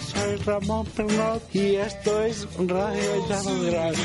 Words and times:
soy 0.00 0.36
Ramón 0.44 0.86
Pernot 0.86 1.54
y 1.54 1.76
esto 1.76 2.22
es 2.22 2.46
Radio 2.58 3.28
Llamadras. 3.28 3.96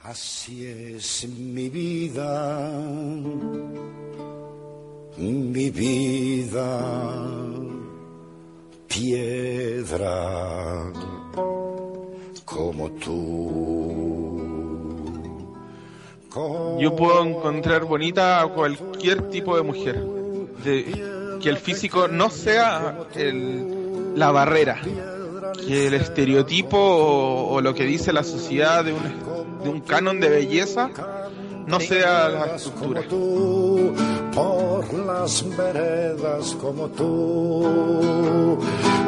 Así 0.00 0.66
es 0.66 1.28
mi 1.28 1.68
vida, 1.68 2.70
mi 5.18 5.70
vida, 5.70 6.80
piedra 8.86 10.92
como 12.46 12.90
tú. 12.92 14.08
Yo 16.78 16.96
puedo 16.96 17.24
encontrar 17.24 17.84
bonita 17.84 18.40
a 18.40 18.48
cualquier 18.48 19.28
tipo 19.28 19.56
de 19.56 19.62
mujer. 19.62 20.02
De, 20.64 21.17
que 21.40 21.48
el 21.48 21.58
físico 21.58 22.08
no 22.08 22.30
sea 22.30 23.06
el, 23.14 24.18
la 24.18 24.30
barrera. 24.30 24.80
Que 25.66 25.88
el 25.88 25.94
estereotipo 25.94 26.78
o, 26.78 27.54
o 27.54 27.60
lo 27.60 27.74
que 27.74 27.84
dice 27.84 28.12
la 28.12 28.22
sociedad 28.22 28.84
de 28.84 28.92
un, 28.92 29.02
de 29.62 29.68
un 29.68 29.80
canon 29.80 30.20
de 30.20 30.28
belleza 30.28 30.90
no 31.68 31.80
sea 31.80 32.28
la 32.30 32.56
estructura. 32.56 33.02
tú, 33.08 33.94
por 34.34 34.94
las 34.94 35.44
veredas 35.56 36.56
como 36.60 36.88
tú, 36.88 38.58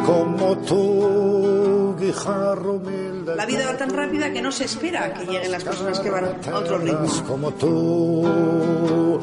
como 0.05 0.59
tú, 0.67 1.97
guijarro 1.99 2.75
humilde. 2.75 3.10
La 3.25 3.45
vida 3.47 3.67
va 3.67 3.77
tan 3.77 3.91
rápida 3.91 4.33
que 4.33 4.41
no 4.41 4.51
se 4.51 4.65
espera 4.65 5.13
que 5.13 5.27
lleguen 5.27 5.51
las 5.53 5.65
personas 5.65 6.01
que 6.01 6.11
van 6.11 6.25
a 6.25 6.59
otro 6.59 6.79
ritmo. 6.79 7.07
Como 7.27 7.51
tú, 7.53 9.21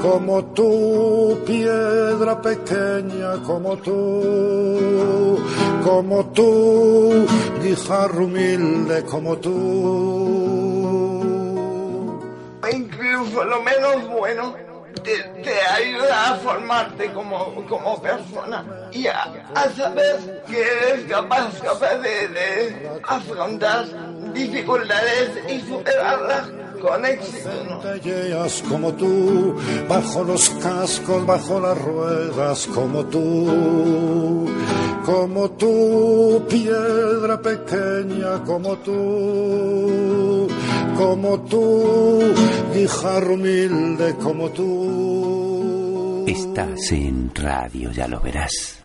como 0.00 0.44
tú, 0.46 1.38
piedra 1.46 2.40
pequeña, 2.40 3.42
como 3.44 3.76
tú, 3.78 5.38
como 5.84 6.26
tú, 6.26 7.26
guijarro 7.62 8.24
humilde, 8.24 9.04
como 9.04 9.36
tú. 9.38 10.60
incluso 12.72 13.44
lo 13.44 13.62
menos 13.62 14.08
bueno 14.08 14.69
te, 15.02 15.60
ayuda 15.74 16.32
a 16.32 16.36
formarte 16.36 17.12
como, 17.12 17.64
como 17.66 18.00
persona 18.00 18.64
y 18.92 19.06
a, 19.06 19.26
saber 19.76 20.42
que 20.46 20.60
eres 20.60 21.04
capaz, 21.08 21.58
capaz 21.60 21.96
de 21.98 22.90
afrontar 23.06 23.86
dificultades 24.32 25.30
y 25.48 25.60
superarlas 25.60 26.59
con 26.80 27.04
éxito. 27.04 27.50
como 28.68 28.92
tú, 28.94 29.54
bajo 29.88 30.24
los 30.24 30.50
cascos, 30.50 31.26
bajo 31.26 31.60
las 31.60 31.78
ruedas, 31.78 32.66
como 32.68 33.04
tú, 33.06 34.48
como 35.04 35.50
tú, 35.52 36.44
piedra 36.48 37.40
pequeña, 37.40 38.42
como 38.44 38.76
tú, 38.78 40.48
como 40.96 41.40
tú, 41.42 42.34
guijarro 42.74 43.34
humilde, 43.34 44.16
como 44.16 44.50
tú. 44.50 46.24
Estás 46.26 46.92
en 46.92 47.30
radio, 47.34 47.90
ya 47.92 48.08
lo 48.08 48.20
verás. 48.20 48.80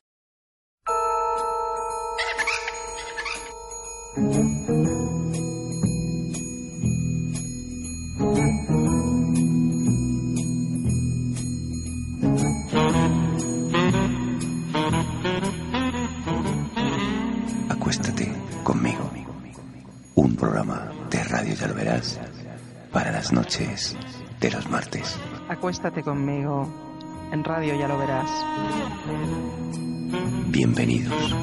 Programa 20.46 20.92
de 21.10 21.24
radio, 21.24 21.56
ya 21.56 21.68
lo 21.68 21.74
verás, 21.74 22.20
para 22.92 23.12
las 23.12 23.34
noches 23.34 23.98
de 24.40 24.52
los 24.52 24.70
martes. 24.70 25.18
Acuéstate 25.50 26.04
conmigo. 26.04 26.70
En 27.32 27.44
radio 27.44 27.74
ya 27.74 27.88
lo 27.88 27.98
verás. 27.98 28.30
Bienvenidos. 30.50 31.36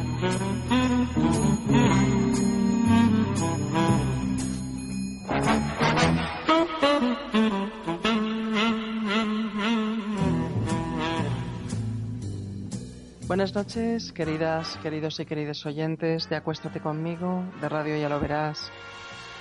Buenas 13.42 13.56
noches, 13.56 14.12
queridas, 14.12 14.78
queridos 14.84 15.18
y 15.18 15.26
queridas 15.26 15.66
oyentes 15.66 16.28
de 16.28 16.36
Acuéstate 16.36 16.78
conmigo, 16.78 17.42
de 17.60 17.68
Radio 17.68 17.96
Ya 17.96 18.08
lo 18.08 18.20
verás. 18.20 18.70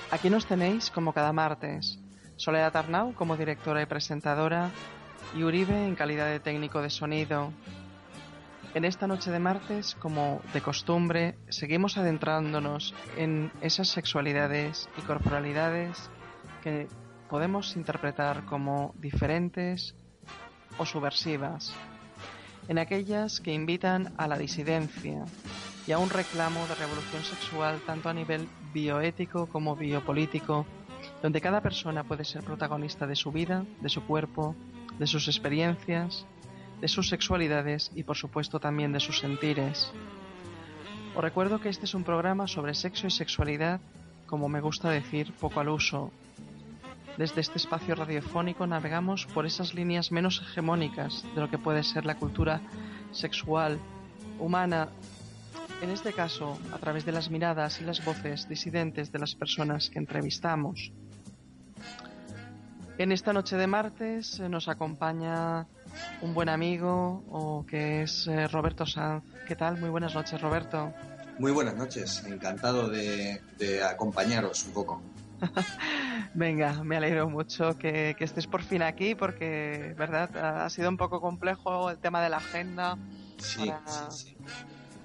Aquí 0.09 0.31
nos 0.31 0.47
tenéis 0.47 0.89
como 0.89 1.13
cada 1.13 1.31
martes. 1.33 1.99
Soledad 2.35 2.75
Arnau 2.75 3.13
como 3.13 3.37
directora 3.37 3.79
y 3.79 3.85
presentadora 3.85 4.71
y 5.35 5.43
Uribe 5.43 5.85
en 5.85 5.93
calidad 5.93 6.25
de 6.25 6.39
técnico 6.39 6.81
de 6.81 6.89
sonido. 6.89 7.53
En 8.73 8.85
esta 8.85 9.05
noche 9.05 9.29
de 9.29 9.37
martes, 9.37 9.93
como 9.93 10.41
de 10.51 10.61
costumbre, 10.61 11.37
seguimos 11.49 11.95
adentrándonos 11.95 12.95
en 13.17 13.51
esas 13.61 13.89
sexualidades 13.89 14.89
y 14.97 15.01
corporalidades 15.01 16.09
que 16.63 16.87
podemos 17.29 17.75
interpretar 17.75 18.45
como 18.45 18.95
diferentes 18.97 19.93
o 20.79 20.87
subversivas, 20.87 21.75
en 22.67 22.77
aquellas 22.77 23.39
que 23.39 23.53
invitan 23.53 24.13
a 24.17 24.27
la 24.27 24.37
disidencia 24.37 25.25
y 25.87 25.91
a 25.91 25.97
un 25.97 26.09
reclamo 26.09 26.65
de 26.67 26.75
revolución 26.75 27.23
sexual 27.23 27.81
tanto 27.85 28.09
a 28.09 28.13
nivel 28.13 28.47
bioético 28.73 29.47
como 29.47 29.75
biopolítico, 29.75 30.65
donde 31.21 31.41
cada 31.41 31.61
persona 31.61 32.03
puede 32.03 32.23
ser 32.23 32.43
protagonista 32.43 33.07
de 33.07 33.15
su 33.15 33.31
vida, 33.31 33.65
de 33.81 33.89
su 33.89 34.03
cuerpo, 34.03 34.55
de 34.99 35.07
sus 35.07 35.27
experiencias, 35.27 36.25
de 36.79 36.87
sus 36.87 37.09
sexualidades 37.09 37.91
y 37.95 38.03
por 38.03 38.17
supuesto 38.17 38.59
también 38.59 38.91
de 38.91 38.99
sus 38.99 39.19
sentires. 39.19 39.91
Os 41.15 41.21
recuerdo 41.21 41.59
que 41.59 41.69
este 41.69 41.85
es 41.85 41.93
un 41.93 42.03
programa 42.03 42.47
sobre 42.47 42.73
sexo 42.73 43.07
y 43.07 43.11
sexualidad, 43.11 43.81
como 44.27 44.47
me 44.49 44.61
gusta 44.61 44.89
decir, 44.89 45.33
poco 45.39 45.59
al 45.59 45.69
uso. 45.69 46.11
Desde 47.17 47.41
este 47.41 47.57
espacio 47.57 47.95
radiofónico 47.95 48.65
navegamos 48.65 49.25
por 49.25 49.45
esas 49.45 49.73
líneas 49.73 50.11
menos 50.11 50.41
hegemónicas 50.41 51.23
de 51.35 51.41
lo 51.41 51.49
que 51.49 51.57
puede 51.57 51.83
ser 51.83 52.05
la 52.05 52.15
cultura 52.15 52.61
sexual 53.11 53.77
humana, 54.39 54.89
en 55.81 55.89
este 55.89 56.13
caso 56.13 56.57
a 56.73 56.77
través 56.77 57.05
de 57.05 57.11
las 57.11 57.29
miradas 57.29 57.81
y 57.81 57.83
las 57.83 58.03
voces 58.03 58.47
disidentes 58.47 59.11
de 59.11 59.19
las 59.19 59.35
personas 59.35 59.89
que 59.89 59.99
entrevistamos. 59.99 60.91
En 62.97 63.11
esta 63.11 63.33
noche 63.33 63.57
de 63.57 63.67
martes 63.67 64.39
eh, 64.39 64.47
nos 64.47 64.67
acompaña 64.67 65.65
un 66.21 66.33
buen 66.33 66.49
amigo 66.49 67.23
o 67.29 67.65
que 67.65 68.03
es 68.03 68.27
eh, 68.27 68.47
Roberto 68.47 68.85
Sanz. 68.85 69.23
¿Qué 69.47 69.55
tal? 69.55 69.79
Muy 69.79 69.89
buenas 69.89 70.13
noches, 70.13 70.39
Roberto. 70.39 70.93
Muy 71.39 71.51
buenas 71.51 71.75
noches, 71.75 72.23
encantado 72.27 72.89
de, 72.89 73.41
de 73.57 73.83
acompañaros 73.83 74.65
un 74.67 74.73
poco. 74.73 75.01
Venga, 76.33 76.83
me 76.83 76.97
alegro 76.97 77.29
mucho 77.29 77.77
que, 77.77 78.15
que 78.17 78.23
estés 78.23 78.47
por 78.47 78.61
fin 78.63 78.81
aquí 78.81 79.15
porque, 79.15 79.93
¿verdad? 79.97 80.63
Ha 80.63 80.69
sido 80.69 80.89
un 80.89 80.97
poco 80.97 81.19
complejo 81.19 81.89
el 81.89 81.97
tema 81.97 82.21
de 82.21 82.29
la 82.29 82.37
agenda. 82.37 82.97
Sí, 83.37 83.71
sí, 83.85 84.05
sí. 84.11 84.37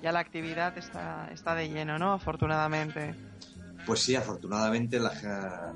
Ya 0.02 0.12
la 0.12 0.20
actividad 0.20 0.76
está, 0.76 1.28
está 1.32 1.54
de 1.54 1.68
lleno, 1.68 1.98
¿no? 1.98 2.12
Afortunadamente. 2.12 3.14
Pues 3.86 4.02
sí, 4.02 4.14
afortunadamente 4.14 4.98
la- 4.98 5.12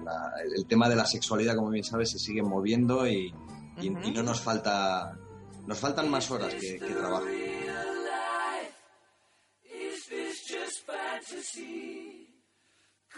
la- 0.04 0.32
el 0.56 0.66
tema 0.66 0.88
de 0.88 0.97
la 0.97 1.06
sexualidad, 1.06 1.54
como 1.56 1.71
bien 1.71 1.84
sabes, 1.84 2.10
se 2.10 2.18
sigue 2.18 2.42
moviendo 2.42 3.06
y, 3.09 3.33
y- 3.80 3.91
Ujú. 3.91 4.01
y 4.09 4.13
no 4.13 4.22
nos 4.22 4.41
falta, 4.41 5.16
nos 5.66 5.78
faltan 5.78 6.10
más 6.10 6.30
horas 6.30 6.54
que, 6.54 6.78
que 6.78 6.92
trabajo. 6.95 7.24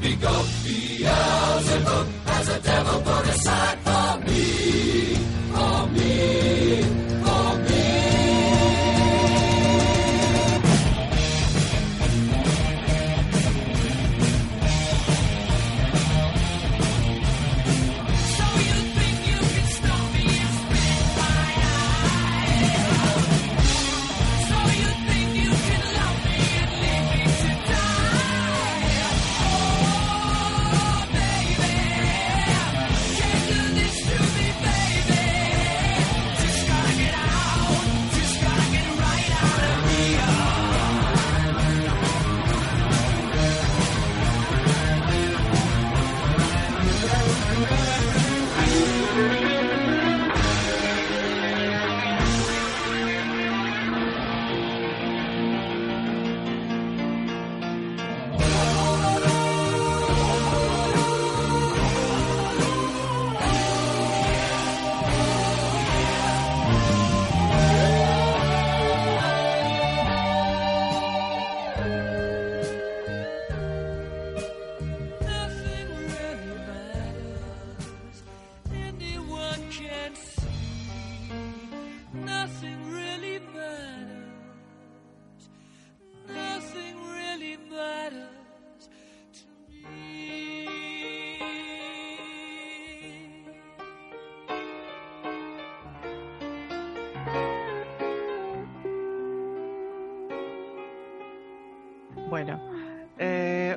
big 0.00 0.20
gone. 0.20 0.59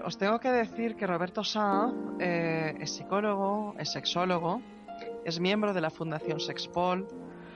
os 0.03 0.17
tengo 0.17 0.39
que 0.39 0.51
decir 0.51 0.95
que 0.95 1.07
Roberto 1.07 1.43
Sá 1.43 1.91
eh, 2.19 2.75
es 2.79 2.91
psicólogo, 2.95 3.75
es 3.79 3.91
sexólogo, 3.91 4.61
es 5.23 5.39
miembro 5.39 5.73
de 5.73 5.81
la 5.81 5.89
Fundación 5.89 6.39
Sexpol, 6.39 7.07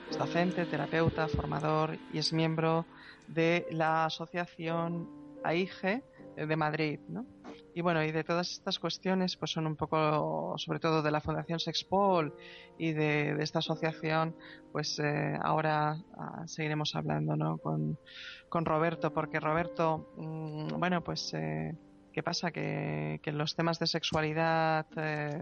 es 0.09 0.17
docente, 0.17 0.65
terapeuta, 0.65 1.27
formador 1.27 1.97
y 2.13 2.19
es 2.19 2.31
miembro 2.31 2.85
de 3.27 3.67
la 3.71 4.05
Asociación 4.05 5.09
AIGE 5.43 6.03
de 6.37 6.55
Madrid, 6.55 6.99
¿no? 7.09 7.25
Y 7.73 7.81
bueno, 7.81 8.03
y 8.03 8.11
de 8.11 8.23
todas 8.23 8.51
estas 8.51 8.79
cuestiones, 8.79 9.35
pues 9.35 9.51
son 9.51 9.67
un 9.67 9.75
poco, 9.75 10.55
sobre 10.57 10.79
todo 10.79 11.03
de 11.03 11.11
la 11.11 11.21
Fundación 11.21 11.59
Sexpol 11.59 12.33
y 12.77 12.93
de, 12.93 13.35
de 13.35 13.43
esta 13.43 13.59
asociación, 13.59 14.35
pues 14.71 14.97
eh, 14.99 15.37
ahora 15.43 15.97
ah, 16.17 16.43
seguiremos 16.47 16.95
hablando, 16.95 17.35
¿no? 17.35 17.57
Con, 17.57 17.99
con 18.49 18.65
Roberto, 18.65 19.13
porque 19.13 19.39
Roberto, 19.39 20.11
mm, 20.17 20.79
bueno, 20.79 21.03
pues 21.03 21.33
eh, 21.35 21.75
¿qué 22.17 22.23
pasa? 22.23 22.49
Que, 22.49 23.19
que 23.21 23.31
los 23.31 23.55
temas 23.55 23.77
de 23.77 23.85
sexualidad 23.85 24.87
eh, 24.95 25.39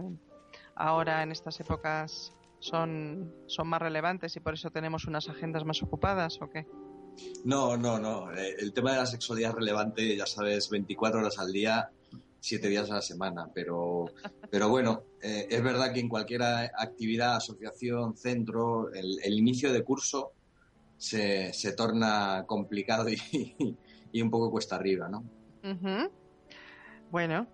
ahora 0.75 1.23
en 1.23 1.31
estas 1.31 1.57
épocas 1.61 2.33
son, 2.59 3.33
son 3.47 3.69
más 3.69 3.81
relevantes 3.81 4.35
y 4.35 4.41
por 4.41 4.55
eso 4.55 4.69
tenemos 4.71 5.05
unas 5.05 5.29
agendas 5.29 5.63
más 5.63 5.81
ocupadas, 5.81 6.37
¿o 6.41 6.49
qué? 6.49 6.67
No, 7.45 7.77
no, 7.77 7.97
no. 7.97 8.29
Eh, 8.33 8.57
El 8.59 8.73
tema 8.73 8.91
de 8.91 8.97
la 8.97 9.05
sexualidad 9.05 9.51
es 9.51 9.55
relevante, 9.55 10.17
ya 10.17 10.25
sabes, 10.25 10.69
24 10.69 11.21
horas 11.21 11.39
al 11.39 11.53
día, 11.53 11.91
7 12.41 12.67
días 12.67 12.91
a 12.91 12.95
la 12.95 13.01
semana. 13.01 13.47
Pero, 13.53 14.07
pero 14.51 14.67
bueno, 14.67 15.03
eh, 15.21 15.47
es 15.49 15.63
verdad 15.63 15.93
que 15.93 16.01
en 16.01 16.09
cualquier 16.09 16.43
actividad, 16.43 17.37
asociación, 17.37 18.17
centro, 18.17 18.91
el, 18.93 19.17
el 19.23 19.33
inicio 19.39 19.71
de 19.71 19.81
curso 19.81 20.33
se, 20.97 21.53
se 21.53 21.71
torna 21.71 22.43
complicado 22.45 23.07
y, 23.07 23.17
y 24.11 24.21
un 24.21 24.29
poco 24.29 24.51
cuesta 24.51 24.75
arriba, 24.75 25.07
¿no? 25.07 25.23
Ujú. 25.63 26.11
Bueno, 27.09 27.47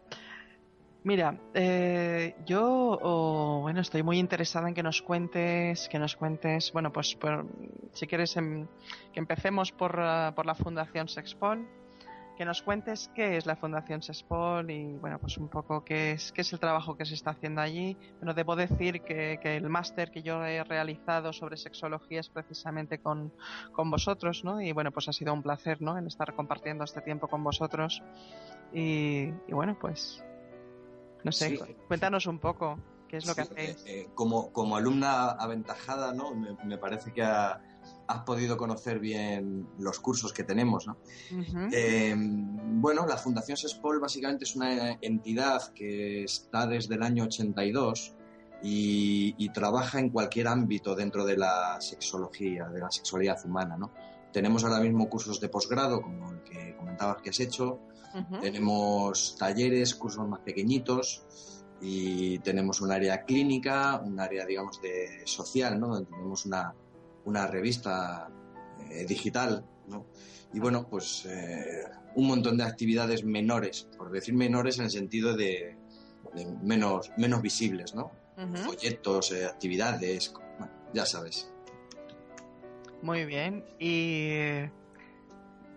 mira, 1.03 1.37
eh, 1.53 2.35
yo 2.45 3.59
bueno 3.61 3.81
estoy 3.81 4.03
muy 4.03 4.17
interesada 4.19 4.67
en 4.67 4.73
que 4.73 4.83
nos 4.83 5.01
cuentes, 5.01 5.87
que 5.89 5.99
nos 5.99 6.15
cuentes, 6.15 6.71
bueno 6.73 6.91
pues 6.91 7.15
por- 7.15 7.45
si 7.93 8.07
quieres 8.07 8.35
em- 8.37 8.67
que 9.13 9.19
empecemos 9.19 9.71
por, 9.71 9.99
ah, 9.99 10.33
por 10.35 10.45
la 10.45 10.55
Fundación 10.55 11.07
Sexpol, 11.07 11.67
que 12.37 12.45
nos 12.45 12.63
cuentes 12.63 13.11
qué 13.13 13.37
es 13.37 13.45
la 13.45 13.55
Fundación 13.55 14.01
Sexpol 14.01 14.71
y 14.71 14.93
bueno 14.97 15.19
pues 15.19 15.37
un 15.37 15.47
poco 15.49 15.83
qué 15.83 16.13
es 16.13 16.31
qué 16.31 16.41
es 16.41 16.51
el 16.53 16.59
trabajo 16.59 16.95
que 16.97 17.05
se 17.05 17.13
está 17.13 17.31
haciendo 17.31 17.61
allí. 17.61 17.95
Bueno 18.17 18.33
debo 18.33 18.55
decir 18.55 19.01
que, 19.01 19.37
que 19.43 19.57
el 19.57 19.69
máster 19.69 20.09
que 20.09 20.23
yo 20.23 20.43
he 20.43 20.63
realizado 20.63 21.33
sobre 21.33 21.57
sexología 21.57 22.19
es 22.21 22.29
precisamente 22.29 22.99
con, 22.99 23.31
con 23.73 23.91
vosotros, 23.91 24.43
¿no? 24.43 24.59
Y 24.61 24.71
bueno 24.71 24.91
pues 24.91 25.07
ha 25.09 25.13
sido 25.13 25.33
un 25.33 25.43
placer, 25.43 25.81
¿no? 25.81 25.97
En 25.99 26.07
estar 26.07 26.33
compartiendo 26.33 26.83
este 26.83 27.01
tiempo 27.01 27.27
con 27.27 27.43
vosotros. 27.43 28.01
Y, 28.73 29.23
y 29.47 29.53
bueno, 29.53 29.77
pues, 29.79 30.23
no 31.23 31.31
sé, 31.31 31.49
Sí. 31.57 31.75
cuéntanos 31.87 32.25
un 32.27 32.39
poco 32.39 32.79
qué 33.07 33.17
es 33.17 33.25
lo 33.25 33.35
que 33.35 33.41
hacéis. 33.41 33.69
eh, 33.85 34.01
eh, 34.01 34.09
como, 34.15 34.51
como 34.51 34.75
alumna 34.77 35.31
aventajada, 35.31 36.13
¿no? 36.13 36.33
Me, 36.33 36.55
me 36.65 36.77
parece 36.77 37.11
que 37.11 37.21
ha- 37.21 37.61
has 38.07 38.19
podido 38.23 38.57
conocer 38.57 38.99
bien 38.99 39.67
los 39.79 39.99
cursos 39.99 40.31
que 40.33 40.43
tenemos, 40.43 40.87
¿no? 40.87 40.97
Eh, 41.73 42.13
bueno, 42.15 43.05
la 43.07 43.17
Fundación 43.17 43.57
SESPOL 43.57 43.99
básicamente 43.99 44.43
es 44.45 44.55
una 44.55 44.97
entidad 45.01 45.73
que 45.73 46.23
está 46.23 46.67
desde 46.67 46.95
el 46.95 47.03
año 47.03 47.23
82 47.25 48.15
y, 48.63 49.33
y 49.37 49.49
trabaja 49.49 49.99
en 49.99 50.09
cualquier 50.09 50.47
ámbito 50.47 50.95
dentro 50.95 51.25
de 51.25 51.37
la 51.37 51.79
sexología, 51.81 52.67
de 52.69 52.79
la 52.79 52.91
sexualidad 52.91 53.37
humana, 53.45 53.75
¿no? 53.77 53.91
Tenemos 54.31 54.63
ahora 54.63 54.79
mismo 54.79 55.09
cursos 55.09 55.41
de 55.41 55.49
posgrado, 55.49 56.01
como 56.01 56.31
el 56.31 56.41
que 56.43 56.75
comentabas 56.77 57.21
que 57.21 57.31
has 57.31 57.39
hecho, 57.39 57.79
Tenemos 58.41 59.35
talleres, 59.37 59.95
cursos 59.95 60.27
más 60.27 60.41
pequeñitos 60.41 61.23
y 61.81 62.39
tenemos 62.39 62.81
un 62.81 62.91
área 62.91 63.23
clínica, 63.23 64.01
un 64.03 64.19
área, 64.19 64.45
digamos, 64.45 64.81
de 64.81 65.21
social, 65.25 65.79
¿no? 65.79 65.87
Donde 65.87 66.11
tenemos 66.11 66.45
una, 66.45 66.73
una 67.25 67.47
revista 67.47 68.29
eh, 68.89 69.05
digital, 69.05 69.65
¿no? 69.87 70.05
Y 70.53 70.59
bueno, 70.59 70.87
pues 70.87 71.25
eh, 71.25 71.85
un 72.15 72.27
montón 72.27 72.57
de 72.57 72.63
actividades 72.63 73.23
menores, 73.23 73.87
por 73.97 74.11
decir 74.11 74.33
menores 74.33 74.77
en 74.77 74.85
el 74.85 74.91
sentido 74.91 75.35
de, 75.35 75.77
de 76.33 76.45
menos, 76.61 77.11
menos 77.17 77.41
visibles, 77.41 77.95
¿no? 77.95 78.11
Folletos, 78.65 79.31
eh, 79.33 79.45
actividades, 79.45 80.33
bueno, 80.57 80.73
ya 80.93 81.05
sabes. 81.05 81.51
Muy 83.01 83.25
bien. 83.25 83.63
Y 83.79 84.65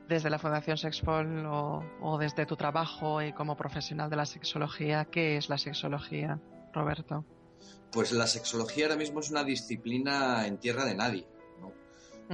desde 0.08 0.30
la 0.30 0.38
Fundación 0.38 0.76
Sexpol 0.76 1.46
o, 1.46 1.82
o 2.00 2.18
desde 2.18 2.46
tu 2.46 2.56
trabajo 2.56 3.22
y 3.22 3.32
como 3.32 3.56
profesional 3.56 4.10
de 4.10 4.16
la 4.16 4.26
sexología, 4.26 5.06
¿qué 5.06 5.36
es 5.36 5.48
la 5.48 5.58
sexología, 5.58 6.38
Roberto? 6.72 7.24
Pues 7.90 8.12
la 8.12 8.26
sexología 8.26 8.84
ahora 8.86 8.96
mismo 8.96 9.20
es 9.20 9.30
una 9.30 9.44
disciplina 9.44 10.46
en 10.46 10.58
tierra 10.58 10.84
de 10.84 10.94
nadie, 10.94 11.26
¿no? 11.60 11.72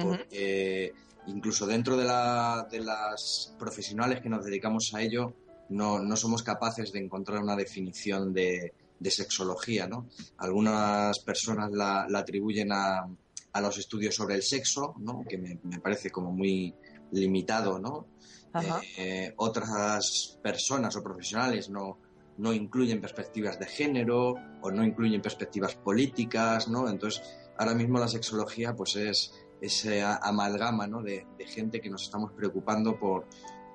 Porque 0.02 0.92
incluso 1.26 1.66
dentro 1.66 1.96
de, 1.96 2.04
la- 2.04 2.66
de 2.70 2.80
las 2.80 3.54
profesionales 3.58 4.20
que 4.20 4.28
nos 4.28 4.44
dedicamos 4.44 4.92
a 4.94 5.02
ello, 5.02 5.34
no, 5.68 6.00
no 6.00 6.16
somos 6.16 6.42
capaces 6.42 6.90
de 6.92 6.98
encontrar 6.98 7.40
una 7.42 7.54
definición 7.54 8.32
de, 8.32 8.72
de 8.98 9.10
sexología. 9.10 9.86
¿no? 9.86 10.06
Algunas 10.38 11.20
personas 11.20 11.70
la, 11.70 12.06
la 12.08 12.20
atribuyen 12.20 12.72
a, 12.72 13.06
a 13.52 13.60
los 13.60 13.78
estudios 13.78 14.14
sobre 14.16 14.34
el 14.34 14.42
sexo, 14.42 14.94
¿no? 14.98 15.24
que 15.28 15.38
me, 15.38 15.58
me 15.62 15.78
parece 15.78 16.10
como 16.10 16.32
muy 16.32 16.74
limitado. 17.12 17.78
¿no? 17.78 18.06
Eh, 18.98 19.32
otras 19.36 20.38
personas 20.42 20.96
o 20.96 21.02
profesionales 21.02 21.70
no, 21.70 21.98
no 22.38 22.52
incluyen 22.52 23.00
perspectivas 23.00 23.58
de 23.58 23.66
género 23.66 24.34
o 24.62 24.70
no 24.70 24.84
incluyen 24.84 25.22
perspectivas 25.22 25.74
políticas, 25.76 26.68
¿no? 26.68 26.88
Entonces, 26.88 27.22
ahora 27.58 27.74
mismo 27.74 27.98
la 27.98 28.08
sexología 28.08 28.74
pues 28.74 28.96
es 28.96 29.32
ese 29.60 30.02
a- 30.02 30.16
amalgama, 30.16 30.86
¿no? 30.86 31.02
de, 31.02 31.26
de 31.38 31.46
gente 31.46 31.80
que 31.80 31.90
nos 31.90 32.02
estamos 32.02 32.32
preocupando 32.32 32.98
por, 32.98 33.26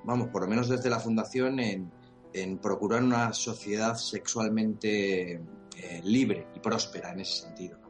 vamos, 0.04 0.28
por 0.30 0.42
lo 0.42 0.48
menos 0.50 0.68
desde 0.68 0.90
la 0.90 1.00
fundación 1.00 1.60
en, 1.60 1.92
en 2.34 2.58
procurar 2.58 3.02
una 3.04 3.32
sociedad 3.34 3.96
sexualmente 3.96 5.34
eh, 5.78 6.02
libre 6.04 6.48
y 6.56 6.60
próspera 6.60 7.12
en 7.12 7.20
ese 7.22 7.44
sentido. 7.44 7.78
¿no? 7.80 7.88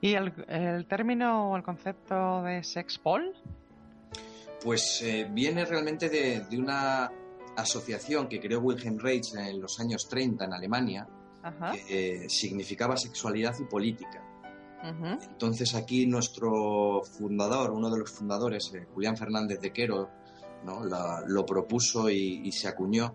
¿Y 0.00 0.14
el, 0.14 0.32
el 0.48 0.86
término 0.86 1.50
o 1.50 1.56
el 1.56 1.62
concepto 1.62 2.42
de 2.42 2.62
sexpol? 2.62 3.34
Pues 4.62 5.02
eh, 5.02 5.26
viene 5.30 5.64
realmente 5.64 6.08
de, 6.08 6.40
de 6.48 6.58
una 6.58 7.10
asociación 7.56 8.28
que 8.28 8.40
creó 8.40 8.60
Wilhelm 8.60 8.98
Reich 8.98 9.34
en 9.36 9.60
los 9.60 9.78
años 9.80 10.08
30 10.08 10.44
en 10.44 10.52
Alemania, 10.52 11.08
Ajá. 11.42 11.72
que 11.72 12.24
eh, 12.24 12.28
significaba 12.28 12.96
sexualidad 12.96 13.54
y 13.60 13.64
política. 13.64 14.24
Entonces 14.80 15.74
aquí 15.74 16.06
nuestro 16.06 17.02
fundador, 17.02 17.72
uno 17.72 17.90
de 17.90 17.98
los 17.98 18.12
fundadores, 18.12 18.72
eh, 18.74 18.86
Julián 18.94 19.16
Fernández 19.16 19.58
de 19.60 19.72
Quero, 19.72 20.08
¿no? 20.64 20.84
La- 20.84 21.24
lo 21.26 21.44
propuso 21.44 22.08
y, 22.08 22.42
y 22.44 22.52
se 22.52 22.68
acuñó 22.68 23.12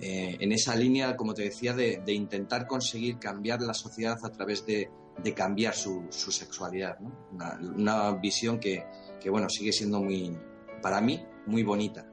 eh, 0.00 0.36
en 0.40 0.50
esa 0.50 0.74
línea, 0.74 1.14
como 1.16 1.32
te 1.32 1.42
decía, 1.42 1.74
de, 1.74 2.02
de 2.04 2.12
intentar 2.12 2.66
conseguir 2.66 3.18
cambiar 3.20 3.62
la 3.62 3.72
sociedad 3.72 4.18
a 4.24 4.30
través 4.30 4.66
de, 4.66 4.90
de 5.22 5.34
cambiar 5.34 5.74
su, 5.74 6.06
su 6.10 6.30
sexualidad. 6.30 6.98
¿no? 7.00 7.12
Una, 7.32 7.58
una 7.76 8.12
visión 8.12 8.58
que, 8.60 8.84
que, 9.20 9.30
bueno, 9.30 9.48
sigue 9.48 9.72
siendo 9.72 10.00
muy, 10.00 10.36
para 10.82 11.00
mí, 11.00 11.24
muy 11.46 11.62
bonita. 11.62 12.06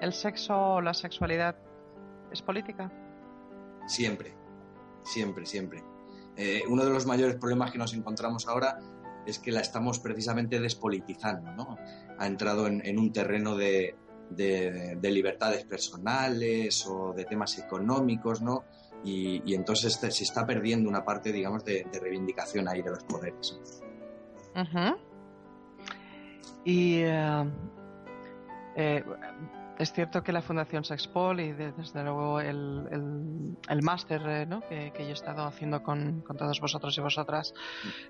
¿El 0.00 0.12
sexo 0.12 0.54
o 0.56 0.80
la 0.80 0.94
sexualidad 0.94 1.56
es 2.32 2.42
política? 2.42 2.90
Siempre, 3.86 4.34
siempre, 5.04 5.46
siempre. 5.46 5.82
Eh, 6.36 6.62
uno 6.68 6.84
de 6.84 6.90
los 6.90 7.06
mayores 7.06 7.36
problemas 7.36 7.70
que 7.70 7.78
nos 7.78 7.94
encontramos 7.94 8.48
ahora 8.48 8.78
es 9.26 9.38
que 9.38 9.52
la 9.52 9.60
estamos 9.60 10.00
precisamente 10.00 10.58
despolitizando, 10.58 11.52
¿no? 11.52 11.76
Ha 12.18 12.26
entrado 12.26 12.66
en, 12.66 12.84
en 12.84 12.98
un 12.98 13.12
terreno 13.12 13.54
de, 13.54 13.94
de- 14.30 14.96
de 15.00 15.10
libertades 15.10 15.64
personales 15.64 16.84
o 16.88 17.12
de 17.12 17.24
temas 17.24 17.58
económicos, 17.58 18.40
¿no? 18.42 18.64
Y, 19.04 19.42
y 19.44 19.54
entonces 19.54 19.98
te- 20.00 20.10
se 20.10 20.24
está 20.24 20.46
perdiendo 20.46 20.88
una 20.88 21.04
parte, 21.04 21.32
digamos, 21.32 21.64
de, 21.64 21.84
de 21.90 21.98
reivindicación 22.00 22.68
ahí 22.68 22.82
de 22.82 22.90
los 22.90 23.02
poderes. 23.04 23.82
Y 26.64 27.00
eh, 27.02 27.44
eh, 28.76 29.04
es 29.78 29.92
cierto 29.92 30.22
que 30.22 30.30
la 30.32 30.42
Fundación 30.42 30.84
Sexpol 30.84 31.40
y 31.40 31.52
de- 31.52 31.72
desde 31.72 32.02
luego 32.04 32.40
el, 32.40 32.86
el, 32.90 33.56
el 33.68 33.82
máster 33.82 34.22
eh, 34.26 34.46
¿no? 34.46 34.60
que, 34.68 34.92
que 34.92 35.02
yo 35.04 35.10
he 35.10 35.14
estado 35.14 35.44
haciendo 35.44 35.82
con, 35.82 36.20
con 36.22 36.36
todos 36.36 36.60
vosotros 36.60 36.96
y 36.96 37.00
vosotras, 37.00 37.52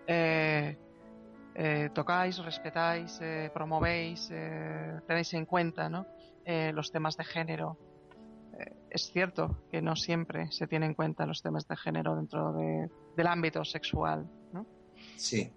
eh, 0.07 0.77
eh, 1.55 1.91
tocáis, 1.95 2.39
respetáis, 2.45 3.19
eh, 3.23 3.51
promovéis, 3.55 4.29
tenéis 5.07 5.33
en 5.35 5.47
cuenta 5.47 5.89
¿no? 5.89 6.07
Eh, 6.45 6.73
los 6.75 6.91
temas 6.91 7.17
de 7.17 7.25
género. 7.25 7.79
Eh, 8.59 8.73
es 8.91 9.11
cierto 9.13 9.57
que 9.71 9.81
no 9.83 9.97
siempre 9.97 10.51
se 10.53 10.67
tienen 10.67 10.91
en 10.91 10.95
cuenta 10.95 11.27
los 11.27 11.43
temas 11.43 11.67
de 11.67 11.77
género 11.77 12.15
dentro 12.17 12.53
de- 12.53 12.89
del 13.17 13.27
ámbito 13.27 13.65
sexual. 13.65 14.29
¿no? 14.53 14.67
Sí. 15.17 15.51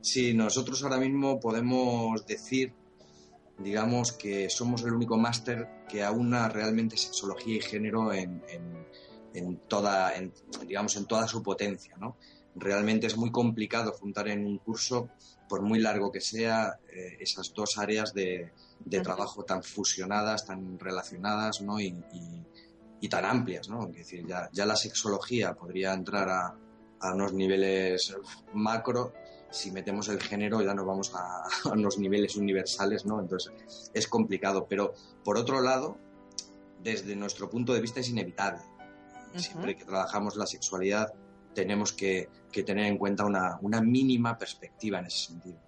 Sí, 0.00 0.34
nosotros 0.34 0.82
ahora 0.82 0.96
mismo 0.98 1.38
podemos 1.40 2.24
decir, 2.26 2.74
digamos, 3.58 4.12
que 4.12 4.48
somos 4.48 4.82
el 4.84 4.92
único 4.94 5.18
máster 5.18 5.68
que 5.88 6.02
aúna 6.02 6.48
realmente 6.48 6.96
sexología 6.96 7.56
y 7.56 7.60
género 7.60 8.12
en, 8.12 8.42
en- 8.48 8.86
en 9.34 9.58
toda, 9.68 10.12
digamos, 10.66 10.96
en 10.96 11.06
toda 11.06 11.28
su 11.28 11.42
potencia, 11.42 11.94
¿no? 11.98 12.16
Realmente 12.54 13.06
es 13.06 13.16
muy 13.16 13.30
complicado 13.30 13.92
juntar 13.92 14.28
en 14.28 14.44
un 14.46 14.58
curso, 14.58 15.08
por 15.48 15.62
muy 15.62 15.80
largo 15.80 16.10
que 16.12 16.20
sea, 16.20 16.78
eh, 16.88 17.16
esas 17.20 17.52
dos 17.54 17.78
áreas 17.78 18.12
de, 18.14 18.52
de 18.84 19.00
trabajo 19.00 19.44
tan 19.44 19.62
fusionadas, 19.62 20.46
tan 20.46 20.78
relacionadas 20.78 21.60
¿no? 21.60 21.80
y, 21.80 21.86
y- 22.12 22.46
y 23.02 23.08
tan 23.08 23.24
amplias. 23.24 23.68
¿no? 23.68 23.86
Es 23.88 23.96
decir, 23.96 24.26
ya, 24.26 24.48
ya 24.52 24.66
la 24.66 24.76
sexología 24.76 25.54
podría 25.54 25.94
entrar 25.94 26.28
a, 26.28 26.54
a 27.00 27.14
unos 27.14 27.32
niveles 27.32 28.14
macro. 28.52 29.12
Si 29.50 29.70
metemos 29.72 30.08
el 30.08 30.20
género 30.20 30.60
ya 30.62 30.74
nos 30.74 30.86
vamos 30.86 31.12
a, 31.14 31.42
a 31.70 31.72
unos 31.72 31.98
niveles 31.98 32.36
universales, 32.36 33.06
¿no? 33.06 33.18
Entonces 33.20 33.52
es 33.94 34.06
complicado. 34.06 34.66
Pero 34.68 34.92
por 35.24 35.38
otro 35.38 35.60
lado, 35.62 35.96
desde 36.82 37.16
nuestro 37.16 37.48
punto 37.50 37.72
de 37.74 37.80
vista 37.80 38.00
es 38.00 38.08
inevitable. 38.10 38.60
Siempre 39.34 39.76
que 39.76 39.84
trabajamos 39.84 40.36
la 40.36 40.46
sexualidad 40.46 41.12
tenemos 41.54 41.92
que, 41.92 42.28
que 42.50 42.62
tener 42.62 42.86
en 42.86 42.98
cuenta 42.98 43.24
una, 43.24 43.58
una 43.62 43.80
mínima 43.80 44.36
perspectiva 44.36 44.98
en 44.98 45.06
ese 45.06 45.26
sentido. 45.28 45.58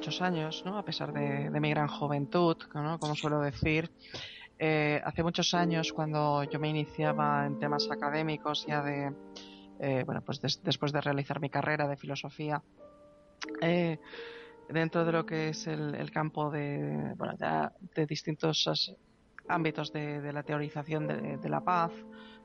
Muchos 0.00 0.22
años, 0.22 0.62
¿no? 0.64 0.78
A 0.78 0.82
pesar 0.82 1.12
de, 1.12 1.50
de 1.50 1.60
mi 1.60 1.68
gran 1.68 1.86
juventud, 1.86 2.56
¿no? 2.72 2.98
Como 2.98 3.14
suelo 3.14 3.38
decir, 3.40 3.90
eh, 4.58 4.98
hace 5.04 5.22
muchos 5.22 5.52
años 5.52 5.92
cuando 5.92 6.42
yo 6.44 6.58
me 6.58 6.70
iniciaba 6.70 7.44
en 7.44 7.58
temas 7.58 7.86
académicos 7.90 8.64
ya 8.66 8.80
de, 8.82 9.12
eh, 9.78 10.02
bueno, 10.06 10.22
pues 10.24 10.40
des- 10.40 10.62
después 10.62 10.92
de 10.92 11.02
realizar 11.02 11.38
mi 11.38 11.50
carrera 11.50 11.86
de 11.86 11.98
filosofía, 11.98 12.62
eh, 13.60 13.98
dentro 14.70 15.04
de 15.04 15.12
lo 15.12 15.26
que 15.26 15.50
es 15.50 15.66
el, 15.66 15.94
el 15.94 16.10
campo 16.10 16.50
de, 16.50 17.12
bueno, 17.18 17.34
ya 17.38 17.70
de 17.94 18.06
distintos 18.06 18.96
ámbitos 19.48 19.92
de, 19.92 20.22
de 20.22 20.32
la 20.32 20.42
teorización 20.42 21.08
de, 21.08 21.36
de 21.36 21.48
la 21.50 21.60
paz, 21.60 21.92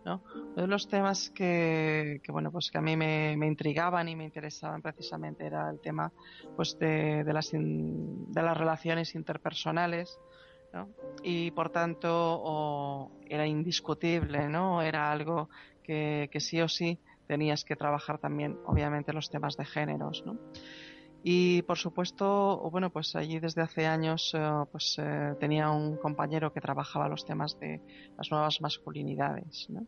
¿no? 0.06 0.22
Uno 0.54 0.62
de 0.62 0.68
los 0.68 0.88
temas 0.88 1.30
que, 1.32 2.22
bueno, 2.30 2.52
pues 2.52 2.70
que 2.72 2.78
a 2.78 2.82
mí 2.82 2.96
me, 2.96 3.34
intrigaban 3.34 4.08
y 4.08 4.16
me 4.16 4.24
interesaban 4.24 4.82
precisamente 4.82 5.46
era 5.46 5.70
el 5.70 5.82
tema 5.82 6.14
pues 6.56 6.78
de, 6.80 7.24
las, 7.26 7.50
de 7.52 8.42
las 8.42 8.58
relaciones 8.58 9.16
interpersonales. 9.16 10.18
Y 11.24 11.52
por 11.52 11.70
tanto 11.70 13.12
era 13.26 13.48
indiscutible, 13.48 14.50
¿no? 14.50 14.82
Era 14.82 15.12
algo 15.12 15.50
que, 15.82 16.30
que 16.32 16.40
sí 16.42 16.62
o 16.62 16.68
sí 16.68 17.00
tenías 17.28 17.64
que 17.64 17.76
trabajar 17.76 18.20
también, 18.20 18.58
obviamente, 18.66 19.14
los 19.14 19.30
temas 19.30 19.56
de 19.58 19.66
géneros. 19.66 20.24
Y 21.28 21.64
por 21.64 21.80
supuesto, 21.80 22.70
bueno, 22.70 22.92
pues 22.92 23.16
allí 23.16 23.40
desde 23.40 23.64
hace 23.64 23.88
años 23.88 24.32
eh, 24.36 24.48
pues 24.72 24.96
eh, 25.00 25.34
tenía 25.40 25.72
un 25.72 25.98
compañero 25.98 26.54
que 26.54 26.62
trabajaba 26.62 27.10
los 27.10 27.26
temas 27.26 27.60
de 27.60 27.82
las 28.16 28.30
nuevas 28.30 28.62
masculinidades, 28.62 29.66
¿no? 29.70 29.88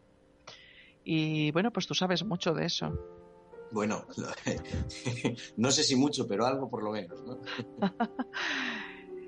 Y 1.04 1.52
bueno, 1.52 1.70
pues 1.72 1.86
tú 1.86 1.94
sabes 1.94 2.26
mucho 2.26 2.56
de 2.56 2.66
eso. 2.66 2.92
Bueno, 3.72 4.04
no 5.58 5.70
sé 5.70 5.84
si 5.84 5.96
mucho, 5.96 6.28
pero 6.28 6.44
algo 6.44 6.72
por 6.72 6.82
lo 6.82 6.90
menos, 6.90 7.24
¿no? 7.24 7.38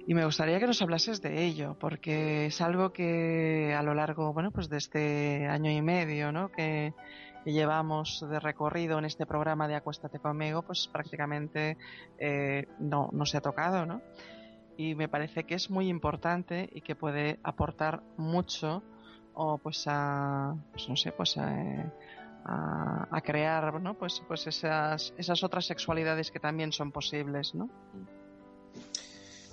Y 0.08 0.16
me 0.16 0.26
gustaría 0.26 0.60
que 0.60 0.66
nos 0.66 0.82
hablases 0.82 1.22
de 1.22 1.46
ello, 1.46 1.78
porque 1.80 2.48
es 2.48 2.62
algo 2.62 2.92
que 2.92 3.76
a 3.78 3.84
lo 3.84 3.94
largo, 3.94 4.34
bueno, 4.34 4.50
pues 4.50 4.68
de 4.68 4.78
este 4.78 5.46
año 5.46 5.70
y 5.70 5.84
medio, 5.84 6.32
¿no? 6.32 6.52
Que, 6.52 6.96
llevamos 7.52 8.26
de 8.30 8.40
recorrido 8.40 9.00
en 9.00 9.06
este 9.06 9.26
programa 9.26 9.68
de 9.68 9.76
Acuéstate 9.76 10.20
conmigo, 10.20 10.62
pues 10.62 10.88
prácticamente 10.88 11.78
eh, 12.18 12.68
no, 12.80 13.10
no 13.12 13.26
se 13.26 13.38
ha 13.38 13.42
tocado, 13.42 13.86
¿no? 13.86 14.02
Y 14.78 14.96
me 14.96 15.10
parece 15.10 15.44
que 15.44 15.56
es 15.56 15.70
muy 15.70 15.90
importante 15.90 16.70
y 16.74 16.82
que 16.82 16.96
puede 16.96 17.40
aportar 17.44 18.02
mucho, 18.18 18.82
o 19.34 19.58
pues 19.58 19.84
a, 19.88 20.56
pues 20.72 20.88
no 20.88 20.96
sé, 20.96 21.12
pues 21.12 21.38
a, 21.38 21.92
a, 22.46 23.08
a 23.12 23.22
crear, 23.22 23.82
¿no? 23.82 23.96
Pues, 23.96 24.22
pues 24.28 24.48
esas, 24.48 25.14
esas 25.18 25.44
otras 25.44 25.66
sexualidades 25.66 26.32
que 26.32 26.40
también 26.40 26.72
son 26.72 26.92
posibles, 26.92 27.54
¿no? 27.56 27.70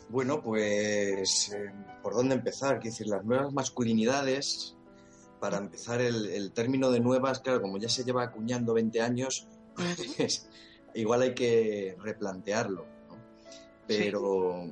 Bueno, 0.09 0.41
pues, 0.41 1.53
eh, 1.53 1.73
¿por 2.03 2.15
dónde 2.15 2.37
empezar? 2.37 2.79
Quiero 2.79 2.93
decir, 2.93 3.09
las 3.09 3.25
nuevas 3.25 3.53
masculinidades, 3.53 4.76
para 5.41 5.59
empezar, 5.59 6.01
el, 6.01 6.27
el 6.27 6.53
término 6.53 6.91
de 6.91 7.01
nuevas, 7.01 7.41
claro, 7.41 7.61
como 7.63 7.79
ya 7.79 7.89
se 7.89 8.05
lleva 8.05 8.23
acuñando 8.25 8.75
20 8.75 9.01
años, 9.01 9.47
pues, 9.75 10.49
igual 10.95 11.23
hay 11.23 11.35
que 11.35 11.97
replantearlo, 12.01 12.87
¿no? 13.09 13.17
Pero, 13.87 14.65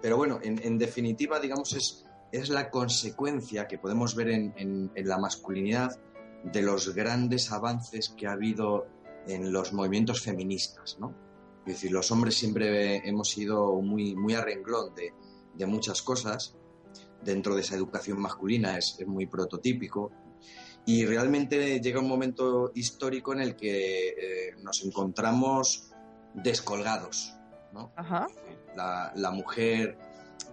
pero 0.00 0.16
bueno, 0.16 0.38
en, 0.42 0.60
en 0.64 0.78
definitiva, 0.78 1.38
digamos, 1.40 1.72
es, 1.74 2.04
es 2.32 2.48
la 2.48 2.70
consecuencia 2.70 3.66
que 3.68 3.78
podemos 3.78 4.14
ver 4.14 4.28
en, 4.30 4.52
en- 4.56 4.90
en 4.94 5.08
la 5.08 5.18
masculinidad 5.18 5.98
de 6.44 6.62
los 6.62 6.94
grandes 6.94 7.52
avances 7.52 8.08
que 8.10 8.26
ha 8.26 8.32
habido 8.32 8.86
en 9.28 9.52
los 9.52 9.72
movimientos 9.72 10.20
feministas, 10.22 10.96
¿no? 10.98 11.14
Es 11.64 11.74
decir, 11.74 11.92
los 11.92 12.10
hombres 12.10 12.34
siempre 12.36 13.08
hemos 13.08 13.28
sido 13.30 13.80
muy, 13.80 14.16
muy 14.16 14.34
a 14.34 14.40
renglón 14.42 14.92
de, 14.96 15.14
de 15.54 15.66
muchas 15.66 16.02
cosas. 16.02 16.56
Dentro 17.24 17.54
de 17.54 17.60
esa 17.60 17.76
educación 17.76 18.20
masculina 18.20 18.76
es, 18.78 18.96
es 18.98 19.06
muy 19.06 19.26
prototípico. 19.26 20.10
Y 20.84 21.06
realmente 21.06 21.80
llega 21.80 22.00
un 22.00 22.08
momento 22.08 22.72
histórico 22.74 23.32
en 23.32 23.40
el 23.40 23.56
que 23.56 24.08
eh, 24.08 24.54
nos 24.62 24.82
encontramos 24.84 25.92
descolgados. 26.34 27.34
¿no? 27.72 27.92
Ajá. 27.96 28.26
La, 28.76 29.12
la 29.14 29.30
mujer 29.30 29.96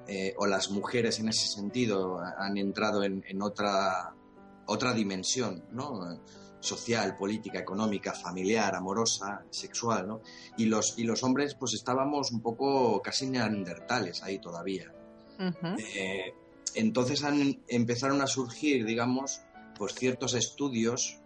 eh, 0.07 0.33
o 0.37 0.45
las 0.45 0.69
mujeres 0.71 1.19
en 1.19 1.29
ese 1.29 1.47
sentido 1.47 2.19
han 2.19 2.57
entrado 2.57 3.03
en, 3.03 3.23
en 3.27 3.41
otra, 3.41 4.13
otra 4.65 4.93
dimensión, 4.93 5.63
¿no? 5.71 6.19
social, 6.59 7.15
política, 7.15 7.59
económica, 7.59 8.13
familiar, 8.13 8.75
amorosa, 8.75 9.45
sexual, 9.49 10.07
¿no? 10.07 10.21
Y 10.57 10.65
los, 10.65 10.97
y 10.97 11.03
los 11.03 11.23
hombres 11.23 11.55
pues 11.55 11.73
estábamos 11.73 12.31
un 12.31 12.41
poco 12.41 13.01
casi 13.01 13.29
neandertales 13.29 14.21
ahí 14.23 14.39
todavía. 14.39 14.91
Ujú. 15.39 15.75
Eh, 15.95 16.33
entonces 16.75 17.23
han, 17.23 17.61
empezaron 17.67 18.21
a 18.21 18.27
surgir, 18.27 18.85
digamos, 18.85 19.41
pues 19.77 19.93
ciertos 19.95 20.33
estudios, 20.33 21.17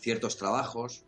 ciertos 0.00 0.36
trabajos 0.36 1.04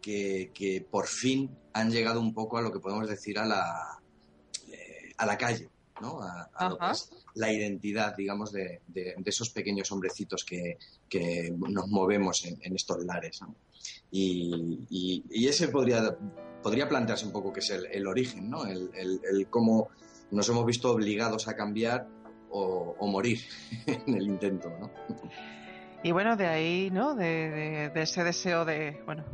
que, 0.00 0.50
que 0.54 0.86
por 0.88 1.06
fin 1.06 1.50
han 1.72 1.90
llegado 1.90 2.20
un 2.20 2.32
poco 2.34 2.58
a 2.58 2.62
lo 2.62 2.72
que 2.72 2.80
podemos 2.80 3.08
decir 3.08 3.38
a 3.38 3.44
la, 3.46 3.98
eh, 4.68 5.12
a 5.16 5.26
la 5.26 5.36
calle, 5.36 5.68
¿no? 6.00 6.20
A, 6.22 6.48
a 6.54 6.68
lo 6.68 6.78
que 6.78 6.84
es 6.92 7.10
la 7.34 7.52
identidad, 7.52 8.14
digamos, 8.16 8.52
de, 8.52 8.80
de- 8.86 9.14
de 9.18 9.30
esos 9.30 9.50
pequeños 9.50 9.90
hombrecitos 9.92 10.44
que, 10.44 10.78
que 11.08 11.52
nos 11.56 11.88
movemos 11.88 12.44
en, 12.44 12.58
en 12.62 12.74
estos 12.76 13.04
lares. 13.04 13.40
¿no? 13.42 13.54
Y, 14.10 14.86
y- 14.90 15.24
y 15.30 15.48
ese 15.48 15.68
podría, 15.68 16.16
podría 16.62 16.88
plantearse 16.88 17.26
un 17.26 17.32
poco 17.32 17.52
que 17.52 17.60
es 17.60 17.70
el, 17.70 17.86
el 17.86 18.06
origen, 18.06 18.48
¿no? 18.48 18.64
El, 18.66 18.90
el- 18.94 19.20
el 19.30 19.48
cómo 19.48 19.88
nos 20.30 20.48
hemos 20.48 20.66
visto 20.66 20.90
obligados 20.90 21.46
a 21.48 21.54
cambiar 21.56 22.08
o, 22.56 22.96
o 22.98 23.06
morir 23.06 23.38
en 23.86 24.14
el 24.14 24.26
intento, 24.26 24.68
¿no? 24.80 24.90
Y 26.02 26.12
bueno, 26.12 26.36
de 26.36 26.46
ahí, 26.46 26.90
¿no? 26.92 27.14
De, 27.14 27.50
de- 27.50 27.90
de 27.90 28.02
ese 28.02 28.22
deseo 28.22 28.64
de, 28.64 29.02
bueno, 29.06 29.24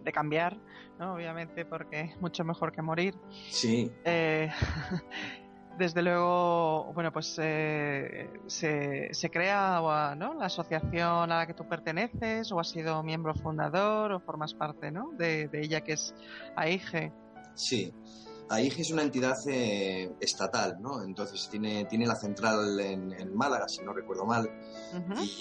de 0.00 0.12
cambiar, 0.12 0.56
¿no? 0.98 1.14
Obviamente, 1.14 1.64
porque 1.64 2.00
es 2.02 2.20
mucho 2.20 2.44
mejor 2.44 2.72
que 2.72 2.82
morir. 2.82 3.14
Sí, 3.50 3.90
Eh, 4.04 4.50
desde 5.78 6.02
luego, 6.02 6.92
bueno, 6.92 7.12
pues 7.12 7.38
eh, 7.40 8.28
se, 8.46 9.14
se 9.14 9.30
crea 9.30 9.80
o, 9.80 10.14
¿no? 10.16 10.34
la 10.34 10.46
asociación 10.46 11.30
a 11.32 11.38
la 11.38 11.46
que 11.46 11.54
tú 11.54 11.66
perteneces, 11.68 12.50
o 12.52 12.58
has 12.60 12.68
sido 12.70 13.02
miembro 13.02 13.32
fundador, 13.34 14.12
o 14.12 14.20
formas 14.20 14.52
parte, 14.54 14.90
¿no? 14.90 15.12
De, 15.12 15.48
de 15.48 15.62
ella 15.62 15.80
que 15.82 15.92
es 15.92 16.14
AIGE. 16.56 17.12
sí. 17.54 17.92
AIGE 18.50 18.82
es 18.82 18.90
una 18.90 19.02
entidad 19.02 19.36
eh, 19.46 20.12
estatal, 20.20 20.78
¿no? 20.80 21.02
Entonces 21.02 21.48
tiene, 21.50 21.84
tiene 21.84 22.06
la 22.06 22.16
central 22.16 22.80
en, 22.80 23.12
en 23.12 23.34
Málaga, 23.36 23.68
si 23.68 23.82
no 23.82 23.92
recuerdo 23.92 24.24
mal, 24.24 24.50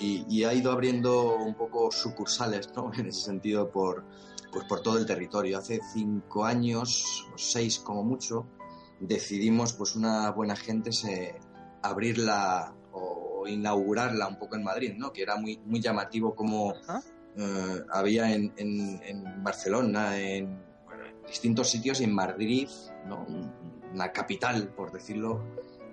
y, 0.01 0.25
y 0.29 0.43
ha 0.43 0.53
ido 0.53 0.71
abriendo 0.71 1.35
un 1.37 1.55
poco 1.55 1.89
sucursales, 1.91 2.69
¿no? 2.75 2.91
En 2.97 3.07
ese 3.07 3.21
sentido, 3.21 3.71
por, 3.71 4.03
pues 4.51 4.65
por 4.65 4.81
todo 4.81 4.97
el 4.97 5.05
territorio. 5.05 5.57
Hace 5.57 5.79
cinco 5.93 6.43
años, 6.45 7.25
o 7.33 7.37
seis 7.37 7.79
como 7.79 8.03
mucho, 8.03 8.45
decidimos, 8.99 9.73
pues 9.73 9.95
una 9.95 10.29
buena 10.31 10.55
gente, 10.55 10.91
se, 10.91 11.39
abrirla 11.83 12.73
o 12.91 13.47
inaugurarla 13.47 14.27
un 14.27 14.37
poco 14.37 14.55
en 14.55 14.63
Madrid, 14.63 14.93
¿no? 14.97 15.13
Que 15.13 15.21
era 15.21 15.37
muy, 15.37 15.57
muy 15.65 15.79
llamativo 15.79 16.35
como 16.35 16.71
Ajá. 16.71 17.01
eh, 17.37 17.83
había 17.91 18.33
en, 18.33 18.51
en- 18.57 19.01
en 19.03 19.43
Barcelona, 19.43 20.17
en 20.19 20.66
distintos 21.27 21.69
sitios, 21.69 22.01
y 22.01 22.05
en 22.05 22.13
Madrid, 22.13 22.69
¿no? 23.05 23.25
Un- 23.27 23.67
Una 23.93 24.11
capital, 24.11 24.69
por 24.75 24.91
decirlo, 24.91 25.41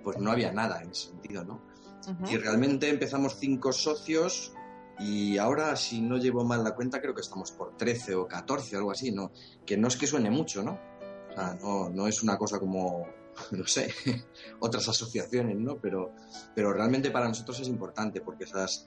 pues 0.03 0.17
no 0.17 0.29
había 0.31 0.51
nada 0.51 0.81
en 0.83 0.91
ese 0.91 1.07
sentido, 1.09 1.43
¿no? 1.45 1.61
Ujú. 2.07 2.29
Y 2.31 2.37
realmente 2.37 2.89
empezamos 2.89 3.37
cinco 3.39 3.71
socios 3.71 4.53
y 4.99 5.37
ahora, 5.37 5.75
si 5.77 6.01
no 6.01 6.17
llevo 6.17 6.43
mal 6.43 6.63
la 6.63 6.75
cuenta, 6.75 7.01
creo 7.01 7.15
que 7.15 7.21
estamos 7.21 7.51
por 7.51 7.75
13 7.77 8.13
o 8.15 8.27
14, 8.27 8.75
algo 8.75 8.91
así, 8.91 9.11
¿no? 9.11 9.31
Que 9.65 9.77
no 9.77 9.87
es 9.87 9.95
que 9.97 10.07
suene 10.07 10.29
mucho, 10.29 10.61
¿no? 10.61 10.73
O 11.31 11.33
sea, 11.33 11.57
no, 11.61 11.89
no 11.89 12.07
es 12.07 12.21
una 12.21 12.37
cosa 12.37 12.59
como, 12.59 13.07
no 13.51 13.65
sé, 13.65 13.89
otras 14.59 14.87
asociaciones, 14.89 15.57
¿no? 15.57 15.77
Pero, 15.77 16.11
pero 16.53 16.73
realmente 16.73 17.11
para 17.11 17.27
nosotros 17.29 17.59
es 17.61 17.67
importante 17.69 18.21
porque 18.21 18.43
esas 18.43 18.85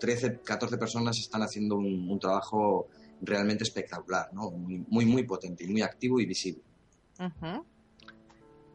13, 0.00 0.40
14 0.40 0.76
personas 0.78 1.16
están 1.18 1.42
haciendo 1.42 1.76
un, 1.76 2.10
un 2.10 2.18
trabajo 2.18 2.88
realmente 3.20 3.64
espectacular, 3.64 4.28
¿no? 4.32 4.50
Muy, 4.50 4.84
muy, 4.88 5.06
muy 5.06 5.22
potente 5.24 5.64
y 5.64 5.68
muy 5.68 5.82
activo 5.82 6.20
y 6.20 6.26
visible. 6.26 6.62
Ujú. 7.18 7.64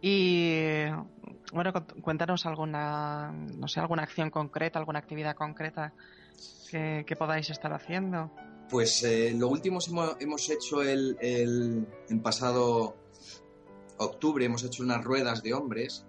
Y 0.02 0.84
bueno, 1.54 1.72
cuéntanos 2.02 2.46
alguna, 2.46 3.32
no 3.32 3.68
sé, 3.68 3.80
alguna 3.80 4.04
acción 4.04 4.30
concreta, 4.30 4.80
alguna 4.80 5.00
actividad 5.00 5.36
concreta 5.36 5.94
que, 6.70 7.06
que 7.08 7.16
podáis 7.16 7.50
estar 7.50 7.72
haciendo. 7.72 8.32
Pues 8.70 9.04
eh, 9.04 9.34
lo 9.38 9.48
último 9.48 9.80
hemos, 9.88 10.18
hemos 10.20 10.50
hecho 10.50 10.82
el, 10.84 11.16
el- 11.22 11.88
en 12.10 12.22
pasado 12.22 12.98
octubre, 13.98 14.44
hemos 14.46 14.64
hecho 14.64 14.84
unas 14.84 15.04
ruedas 15.04 15.42
de 15.44 15.54
hombres 15.54 16.06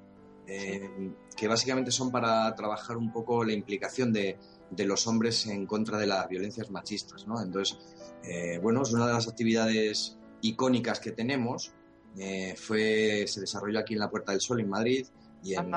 eh, 0.46 1.12
que 1.36 1.46
básicamente 1.48 1.90
son 1.90 2.10
para 2.10 2.52
trabajar 2.54 2.96
un 2.96 3.12
poco 3.12 3.44
la 3.44 3.52
implicación 3.52 4.12
de, 4.12 4.38
de 4.70 4.84
los 4.84 5.06
hombres 5.06 5.46
en 5.46 5.66
contra 5.66 5.98
de 5.98 6.06
las 6.06 6.28
violencias 6.28 6.70
machistas, 6.70 7.26
¿no? 7.26 7.40
Entonces, 7.40 7.78
eh, 8.22 8.58
bueno, 8.62 8.82
es 8.82 8.92
una 8.92 9.06
de 9.06 9.12
las 9.12 9.28
actividades 9.28 10.18
icónicas 10.40 11.00
que 11.00 11.12
tenemos. 11.12 11.72
Eh, 12.16 12.54
fue, 12.56 13.24
se 13.26 13.40
desarrolló 13.40 13.80
aquí 13.80 13.94
en 13.94 14.00
la 14.00 14.10
Puerta 14.10 14.32
del 14.32 14.40
Sol, 14.40 14.60
en 14.60 14.68
Madrid, 14.68 15.06
y 15.42 15.54
en, 15.54 15.72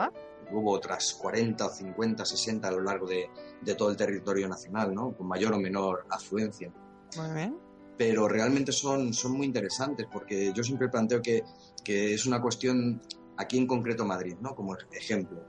hubo 0.51 0.71
otras 0.71 1.13
40 1.15 1.65
o 1.65 1.69
50, 1.69 2.25
60 2.25 2.67
a 2.67 2.71
lo 2.71 2.81
largo 2.81 3.07
de, 3.07 3.29
de 3.61 3.75
todo 3.75 3.89
el 3.89 3.97
territorio 3.97 4.47
nacional, 4.47 4.93
¿no? 4.93 5.15
Con 5.15 5.27
mayor 5.27 5.53
o 5.53 5.59
menor 5.59 6.05
afluencia 6.09 6.71
Muy 7.17 7.33
bien. 7.35 7.57
pero 7.97 8.27
realmente 8.27 8.71
son, 8.71 9.13
son 9.13 9.33
muy 9.33 9.45
interesantes 9.45 10.07
porque 10.11 10.53
yo 10.53 10.63
siempre 10.63 10.89
planteo 10.89 11.21
que, 11.21 11.43
que 11.83 12.13
es 12.13 12.25
una 12.25 12.41
cuestión, 12.41 13.01
aquí 13.35 13.57
en 13.57 13.67
concreto 13.67 14.05
Madrid, 14.05 14.35
¿no? 14.41 14.55
como 14.55 14.75
ejemplo, 14.91 15.43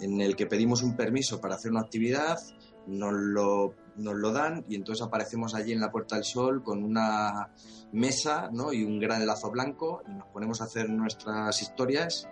en 0.00 0.20
el 0.20 0.36
que 0.36 0.46
pedimos 0.46 0.82
un 0.82 0.96
permiso 0.96 1.40
para 1.40 1.54
hacer 1.54 1.70
una 1.70 1.80
actividad, 1.80 2.38
nos 2.86 3.12
lo, 3.12 3.74
nos 3.96 4.14
lo 4.14 4.32
dan 4.32 4.64
y 4.68 4.74
entonces 4.74 5.04
aparecemos 5.04 5.54
allí 5.54 5.72
en 5.72 5.80
la 5.80 5.90
Puerta 5.90 6.16
del 6.16 6.24
Sol 6.24 6.62
con 6.62 6.82
una 6.82 7.50
mesa 7.92 8.50
¿no? 8.52 8.72
y 8.72 8.84
un 8.84 8.98
gran 8.98 9.26
lazo 9.26 9.50
blanco 9.50 10.02
y 10.08 10.14
nos 10.14 10.28
ponemos 10.28 10.60
a 10.60 10.64
hacer 10.64 10.88
nuestras 10.90 11.60
historias 11.62 12.28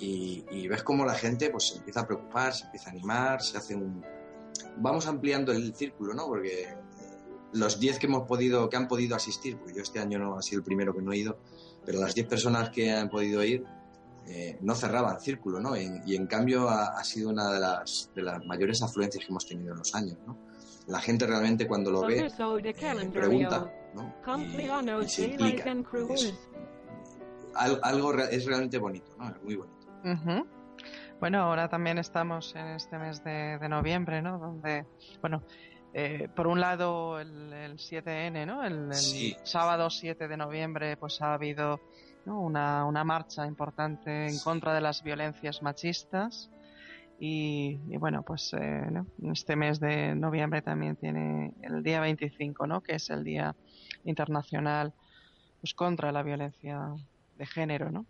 y, 0.00 0.44
y 0.50 0.66
ves 0.68 0.82
cómo 0.82 1.04
la 1.04 1.14
gente 1.14 1.50
pues 1.50 1.68
se 1.68 1.78
empieza 1.78 2.00
a 2.00 2.06
preocupar, 2.06 2.54
se 2.54 2.64
empieza 2.64 2.88
a 2.88 2.92
animar, 2.92 3.42
se 3.42 3.58
hace 3.58 3.74
un... 3.74 4.02
Vamos 4.78 5.06
ampliando 5.06 5.52
el 5.52 5.74
círculo, 5.74 6.14
¿no? 6.14 6.26
Porque 6.26 6.74
los 7.52 7.78
10 7.78 7.98
que 7.98 8.06
hemos 8.06 8.26
podido, 8.26 8.68
que 8.70 8.76
han 8.76 8.88
podido 8.88 9.14
asistir, 9.14 9.58
porque 9.58 9.74
yo 9.74 9.82
este 9.82 9.98
año 9.98 10.18
no 10.18 10.38
ha 10.38 10.42
sido 10.42 10.60
el 10.60 10.64
primero 10.64 10.94
que 10.94 11.02
no 11.02 11.12
he 11.12 11.18
ido, 11.18 11.38
pero 11.84 12.00
las 12.00 12.14
10 12.14 12.26
personas 12.28 12.70
que 12.70 12.92
han 12.92 13.10
podido 13.10 13.44
ir 13.44 13.64
eh, 14.26 14.58
no 14.60 14.74
cerraban 14.74 15.20
círculo, 15.20 15.60
¿no? 15.60 15.76
Y 15.76 16.14
en 16.16 16.26
cambio 16.26 16.68
ha, 16.68 16.98
ha 16.98 17.04
sido 17.04 17.30
una 17.30 17.50
de 17.52 17.60
las, 17.60 18.10
de 18.14 18.22
las 18.22 18.44
mayores 18.46 18.82
afluencias 18.82 19.24
que 19.24 19.30
hemos 19.30 19.46
tenido 19.46 19.72
en 19.72 19.78
los 19.78 19.94
años, 19.94 20.18
¿no? 20.26 20.38
la 20.88 20.98
gente 21.00 21.26
realmente 21.28 21.66
cuando 21.68 21.92
lo 21.92 22.00
ve 22.08 22.16
pregunta, 23.20 23.72
¿no? 23.94 24.14
Y, 24.62 24.66
y 25.00 25.08
se 25.08 25.22
implica. 25.30 25.64
Es, 26.14 26.34
al- 27.54 27.78
algo 27.84 28.14
es 28.18 28.44
realmente 28.46 28.78
bonito, 28.78 29.12
¿no? 29.18 29.28
Es 29.30 29.42
muy 29.42 29.54
bonito. 29.56 29.86
Bueno, 31.20 31.40
ahora 31.42 31.68
también 31.68 31.98
estamos 31.98 32.52
en 32.56 32.66
este 32.68 32.98
mes 32.98 33.22
de, 33.22 33.58
de 33.58 33.68
noviembre, 33.68 34.20
¿no? 34.22 34.38
Donde, 34.40 34.86
bueno, 35.20 35.44
eh, 35.94 36.28
por 36.34 36.48
un 36.48 36.58
lado 36.58 37.20
el, 37.20 37.52
el 37.52 37.74
7N, 37.78 38.44
¿no? 38.44 38.64
El, 38.64 38.86
el 38.88 38.94
Sí. 38.94 39.36
sábado 39.44 39.88
7 39.88 40.26
de 40.26 40.36
noviembre, 40.36 40.96
pues 40.96 41.22
ha 41.22 41.34
habido 41.34 41.80
¿no? 42.24 42.40
una, 42.40 42.84
una 42.84 43.04
marcha 43.04 43.46
importante 43.46 44.28
en 44.28 44.38
contra 44.38 44.74
de 44.74 44.80
las 44.80 45.02
violencias 45.02 45.62
machistas. 45.62 46.50
Y, 47.24 47.76
bueno, 47.98 48.24
pues 48.24 48.52
eh, 48.52 48.82
este 49.32 49.54
mes 49.54 49.78
de 49.78 50.14
noviembre 50.16 50.60
también 50.60 50.96
tiene 50.96 51.54
el 51.62 51.84
día 51.84 52.00
25, 52.00 52.66
¿no? 52.66 52.80
Que 52.82 52.96
es 52.96 53.10
el 53.10 53.22
Día 53.22 53.54
Internacional 54.02 54.92
pues, 55.60 55.72
contra 55.72 56.10
la 56.10 56.24
Violencia 56.24 56.92
de 57.38 57.46
Género, 57.46 57.92
¿no? 57.92 58.06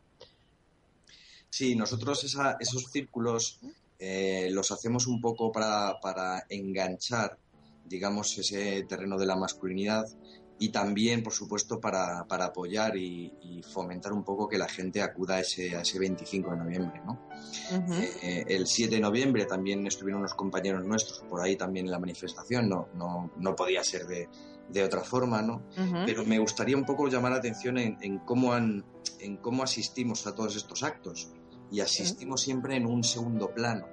Sí, 1.51 1.77
nosotros 1.77 2.25
esos 2.25 2.91
círculos 2.91 3.61
eh, 3.99 4.49
los 4.51 4.73
hacemos 4.73 5.07
un 5.07 5.21
poco 5.21 5.53
para, 5.53 6.01
para 6.01 6.47
enganchar, 6.49 7.39
digamos, 7.85 8.39
ese 8.39 8.83
terreno 8.85 9.19
de 9.19 9.27
la 9.27 9.37
masculinidad 9.37 10.07
y 10.63 10.69
también, 10.69 11.25
por 11.25 11.33
supuesto, 11.33 11.81
para, 11.81 12.25
para 12.29 12.45
apoyar 12.45 12.97
y, 12.97 13.33
y 13.43 13.65
fomentar 13.65 14.13
un 14.13 14.23
poco 14.23 14.49
que 14.49 14.57
la 14.57 14.69
gente 14.69 15.03
acuda 15.03 15.35
a 15.35 15.41
ese, 15.41 15.75
a 15.75 15.81
ese 15.81 15.99
25 15.99 16.53
de 16.53 16.57
noviembre, 16.57 17.03
¿no? 17.05 17.19
Ujú. 17.77 17.95
Eh, 17.95 18.45
el 18.47 18.69
7 18.69 18.95
de 18.95 19.01
noviembre 19.01 19.45
también 19.47 19.85
estuvieron 19.89 20.21
unos 20.21 20.35
compañeros 20.35 20.87
nuestros 20.87 21.19
por 21.29 21.41
ahí 21.41 21.57
también 21.57 21.87
en 21.87 21.91
la 21.91 21.99
manifestación, 21.99 22.69
no, 22.69 22.87
no, 22.95 23.33
no 23.39 23.57
podía 23.57 23.83
ser 23.83 24.07
de, 24.07 24.29
de 24.69 24.85
otra 24.85 25.01
forma, 25.03 25.43
¿no? 25.43 25.65
Ujú. 25.77 25.97
Pero 26.07 26.25
me 26.25 26.39
gustaría 26.39 26.77
un 26.77 26.85
poco 26.85 27.09
llamar 27.09 27.33
la 27.33 27.39
atención 27.39 27.77
en, 27.77 27.99
en 28.01 28.21
cómo 28.21 28.53
han, 28.53 28.85
en 29.19 29.39
cómo 29.39 29.65
asistimos 29.65 30.29
a 30.29 30.35
todos 30.37 30.55
estos 30.55 30.85
actos. 30.85 31.33
Y 31.73 31.81
asistimos 31.81 32.41
siempre 32.43 32.77
en 32.77 32.87
un 32.87 33.03
segundo 33.03 33.53
plano, 33.53 33.89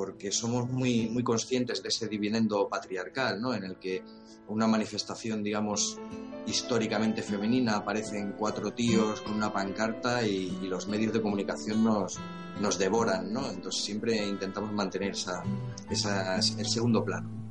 porque 0.00 0.32
somos 0.32 0.66
muy, 0.70 1.10
muy 1.10 1.22
conscientes 1.22 1.82
de 1.82 1.90
ese 1.90 2.08
dividendo 2.08 2.66
patriarcal, 2.70 3.38
¿no? 3.38 3.52
En 3.52 3.64
el 3.64 3.76
que 3.76 4.02
una 4.48 4.66
manifestación, 4.66 5.42
digamos, 5.42 5.98
históricamente 6.46 7.22
femenina 7.22 7.76
aparecen 7.76 8.32
cuatro 8.32 8.72
tíos 8.72 9.20
con 9.20 9.34
una 9.34 9.52
pancarta 9.52 10.26
y, 10.26 10.58
y 10.62 10.68
los 10.68 10.88
medios 10.88 11.12
de 11.12 11.20
comunicación 11.20 11.84
nos, 11.84 12.18
nos 12.62 12.78
devoran, 12.78 13.30
¿no? 13.30 13.50
Entonces 13.50 13.84
siempre 13.84 14.26
intentamos 14.26 14.72
mantener 14.72 15.10
esa, 15.10 15.42
esa, 15.90 16.36
el 16.36 16.66
segundo 16.66 17.04
plano. 17.04 17.49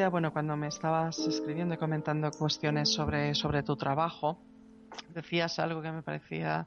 Día, 0.00 0.08
bueno, 0.08 0.32
cuando 0.32 0.56
me 0.56 0.68
estabas 0.68 1.18
escribiendo 1.26 1.74
y 1.74 1.76
comentando 1.76 2.30
cuestiones 2.30 2.88
sobre, 2.88 3.34
sobre 3.34 3.62
tu 3.62 3.76
trabajo, 3.76 4.40
decías 5.12 5.58
algo 5.58 5.82
que 5.82 5.92
me 5.92 6.02
parecía 6.02 6.66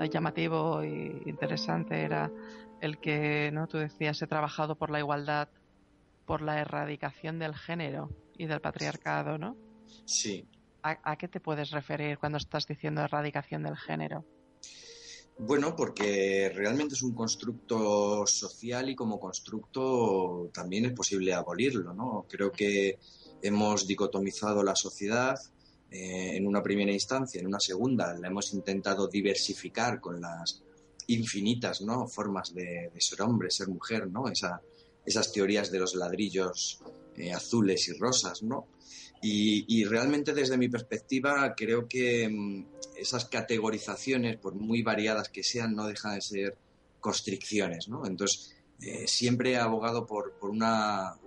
eh, 0.00 0.08
llamativo 0.08 0.82
e 0.82 1.22
interesante, 1.26 2.02
era 2.02 2.28
el 2.80 2.98
que, 2.98 3.50
¿no? 3.52 3.68
Tú 3.68 3.78
decías, 3.78 4.20
he 4.20 4.26
trabajado 4.26 4.74
por 4.74 4.90
la 4.90 4.98
igualdad, 4.98 5.48
por 6.26 6.42
la 6.42 6.58
erradicación 6.58 7.38
del 7.38 7.54
género 7.54 8.10
y 8.36 8.46
del 8.46 8.60
patriarcado, 8.60 9.38
¿no? 9.38 9.54
Sí. 10.04 10.44
¿A, 10.82 10.98
a 11.04 11.14
qué 11.14 11.28
te 11.28 11.38
puedes 11.38 11.70
referir 11.70 12.18
cuando 12.18 12.38
estás 12.38 12.66
diciendo 12.66 13.02
erradicación 13.02 13.62
del 13.62 13.76
género? 13.76 14.24
Bueno, 15.38 15.74
porque 15.74 16.52
realmente 16.54 16.94
es 16.94 17.02
un 17.02 17.14
constructo 17.14 18.26
social 18.26 18.90
y 18.90 18.94
como 18.94 19.18
constructo 19.18 20.50
también 20.52 20.84
es 20.84 20.92
posible 20.92 21.32
abolirlo, 21.32 21.94
¿no? 21.94 22.26
Creo 22.28 22.52
que 22.52 22.98
hemos 23.40 23.86
dicotomizado 23.86 24.62
la 24.62 24.76
sociedad 24.76 25.36
eh, 25.90 26.36
en 26.36 26.46
una 26.46 26.62
primera 26.62 26.92
instancia, 26.92 27.40
en 27.40 27.46
una 27.46 27.60
segunda 27.60 28.14
la 28.14 28.28
hemos 28.28 28.54
intentado 28.54 29.08
diversificar 29.08 30.00
con 30.00 30.20
las 30.20 30.62
infinitas 31.08 31.82
¿no? 31.82 32.06
formas 32.06 32.54
de, 32.54 32.90
ser 32.98 33.22
hombre, 33.22 33.50
ser 33.50 33.68
mujer, 33.68 34.08
¿no? 34.08 34.28
Esa, 34.28 34.62
esas 35.04 35.32
teorías 35.32 35.70
de 35.70 35.80
los 35.80 35.94
ladrillos 35.94 36.80
eh, 37.16 37.32
azules 37.32 37.88
y 37.88 37.92
rosas, 37.94 38.42
¿no? 38.42 38.68
Y, 39.20 39.64
y 39.80 39.84
realmente 39.84 40.32
desde 40.32 40.56
mi 40.56 40.68
perspectiva 40.68 41.54
creo 41.54 41.86
que 41.86 42.28
mm, 42.28 42.64
esas 42.96 43.26
categorizaciones, 43.26 44.36
por 44.36 44.54
muy 44.54 44.82
variadas 44.82 45.28
que 45.28 45.42
sean, 45.42 45.74
no 45.74 45.86
dejan 45.86 46.14
de 46.14 46.20
ser 46.20 46.56
constricciones, 47.00 47.88
¿no? 47.88 48.06
Entonces, 48.06 48.54
eh, 48.80 49.06
siempre 49.06 49.52
he 49.52 49.56
abogado 49.56 50.06
por, 50.06 50.38
por 50.38 50.50
una 50.50 51.18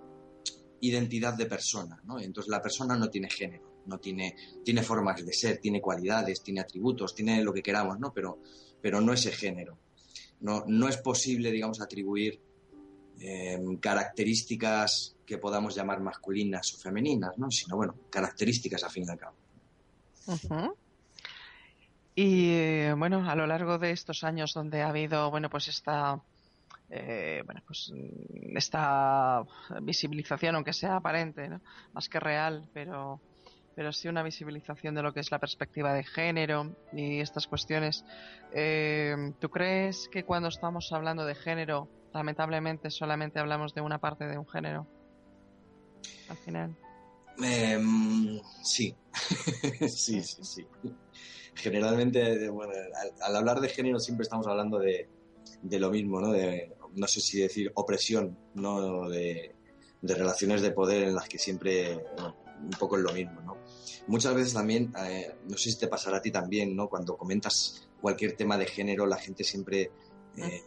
identidad 0.80 1.34
de 1.34 1.46
persona, 1.46 2.00
¿no? 2.04 2.20
Entonces, 2.20 2.50
la 2.50 2.62
persona 2.62 2.96
no 2.96 3.08
tiene 3.08 3.30
género, 3.30 3.82
no 3.86 3.98
tiene, 3.98 4.36
tiene 4.64 4.82
formas 4.82 5.24
de 5.24 5.32
ser, 5.32 5.58
tiene 5.58 5.80
cualidades, 5.80 6.42
tiene 6.42 6.60
atributos, 6.60 7.14
tiene 7.14 7.42
lo 7.42 7.52
que 7.52 7.62
queramos, 7.62 7.98
¿no? 7.98 8.12
Pero, 8.12 8.38
pero 8.80 9.00
no 9.00 9.12
ese 9.12 9.32
género. 9.32 9.78
No, 10.40 10.64
no 10.66 10.88
es 10.88 10.98
posible, 10.98 11.50
digamos, 11.50 11.80
atribuir 11.80 12.40
eh, 13.20 13.58
características 13.80 15.16
que 15.24 15.38
podamos 15.38 15.74
llamar 15.74 16.00
masculinas 16.00 16.74
o 16.74 16.78
femeninas, 16.78 17.38
¿no? 17.38 17.50
Sino, 17.50 17.76
bueno, 17.76 17.94
características 18.10 18.84
a 18.84 18.90
fin 18.90 19.08
al 19.08 19.18
cabo. 19.18 19.36
Y 22.18 22.50
eh, 22.50 22.94
bueno, 22.96 23.28
a 23.28 23.36
lo 23.36 23.46
largo 23.46 23.78
de 23.78 23.90
estos 23.90 24.24
años 24.24 24.54
donde 24.54 24.80
ha 24.80 24.88
habido, 24.88 25.30
bueno, 25.30 25.50
pues 25.50 25.68
esta, 25.68 26.18
eh, 26.88 27.42
bueno, 27.44 27.60
pues 27.66 27.92
mm, 27.92 28.56
esta 28.56 29.44
visibilización, 29.82 30.54
aunque 30.54 30.72
sea 30.72 30.96
aparente, 30.96 31.46
más 31.92 32.08
que 32.08 32.18
real, 32.18 32.70
pero, 32.72 33.20
pero 33.74 33.92
sí 33.92 34.08
una 34.08 34.22
visibilización 34.22 34.94
de 34.94 35.02
lo 35.02 35.12
que 35.12 35.20
es 35.20 35.30
la 35.30 35.38
perspectiva 35.38 35.92
de 35.92 36.04
género 36.04 36.74
y 36.90 37.20
estas 37.20 37.46
cuestiones. 37.46 38.02
Eh, 38.50 39.14
¿Tú 39.38 39.50
crees 39.50 40.08
que 40.10 40.24
cuando 40.24 40.48
estamos 40.48 40.90
hablando 40.92 41.26
de 41.26 41.34
género, 41.34 41.86
lamentablemente 42.14 42.90
solamente 42.90 43.40
hablamos 43.40 43.74
de 43.74 43.82
una 43.82 43.98
parte 43.98 44.26
de 44.26 44.38
un 44.38 44.48
género? 44.48 44.86
Al 46.30 46.36
final. 46.38 46.74
Em, 47.42 48.40
sí, 48.62 48.96
sí, 49.86 50.22
sí, 50.22 50.42
sí. 50.42 50.66
Generalmente, 51.56 52.48
bueno, 52.50 52.72
al, 52.72 53.12
al 53.22 53.36
hablar 53.36 53.60
de 53.60 53.68
género 53.68 53.98
siempre 53.98 54.22
estamos 54.24 54.46
hablando 54.46 54.78
de, 54.78 55.08
de 55.62 55.80
lo 55.80 55.90
mismo, 55.90 56.20
¿no? 56.20 56.32
De, 56.32 56.72
no 56.94 57.06
sé 57.06 57.20
si 57.20 57.40
decir 57.40 57.72
opresión, 57.74 58.38
¿no? 58.54 59.08
De, 59.08 59.54
de 60.00 60.14
relaciones 60.14 60.62
de 60.62 60.70
poder 60.70 61.04
en 61.04 61.14
las 61.14 61.28
que 61.28 61.38
siempre, 61.38 61.94
bueno, 62.14 62.36
un 62.62 62.70
poco 62.78 62.96
es 62.96 63.02
lo 63.02 63.12
mismo, 63.12 63.40
¿no? 63.40 63.56
Muchas 64.06 64.34
veces 64.34 64.52
también, 64.52 64.92
eh, 65.04 65.34
no 65.48 65.56
sé 65.56 65.70
si 65.70 65.78
te 65.78 65.88
pasará 65.88 66.18
a 66.18 66.22
ti 66.22 66.30
también, 66.30 66.76
¿no? 66.76 66.88
Cuando 66.88 67.16
comentas 67.16 67.88
cualquier 68.00 68.36
tema 68.36 68.56
de 68.56 68.66
género, 68.66 69.06
la 69.06 69.16
gente 69.16 69.42
siempre... 69.42 69.90
eh, 70.36 70.62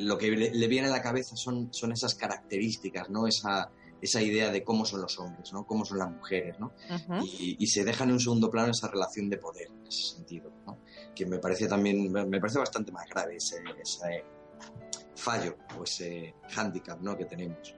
lo 0.00 0.18
que 0.18 0.28
le, 0.32 0.52
le 0.52 0.66
viene 0.66 0.88
a 0.88 0.90
la 0.90 1.00
cabeza 1.00 1.36
son, 1.36 1.72
son 1.72 1.92
esas 1.92 2.16
características, 2.16 3.10
¿no? 3.10 3.28
Esa, 3.28 3.70
esa 4.04 4.22
idea 4.22 4.50
de 4.50 4.62
cómo 4.62 4.84
son 4.84 5.00
los 5.00 5.18
hombres, 5.18 5.52
¿no? 5.52 5.66
Cómo 5.66 5.84
son 5.84 5.98
las 5.98 6.10
mujeres, 6.10 6.58
¿no? 6.58 6.72
Y, 7.22 7.56
y 7.58 7.66
se 7.66 7.84
deja 7.84 8.04
en 8.04 8.12
un 8.12 8.20
segundo 8.20 8.50
plano 8.50 8.70
esa 8.70 8.88
relación 8.88 9.30
de 9.30 9.38
poder 9.38 9.68
en 9.68 9.86
ese 9.86 10.14
sentido, 10.16 10.50
¿no? 10.66 10.78
que 11.14 11.26
me 11.26 11.38
parece 11.38 11.68
también, 11.68 12.10
me 12.12 12.40
parece 12.40 12.58
bastante 12.58 12.92
más 12.92 13.08
grave 13.08 13.36
ese, 13.36 13.62
ese 13.80 14.24
fallo 15.16 15.56
o 15.78 15.84
ese 15.84 16.34
hándicap 16.50 17.00
¿no? 17.00 17.16
que 17.16 17.24
tenemos. 17.24 17.74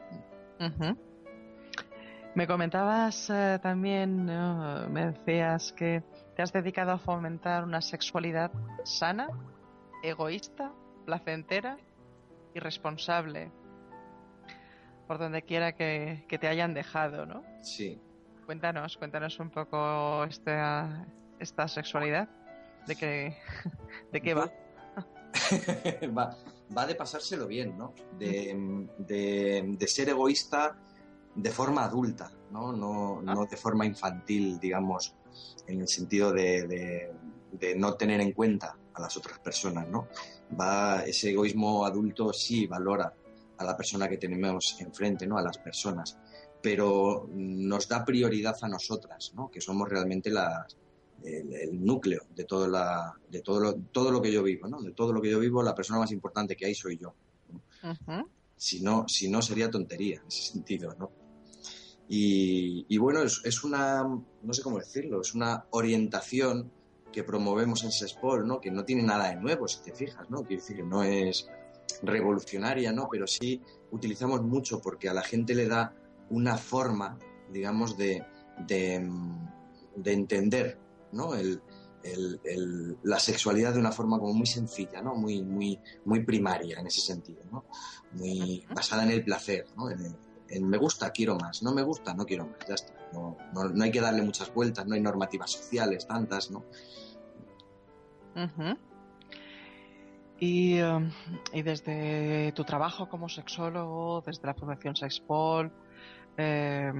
Me 2.34 2.46
comentabas 2.46 3.30
eh, 3.30 3.58
también, 3.62 4.26
¿no? 4.26 4.88
me 4.88 5.12
decías 5.12 5.72
que 5.72 6.02
te 6.34 6.42
has 6.42 6.52
dedicado 6.52 6.92
a 6.92 6.98
fomentar 6.98 7.64
una 7.64 7.80
sexualidad 7.80 8.52
sana, 8.84 9.28
egoísta, 10.02 10.72
placentera 11.04 11.78
y 12.54 12.58
responsable, 12.58 13.50
por 15.06 15.18
donde 15.18 15.42
quiera 15.42 15.72
que, 15.72 16.24
que 16.28 16.38
te 16.38 16.48
hayan 16.48 16.74
dejado, 16.74 17.26
¿no? 17.26 17.44
Sí. 17.62 18.00
Cuéntanos, 18.44 18.96
cuéntanos 18.96 19.38
un 19.40 19.50
poco 19.50 20.24
esta, 20.24 21.06
esta 21.38 21.68
sexualidad, 21.68 22.28
de 22.86 22.96
qué, 22.96 23.36
de 24.12 24.20
qué 24.20 24.34
va. 24.34 24.52
va, 26.16 26.36
va 26.76 26.86
de 26.86 26.94
pasárselo 26.94 27.46
bien, 27.46 27.76
¿no? 27.76 27.92
De, 28.18 28.86
de, 28.98 29.74
de 29.78 29.88
ser 29.88 30.08
egoísta 30.08 30.78
de 31.34 31.50
forma 31.50 31.84
adulta, 31.84 32.32
¿no? 32.50 32.72
No, 32.72 33.20
no 33.22 33.46
de 33.46 33.56
forma 33.56 33.84
infantil, 33.84 34.58
digamos, 34.58 35.14
en 35.66 35.80
el 35.80 35.88
sentido 35.88 36.32
de, 36.32 36.66
de, 36.66 37.12
de 37.52 37.76
no 37.76 37.94
tener 37.94 38.20
en 38.20 38.32
cuenta 38.32 38.76
a 38.94 39.00
las 39.00 39.16
otras 39.16 39.38
personas, 39.38 39.88
¿no? 39.88 40.08
Va, 40.58 41.02
ese 41.04 41.30
egoísmo 41.30 41.84
adulto 41.84 42.32
sí 42.32 42.66
valora 42.66 43.12
a 43.58 43.64
la 43.64 43.76
persona 43.76 44.08
que 44.08 44.18
tenemos 44.18 44.76
enfrente, 44.80 45.26
¿no? 45.26 45.38
A 45.38 45.42
las 45.42 45.58
personas, 45.58 46.18
pero 46.62 47.28
nos 47.32 47.88
da 47.88 48.04
prioridad 48.04 48.56
a 48.62 48.68
nosotras, 48.68 49.32
¿no? 49.34 49.50
Que 49.50 49.60
somos 49.60 49.88
realmente 49.88 50.30
las, 50.30 50.76
el, 51.24 51.52
el 51.54 51.84
núcleo 51.84 52.22
de 52.34 52.44
todo 52.44 52.68
la, 52.68 53.14
de 53.30 53.40
todo 53.40 53.60
lo, 53.60 53.74
todo 53.74 54.10
lo 54.10 54.20
que 54.20 54.32
yo 54.32 54.42
vivo, 54.42 54.68
¿no? 54.68 54.80
De 54.82 54.92
todo 54.92 55.12
lo 55.12 55.20
que 55.20 55.30
yo 55.30 55.38
vivo, 55.38 55.62
la 55.62 55.74
persona 55.74 56.00
más 56.00 56.12
importante 56.12 56.56
que 56.56 56.66
hay 56.66 56.74
soy 56.74 56.98
yo. 56.98 57.14
Ujú. 57.82 58.28
Si 58.56 58.80
no, 58.80 59.06
si 59.06 59.30
no 59.30 59.42
sería 59.42 59.70
tontería 59.70 60.20
en 60.20 60.28
ese 60.28 60.52
sentido, 60.52 60.94
¿no? 60.98 61.10
Y, 62.08 62.86
y 62.88 62.98
bueno, 62.98 63.22
es, 63.22 63.40
es 63.44 63.64
una, 63.64 64.04
no 64.04 64.52
sé 64.52 64.62
cómo 64.62 64.78
decirlo, 64.78 65.20
es 65.20 65.34
una 65.34 65.66
orientación 65.70 66.70
que 67.12 67.24
promovemos 67.24 67.82
en 67.82 67.92
SESPOL, 67.92 68.46
¿no? 68.46 68.60
Que 68.60 68.70
no 68.70 68.84
tiene 68.84 69.02
nada 69.02 69.28
de 69.28 69.36
nuevo, 69.36 69.66
si 69.66 69.82
te 69.82 69.92
fijas, 69.92 70.28
¿no? 70.30 70.42
Quiero 70.44 70.62
decir, 70.62 70.84
no 70.84 71.02
es 71.02 71.48
revolucionaria, 72.02 72.92
¿no? 72.92 73.08
Pero 73.10 73.26
sí 73.26 73.60
utilizamos 73.90 74.42
mucho 74.42 74.80
porque 74.80 75.08
a 75.08 75.14
la 75.14 75.22
gente 75.22 75.54
le 75.54 75.66
da 75.68 75.94
una 76.30 76.56
forma, 76.56 77.18
digamos, 77.52 77.96
de, 77.96 78.24
de, 78.66 79.08
de 79.96 80.12
entender, 80.12 80.78
¿no? 81.12 81.34
El, 81.34 81.62
el, 82.02 82.40
el, 82.44 82.98
la 83.02 83.18
sexualidad 83.18 83.72
de 83.74 83.80
una 83.80 83.90
forma 83.92 84.18
como 84.18 84.32
muy 84.32 84.46
sencilla, 84.46 85.02
¿no? 85.02 85.14
Muy, 85.14 85.42
muy, 85.42 85.78
muy 86.04 86.24
primaria 86.24 86.78
en 86.80 86.86
ese 86.86 87.00
sentido, 87.00 87.42
¿no? 87.50 87.64
Muy 88.12 88.64
basada 88.74 89.02
en 89.04 89.10
el 89.10 89.24
placer, 89.24 89.66
¿no? 89.76 89.90
En, 89.90 90.00
el- 90.00 90.16
en 90.48 90.68
me 90.68 90.78
gusta, 90.78 91.10
quiero 91.10 91.36
más, 91.36 91.64
no 91.64 91.74
me 91.74 91.82
gusta, 91.82 92.14
no 92.14 92.24
quiero 92.24 92.46
más, 92.46 92.58
ya 92.68 92.74
está. 92.74 92.94
No, 93.12 93.36
no, 93.52 93.64
no 93.64 93.82
hay 93.84 93.90
que 93.90 94.00
darle 94.00 94.22
muchas 94.22 94.52
vueltas, 94.54 94.86
no 94.86 94.94
hay 94.94 95.00
normativas 95.00 95.50
sociales 95.50 96.06
tantas, 96.06 96.50
¿no? 96.52 96.64
Y, 100.38 100.80
um, 100.82 101.10
y 101.52 101.62
desde 101.62 102.52
tu 102.52 102.64
trabajo 102.64 103.08
como 103.08 103.28
sexólogo, 103.28 104.22
desde 104.26 104.46
la 104.46 104.54
Fundación 104.54 104.94
Sexpol, 104.94 105.72
eh, 106.36 106.92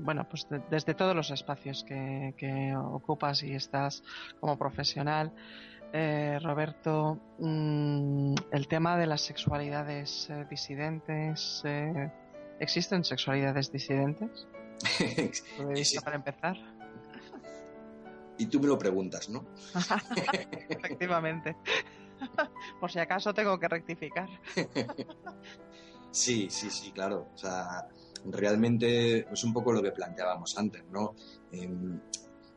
bueno, 0.00 0.26
pues 0.28 0.48
de- 0.48 0.60
desde 0.70 0.94
todos 0.94 1.14
los 1.14 1.30
espacios 1.30 1.84
que, 1.84 2.34
que 2.36 2.74
ocupas 2.76 3.42
y 3.44 3.54
estás 3.54 4.02
como 4.40 4.58
profesional, 4.58 5.32
eh, 5.92 6.40
Roberto, 6.42 7.18
mm, 7.38 8.34
el 8.50 8.66
tema 8.66 8.96
de 8.98 9.06
las 9.06 9.20
sexualidades 9.20 10.28
eh, 10.30 10.44
disidentes, 10.50 11.62
eh, 11.64 12.10
¿existen 12.58 13.04
sexualidades 13.04 13.70
disidentes? 13.70 14.48
Para 16.04 16.16
empezar. 16.16 16.56
Y 18.38 18.46
tú 18.46 18.58
me 18.60 18.66
lo 18.66 18.76
preguntas, 18.76 19.30
¿no? 19.30 19.44
Efectivamente. 20.68 21.56
Por 22.80 22.90
si 22.90 22.98
acaso 22.98 23.32
tengo 23.34 23.58
que 23.58 23.68
rectificar. 23.68 24.28
Sí, 26.10 26.48
sí, 26.50 26.70
sí, 26.70 26.92
claro. 26.92 27.28
O 27.34 27.36
sea, 27.36 27.88
realmente 28.24 29.30
es 29.30 29.44
un 29.44 29.52
poco 29.52 29.72
lo 29.72 29.82
que 29.82 29.92
planteábamos 29.92 30.56
antes, 30.56 30.82
¿no? 30.90 31.14
Em, 31.52 32.00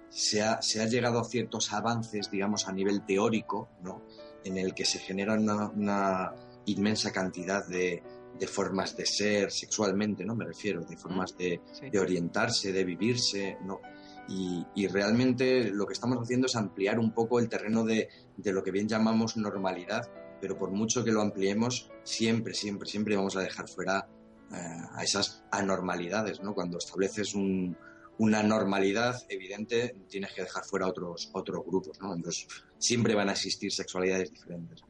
se, 0.10 0.42
ha, 0.42 0.62
se 0.62 0.82
ha 0.82 0.86
llegado 0.86 1.20
a 1.20 1.26
ciertos 1.26 1.74
avances, 1.74 2.32
digamos, 2.32 2.68
a 2.70 2.72
nivel 2.72 3.06
teórico, 3.06 3.70
¿no? 3.82 4.04
En 4.46 4.58
el 4.58 4.74
que 4.74 4.86
se 4.86 5.00
genera 5.00 5.34
una, 5.34 5.68
una 5.70 6.34
inmensa 6.68 7.12
cantidad 7.12 7.68
de, 7.68 8.02
de 8.40 8.48
formas 8.48 8.96
de 8.96 9.06
ser 9.06 9.52
sexualmente, 9.52 10.24
¿no? 10.24 10.36
Me 10.36 10.46
refiero, 10.46 10.82
de 10.86 10.96
formas 10.96 11.36
de, 11.38 11.60
Sí. 11.74 11.90
de 11.90 12.00
orientarse, 12.00 12.72
de 12.72 12.84
vivirse, 12.86 13.58
¿no? 13.66 13.82
Y, 14.30 14.88
realmente 14.88 15.72
lo 15.72 15.86
que 15.88 15.94
estamos 15.94 16.20
haciendo 16.22 16.46
es 16.46 16.56
ampliar 16.56 17.00
un 17.00 17.12
poco 17.12 17.40
el 17.40 17.50
terreno 17.50 17.84
de, 17.84 18.10
de 18.38 18.54
lo 18.54 18.64
que 18.64 18.72
bien 18.72 18.88
llamamos 18.88 19.36
normalidad, 19.38 20.10
pero 20.40 20.58
por 20.58 20.70
mucho 20.72 21.04
que 21.04 21.12
lo 21.12 21.22
ampliemos, 21.22 21.90
siempre, 22.04 22.54
siempre, 22.54 22.88
siempre 22.88 23.16
vamos 23.16 23.36
a 23.36 23.42
dejar 23.42 23.68
fuera 23.68 24.08
eh, 24.54 24.56
a 24.94 25.04
esas 25.04 25.44
anormalidades, 25.52 26.42
¿no? 26.42 26.54
Cuando 26.54 26.78
estableces 26.78 27.34
un- 27.34 27.76
una 28.20 28.44
normalidad 28.44 29.16
evidente, 29.30 29.96
tienes 30.10 30.34
que 30.34 30.42
dejar 30.44 30.64
fuera 30.66 30.88
otros, 30.88 31.30
otros 31.34 31.66
grupos, 31.66 32.00
¿no? 32.02 32.14
Entonces, 32.14 32.48
siempre 32.78 33.16
van 33.16 33.30
a 33.30 33.32
existir 33.32 33.72
sexualidades 33.72 34.32
diferentes. 34.32 34.84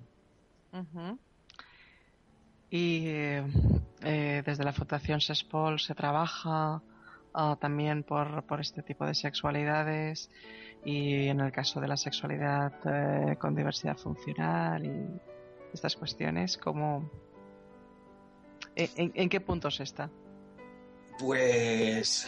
Y 2.72 3.04
eh, 3.08 4.44
desde 4.46 4.64
la 4.64 4.74
Fundación 4.74 5.22
SESPOL 5.22 5.80
se 5.80 5.96
trabaja 5.96 6.82
ah, 7.34 7.58
también 7.60 8.04
por, 8.04 8.44
por 8.44 8.60
este 8.62 8.82
tipo 8.84 9.06
de 9.06 9.14
sexualidades 9.16 10.30
y 10.86 11.28
en 11.28 11.40
el 11.42 11.52
caso 11.52 11.82
de 11.82 11.88
la 11.88 11.98
sexualidad 11.98 12.74
eh, 12.86 13.36
con 13.38 13.56
diversidad 13.56 13.98
funcional 13.98 14.86
y 14.86 15.20
estas 15.74 15.96
cuestiones, 15.96 16.58
¿cómo, 16.58 17.10
en- 18.76 19.12
en 19.14 19.30
qué 19.30 19.42
puntos 19.42 19.80
está? 19.80 20.10
Pues 21.20 22.28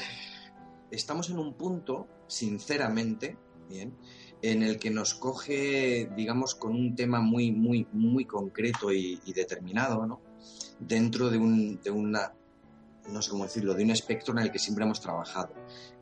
estamos 0.92 1.30
en 1.30 1.40
un 1.40 1.54
punto, 1.54 2.08
sinceramente, 2.28 3.38
bien, 3.70 3.96
en 4.42 4.64
el 4.64 4.78
que 4.80 4.90
nos 4.92 5.14
coge, 5.14 6.10
digamos, 6.16 6.56
con 6.56 6.74
un 6.76 6.96
tema 6.96 7.22
muy, 7.22 7.52
muy, 7.52 7.88
muy 7.94 8.26
concreto 8.26 8.92
y, 8.92 9.22
y 9.26 9.34
determinado, 9.34 10.06
¿no? 10.06 10.20
Dentro 10.80 11.30
de, 11.30 11.38
un, 11.38 11.80
de 11.82 11.92
una, 11.92 12.34
no 13.10 13.22
sé 13.22 13.30
cómo 13.30 13.46
decirlo, 13.46 13.74
de 13.74 13.84
un 13.84 13.92
espectro 13.92 14.34
en 14.34 14.40
el 14.40 14.52
que 14.52 14.60
siempre 14.60 14.86
hemos 14.86 15.02
trabajado. 15.02 15.54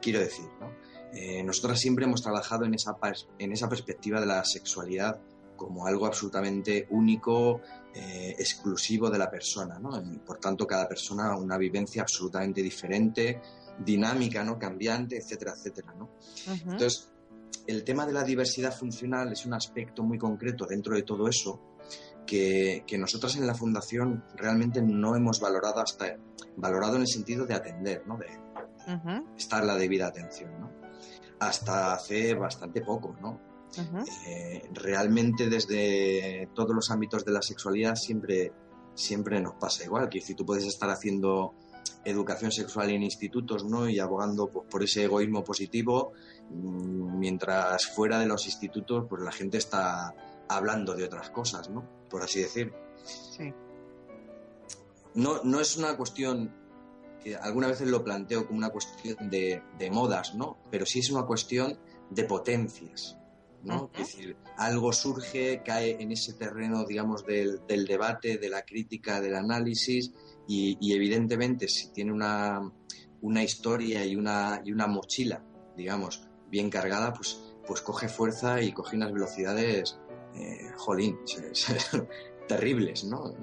Quiero 0.01 0.19
decir, 0.19 0.45
¿no? 0.59 0.71
Eh, 1.13 1.41
nosotras 1.43 1.79
siempre 1.79 2.05
hemos 2.05 2.21
trabajado 2.21 2.65
en 2.65 2.75
esa, 2.75 2.95
en 3.39 3.51
esa 3.51 3.67
perspectiva 3.67 4.19
de 4.19 4.27
la 4.27 4.43
sexualidad 4.45 5.19
como 5.55 5.85
algo 5.85 6.05
absolutamente 6.05 6.87
único, 6.91 7.61
eh, 7.93 8.35
exclusivo 8.37 9.09
de 9.09 9.17
la 9.17 9.29
persona, 9.29 9.77
¿no? 9.77 10.01
Y 10.01 10.19
por 10.19 10.37
tanto, 10.37 10.65
cada 10.65 10.87
persona 10.87 11.35
una 11.35 11.57
vivencia 11.57 12.01
absolutamente 12.01 12.61
diferente, 12.61 13.41
dinámica, 13.77 14.43
¿no? 14.43 14.57
Cambiante, 14.57 15.17
etcétera, 15.17 15.53
etcétera, 15.57 15.93
¿no? 15.97 16.11
Entonces, 16.47 17.09
el 17.67 17.83
tema 17.83 18.05
de 18.05 18.13
la 18.13 18.23
diversidad 18.23 18.73
funcional 18.73 19.33
es 19.33 19.45
un 19.45 19.53
aspecto 19.53 20.01
muy 20.03 20.17
concreto 20.17 20.65
dentro 20.65 20.95
de 20.95 21.03
todo 21.03 21.27
eso 21.27 21.68
que, 22.29 22.83
que 22.85 22.99
nosotros 22.99 23.35
en 23.37 23.47
la 23.47 23.55
fundación 23.55 24.23
realmente 24.35 24.83
no 24.83 25.15
hemos 25.15 25.39
valorado 25.39 25.81
hasta 25.81 26.15
valorado 26.57 26.97
en 26.97 27.01
el 27.01 27.07
sentido 27.07 27.47
de 27.47 27.55
atender, 27.55 28.03
¿no? 28.05 28.17
De 28.17 28.27
Ujú, 28.87 29.25
estar 29.35 29.63
la 29.65 29.75
debida 29.75 30.07
atención, 30.07 30.51
¿no? 30.59 30.71
Hasta 31.39 31.93
hace 31.93 32.35
bastante 32.35 32.81
poco, 32.81 33.15
¿no? 33.19 33.41
ujú. 33.77 34.03
Eh, 34.27 34.69
realmente 34.73 35.49
desde 35.49 36.49
todos 36.53 36.75
los 36.75 36.91
ámbitos 36.91 37.25
de 37.25 37.31
la 37.31 37.41
sexualidad 37.41 37.95
siempre, 37.95 38.51
siempre 38.93 39.39
nos 39.41 39.55
pasa 39.55 39.83
igual, 39.83 40.09
que 40.09 40.21
si 40.21 40.35
tú 40.35 40.45
puedes 40.45 40.65
estar 40.65 40.89
haciendo 40.89 41.53
educación 42.03 42.51
sexual 42.51 42.91
en 42.91 43.03
institutos 43.03 43.63
¿no? 43.65 43.89
y 43.89 43.99
abogando 43.99 44.49
pues, 44.49 44.67
por 44.69 44.83
ese 44.83 45.03
egoísmo 45.05 45.43
positivo, 45.43 46.11
mm, 46.51 47.17
mientras 47.17 47.87
fuera 47.87 48.19
de 48.19 48.27
los 48.27 48.45
institutos 48.45 49.05
pues 49.09 49.21
la 49.23 49.31
gente 49.31 49.57
está 49.57 50.13
hablando 50.47 50.93
de 50.93 51.05
otras 51.05 51.29
cosas, 51.29 51.69
¿no? 51.69 51.98
Por 52.09 52.23
así 52.23 52.41
decir. 52.41 52.73
Sí. 53.03 53.53
No, 55.15 55.43
no 55.43 55.59
es 55.59 55.77
una 55.77 55.97
cuestión 55.97 56.55
que 57.23 57.35
algunas 57.35 57.71
veces 57.71 57.87
lo 57.87 58.03
planteo 58.03 58.45
como 58.45 58.57
una 58.57 58.69
cuestión 58.69 59.29
de, 59.29 59.61
de 59.77 59.91
modas, 59.91 60.35
¿no? 60.35 60.57
pero 60.71 60.85
sí 60.85 60.99
es 60.99 61.09
una 61.09 61.25
cuestión 61.25 61.77
de 62.09 62.23
potencias. 62.23 63.17
¿no? 63.63 63.89
Es 63.93 63.99
decir, 63.99 64.37
algo 64.57 64.93
surge, 64.93 65.61
cae 65.65 66.01
en 66.01 66.11
ese 66.11 66.33
terreno, 66.33 66.85
digamos, 66.85 67.25
del, 67.25 67.61
del 67.67 67.85
debate, 67.85 68.37
de 68.37 68.49
la 68.49 68.63
crítica, 68.63 69.19
del 69.19 69.35
análisis, 69.35 70.13
y, 70.47 70.77
y 70.79 70.93
evidentemente 70.93 71.67
si 71.67 71.91
tiene 71.91 72.13
una, 72.13 72.71
una 73.21 73.43
historia 73.43 74.05
y 74.05 74.15
una, 74.15 74.61
y 74.63 74.71
una 74.71 74.87
mochila, 74.87 75.43
digamos, 75.75 76.23
bien 76.49 76.69
cargada, 76.69 77.13
pues, 77.13 77.53
pues 77.67 77.81
coge 77.81 78.07
fuerza 78.07 78.61
y 78.61 78.71
coge 78.71 78.95
unas 78.95 79.11
velocidades, 79.11 79.99
eh, 80.35 80.71
jolín, 80.77 81.17
se- 81.25 81.53
se- 81.55 82.07
terribles, 82.47 83.03
¿no? 83.05 83.33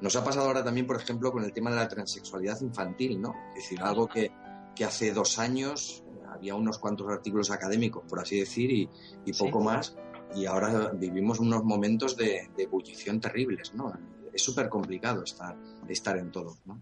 Nos 0.00 0.16
ha 0.16 0.24
pasado 0.24 0.46
ahora 0.46 0.64
también, 0.64 0.86
por 0.86 0.96
ejemplo, 0.96 1.30
con 1.32 1.44
el 1.44 1.52
tema 1.52 1.70
de 1.70 1.76
la 1.76 1.88
transexualidad 1.88 2.60
infantil, 2.62 3.20
¿no? 3.20 3.34
Es 3.50 3.64
decir, 3.64 3.80
algo 3.82 4.06
que, 4.06 4.30
que 4.74 4.84
hace 4.84 5.12
dos 5.12 5.38
años 5.38 6.02
eh, 6.06 6.20
había 6.28 6.54
unos 6.54 6.78
cuantos 6.78 7.08
artículos 7.10 7.50
académicos, 7.50 8.04
por 8.08 8.20
así 8.20 8.38
decir, 8.40 8.70
y, 8.70 8.88
y 9.26 9.32
Sí. 9.32 9.44
poco 9.44 9.60
más, 9.60 9.96
y 10.34 10.46
ahora 10.46 10.92
vivimos 10.94 11.40
unos 11.40 11.62
momentos 11.64 12.16
de, 12.16 12.48
de 12.56 12.62
ebullición 12.62 13.20
terribles, 13.20 13.74
¿no? 13.74 13.92
Es 14.32 14.42
súper 14.42 14.68
complicado 14.68 15.22
estar, 15.24 15.56
estar 15.88 16.16
en 16.16 16.30
todo, 16.30 16.56
¿no? 16.64 16.80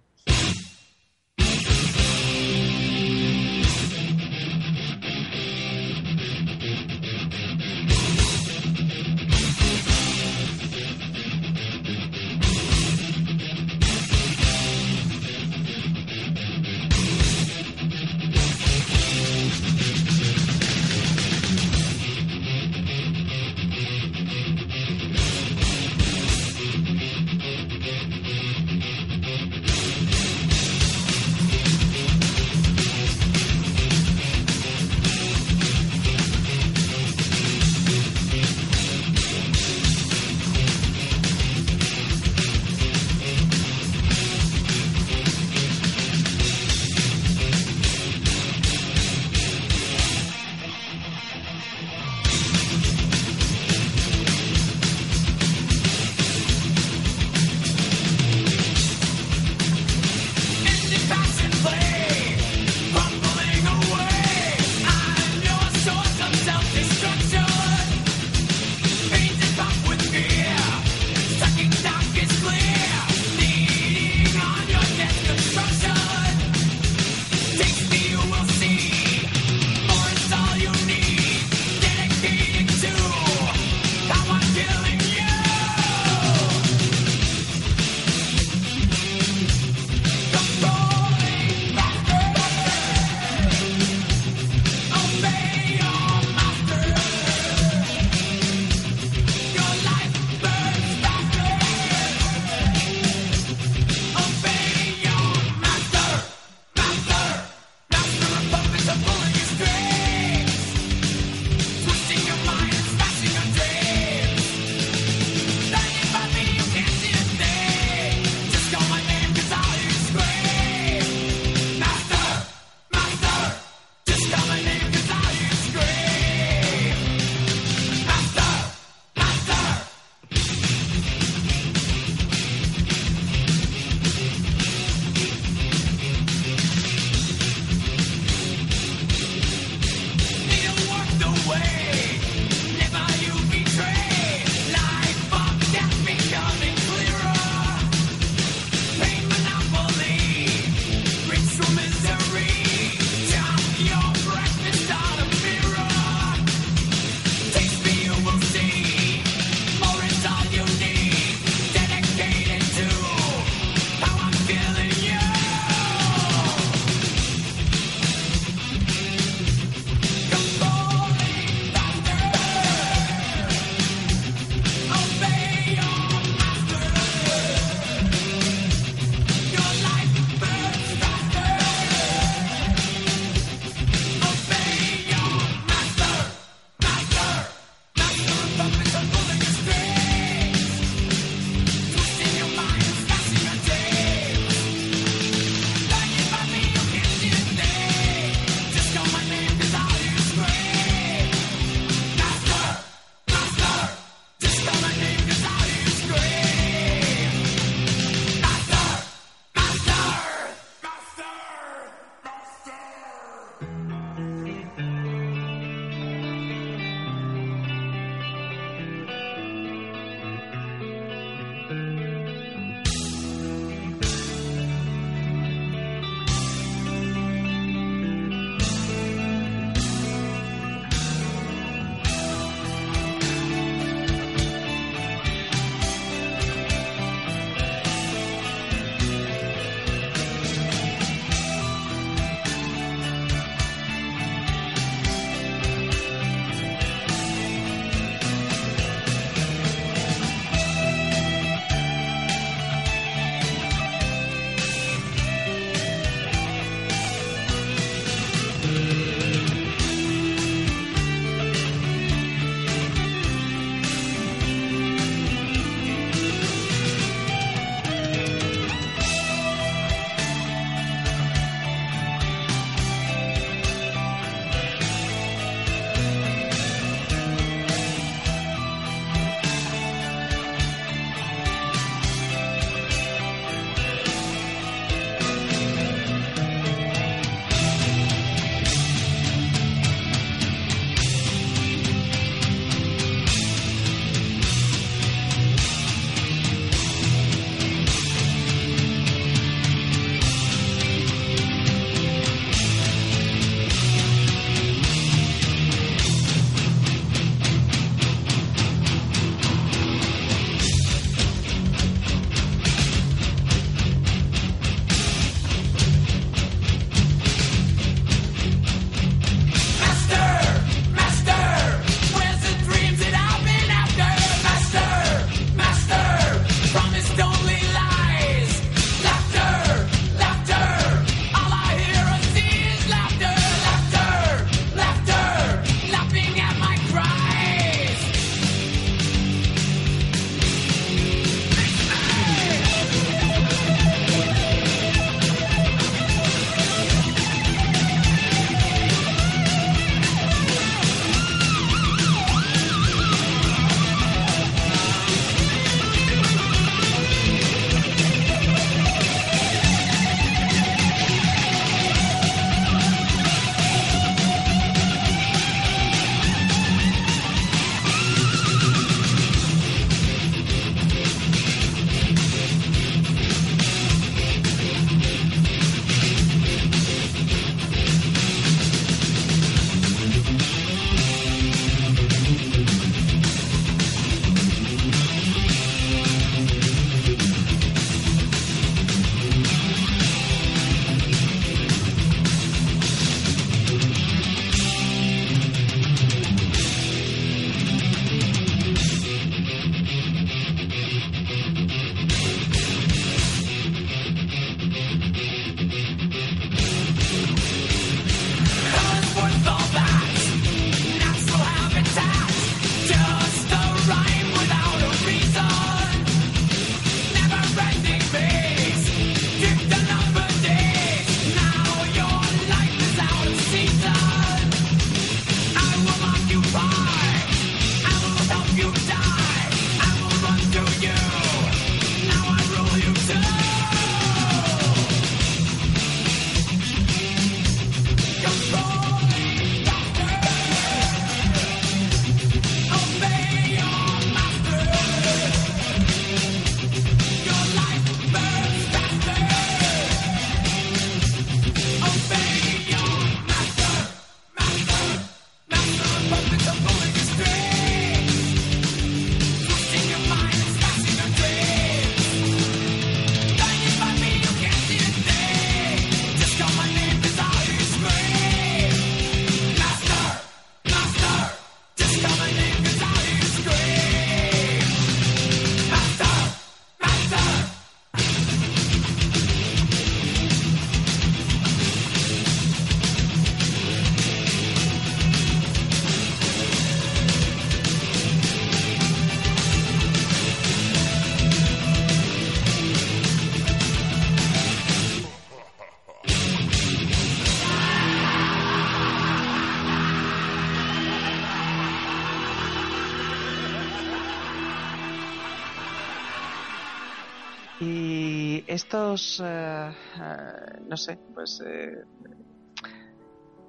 Estos, 508.77 509.20
eh, 509.24 509.70
eh, 510.01 510.61
no 510.68 510.77
sé, 510.77 510.99
pues 511.14 511.43
eh, 511.47 511.83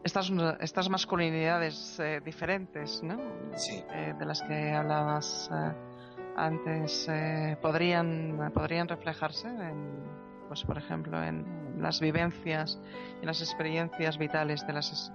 estas, 0.04 0.32
estas 0.62 0.90
masculinidades 0.90 2.00
eh, 2.00 2.22
diferentes, 2.24 3.02
¿no? 3.04 3.18
Sí. 3.56 3.84
De 4.18 4.26
las 4.26 4.42
que 4.44 4.72
hablabas 4.72 5.50
antes, 6.38 7.08
podrían, 7.62 8.52
podrían 8.54 8.88
reflejarse 8.88 9.48
en, 9.48 10.04
pues 10.48 10.64
por 10.64 10.78
ejemplo, 10.78 11.22
en 11.22 11.82
las 11.82 12.00
vivencias 12.00 12.80
y 13.22 13.26
las 13.26 13.42
experiencias 13.42 14.18
vitales 14.18 14.66
de 14.66 14.74
las 14.74 15.12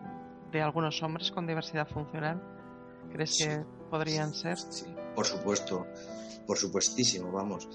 de 0.50 0.60
algunos 0.60 1.02
hombres 1.02 1.30
con 1.30 1.46
diversidad 1.46 1.88
funcional. 1.88 2.42
¿Crees 3.12 3.36
Sí. 3.36 3.44
que 3.48 3.64
podrían 3.90 4.34
ser? 4.34 4.58
Sí, 4.58 4.94
por 5.14 5.24
supuesto, 5.26 5.86
por 6.46 6.58
supuestísimo, 6.58 7.32
vamos. 7.32 7.66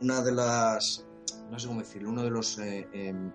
Una 0.00 0.20
de 0.22 0.32
las, 0.32 1.06
no 1.50 1.58
sé 1.58 1.66
cómo 1.66 1.80
decirlo, 1.80 2.10
uno 2.10 2.22
de 2.22 2.30
los, 2.30 2.58
eh, 2.58 2.88
em, 2.92 3.32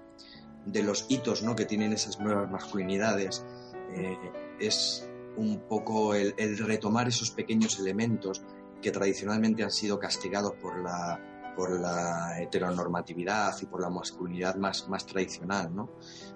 de 0.65 0.83
los 0.83 1.05
hitos 1.09 1.43
¿no? 1.43 1.55
que 1.55 1.65
tienen 1.65 1.93
esas 1.93 2.19
nuevas 2.19 2.49
masculinidades 2.49 3.45
eh, 3.93 4.17
es 4.59 5.09
un 5.37 5.59
poco 5.67 6.15
el, 6.15 6.33
el 6.37 6.57
retomar 6.57 7.07
esos 7.07 7.31
pequeños 7.31 7.79
elementos 7.79 8.41
que 8.81 8.91
tradicionalmente 8.91 9.63
han 9.63 9.71
sido 9.71 9.99
castigados 9.99 10.53
por 10.61 10.81
la, 10.81 11.53
por 11.55 11.79
la 11.79 12.41
heteronormatividad 12.41 13.55
y 13.61 13.65
por 13.65 13.81
la 13.81 13.89
masculinidad 13.89 14.55
más, 14.55 14.87
más 14.87 15.05
tradicional. 15.05 15.75
¿no? 15.75 15.89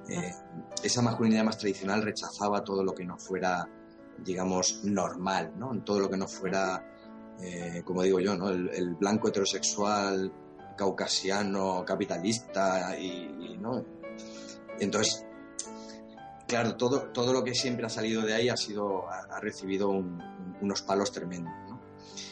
Eh, 0.08 0.32
esa 0.84 1.02
masculinidad 1.02 1.44
más 1.44 1.58
tradicional 1.58 2.02
rechazaba 2.02 2.64
todo 2.64 2.84
lo 2.84 2.94
que 2.94 3.06
no 3.06 3.18
fuera, 3.18 3.68
digamos, 4.18 4.82
normal, 4.84 5.54
¿no? 5.58 5.82
todo 5.84 6.00
lo 6.00 6.10
que 6.10 6.18
no 6.18 6.28
fuera 6.28 6.86
eh, 7.42 7.84
como 7.86 8.04
digo 8.04 8.20
yo, 8.20 8.36
¿no? 8.36 8.50
el, 8.50 8.70
el 8.70 8.96
blanco 8.96 9.30
heterosexual 9.30 10.32
caucasiano 10.80 11.84
capitalista 11.86 12.98
y, 12.98 13.58
¿no? 13.60 13.84
entonces 14.80 15.26
claro 16.48 16.76
todo 16.78 17.10
todo 17.12 17.34
lo 17.34 17.44
que 17.44 17.54
siempre 17.54 17.86
ha 17.86 17.90
salido 17.90 18.22
de 18.22 18.34
ahí 18.34 18.48
ha 18.48 18.56
sido 18.56 19.10
ha, 19.10 19.40
recibido 19.42 19.90
un- 19.90 20.22
un- 20.22 20.58
unos 20.62 20.82
palos 20.82 21.12
tremendos 21.12 21.54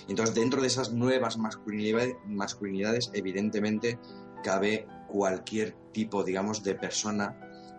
entonces 0.08 0.34
dentro 0.34 0.62
de 0.62 0.68
esas 0.68 0.94
nuevas 0.94 1.38
masculinidades, 1.38 3.12
evidentemente 3.14 4.00
cabe 4.44 4.88
cualquier 5.10 5.74
tipo 5.92 6.24
digamos 6.24 6.64
de 6.64 6.76
persona 6.76 7.36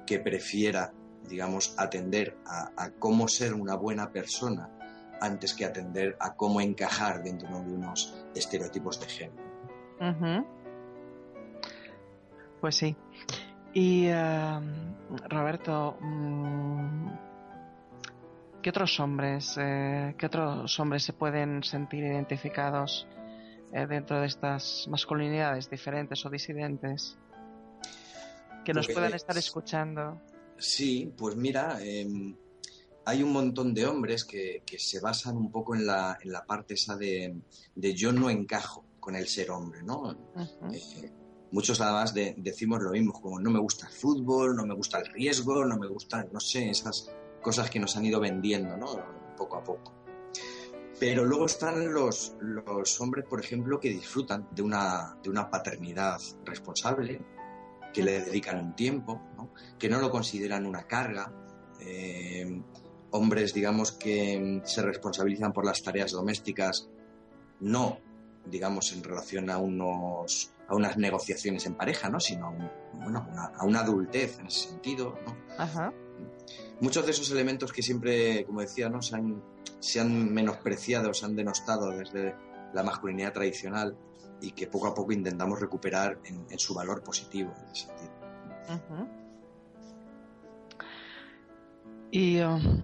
que 0.07 0.19
prefiera 0.19 0.93
digamos 1.27 1.75
atender 1.79 2.37
a, 2.47 2.91
cómo 2.99 3.27
ser 3.29 3.55
una 3.55 3.75
buena 3.77 4.11
persona 4.13 4.69
antes 5.21 5.55
que 5.55 5.65
atender 5.65 6.17
a 6.21 6.35
cómo 6.37 6.61
encajar 6.61 7.23
dentro 7.23 7.49
de 7.49 7.73
unos 7.73 8.15
estereotipos 8.35 9.01
de 9.01 9.07
género. 9.09 9.49
Pues 12.61 12.77
sí. 12.77 12.97
Y 13.75 14.07
eh, 14.07 14.61
Roberto, 15.29 15.97
mm, 16.01 17.09
¿qué 18.63 18.71
otros 18.71 18.99
hombres, 19.01 19.57
eh, 19.61 20.15
qué 20.19 20.27
otros 20.27 20.79
hombres 20.81 21.05
se 21.05 21.13
pueden 21.13 21.63
sentir 21.63 22.05
identificados 22.05 23.07
eh, 23.73 23.87
dentro 23.87 24.21
de 24.21 24.27
estas 24.27 24.87
masculinidades 24.89 25.69
diferentes 25.71 26.25
o 26.25 26.31
disidentes 26.31 27.17
que 28.65 28.73
nos 28.75 28.87
Pues- 28.87 28.97
puedan 28.97 29.15
estar 29.15 29.37
escuchando? 29.37 30.21
Sí, 30.57 31.13
pues 31.17 31.37
mira, 31.37 31.79
eh, 31.81 32.35
hay 33.05 33.23
un 33.23 33.33
montón 33.33 33.73
de 33.73 33.87
hombres 33.87 34.25
que, 34.25 34.63
que 34.67 34.79
se 34.81 34.99
basan 34.99 35.37
un 35.37 35.53
poco 35.53 35.77
en 35.77 35.87
la, 35.87 36.19
en 36.21 36.33
la 36.33 36.45
parte 36.45 36.75
esa 36.75 36.97
de, 36.97 37.37
de 37.77 37.95
yo 37.95 38.13
no 38.13 38.29
encajo 38.29 38.85
con 38.99 39.15
el 39.15 39.29
ser 39.29 39.53
hombre, 39.53 39.83
¿no? 39.85 40.11
Eh, 40.73 41.13
muchos 41.53 41.81
además 41.81 42.15
de- 42.15 42.35
decimos 42.37 42.81
lo 42.83 42.91
mismo, 42.91 43.13
como 43.13 43.39
no 43.41 43.51
me 43.51 43.59
gusta 43.61 43.87
el 43.87 43.93
fútbol, 43.93 44.57
no 44.57 44.67
me 44.67 44.75
gusta 44.75 44.99
el 44.99 45.07
riesgo, 45.13 45.65
no 45.65 45.77
me 45.79 45.87
gustan, 45.89 46.29
no 46.33 46.41
sé, 46.41 46.71
esas 46.71 47.11
cosas 47.43 47.71
que 47.71 47.79
nos 47.81 47.97
han 47.97 48.05
ido 48.05 48.21
vendiendo, 48.21 48.77
¿no? 48.77 48.87
Poco 49.37 49.57
a 49.57 49.65
poco. 49.65 49.95
Pero 51.01 51.25
luego 51.25 51.47
están 51.47 51.93
los, 51.93 52.35
los 52.41 53.01
hombres, 53.01 53.25
por 53.25 53.41
ejemplo, 53.41 53.79
que 53.79 53.89
disfrutan 53.91 54.49
de 54.51 54.63
una, 54.63 55.17
de 55.23 55.31
una 55.31 55.49
paternidad 55.49 56.19
responsable, 56.45 57.21
que 57.95 58.03
le 58.03 58.21
dedican 58.21 58.59
un 58.59 58.75
tiempo, 58.75 59.21
que 59.79 59.89
no 59.89 60.01
lo 60.01 60.11
consideran 60.11 60.67
una 60.67 60.83
carga. 60.87 61.33
eh, 61.81 62.61
hombres, 63.11 63.55
digamos, 63.55 63.93
que 63.93 64.61
se 64.65 64.83
responsabilizan 64.83 65.53
por 65.55 65.65
las 65.65 65.83
tareas 65.83 66.11
domésticas, 66.13 66.91
no, 67.61 67.99
digamos, 68.45 68.93
en 68.93 69.03
relación 69.03 69.49
a 69.49 69.57
unos 69.57 70.51
a 70.69 70.75
unas 70.75 70.97
negociaciones 70.97 71.65
en 71.67 71.75
pareja, 71.75 72.09
¿no? 72.11 72.21
sino 72.21 72.47
a, 72.47 72.51
un- 72.51 72.71
bueno, 72.95 73.27
una, 73.31 73.45
a 73.47 73.65
una 73.65 73.81
adultez 73.81 74.39
en 74.39 74.47
ese 74.47 74.69
sentido. 74.69 75.19
¿no? 75.27 75.37
Ajá. 75.59 75.93
muchos 76.81 77.05
de 77.07 77.11
esos 77.13 77.31
elementos 77.31 77.73
que 77.73 77.83
siempre, 77.83 78.45
como 78.45 78.61
decía, 78.61 78.89
¿no? 78.89 79.01
se, 79.03 79.17
han, 79.17 79.43
se 79.81 79.99
han 80.01 80.33
menospreciado, 80.33 81.13
se 81.15 81.25
han 81.27 81.35
denostado 81.35 81.91
desde 81.91 82.35
la 82.75 82.83
masculinidad 82.83 83.33
tradicional 83.33 83.97
y 84.41 84.53
que 84.53 84.67
poco 84.67 84.87
a 84.89 84.95
poco 84.95 85.13
intentamos 85.13 85.59
recuperar 85.59 86.21
en, 86.25 86.47
en 86.51 86.59
su 86.59 86.75
valor 86.75 87.03
positivo. 87.03 87.53
En 87.65 87.71
ese 87.73 87.87
sentido. 87.87 88.13
Y 92.11 92.41
um, 92.41 92.83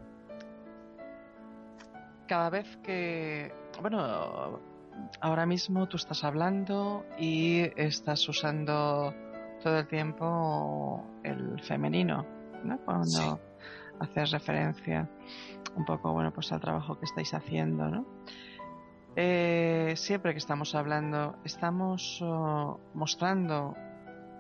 cada 2.29 2.51
vez 2.51 2.67
que, 2.83 3.53
bueno, 3.81 4.61
ahora 5.21 5.47
mismo 5.47 5.87
tú 5.89 5.97
estás 5.97 6.25
hablando 6.25 7.05
y 7.19 7.63
estás 7.77 8.29
usando 8.29 9.15
todo 9.63 9.79
el 9.79 9.87
tiempo 9.89 11.05
el 11.23 11.61
femenino, 11.63 12.27
¿no? 12.65 12.79
Cuando 12.85 13.07
Sí. 13.07 13.35
haces 14.01 14.31
referencia 14.33 15.09
un 15.77 15.85
poco, 15.85 16.13
bueno, 16.13 16.33
pues 16.33 16.53
al 16.53 16.61
trabajo 16.61 16.99
que 16.99 17.05
estáis 17.07 17.33
haciendo, 17.35 17.89
¿no? 17.89 18.05
Eh, 19.17 19.95
siempre 19.97 20.33
que 20.33 20.39
estamos 20.39 20.75
hablando, 20.75 21.37
estamos 21.45 22.21
oh, 22.23 22.81
mostrando 22.95 23.75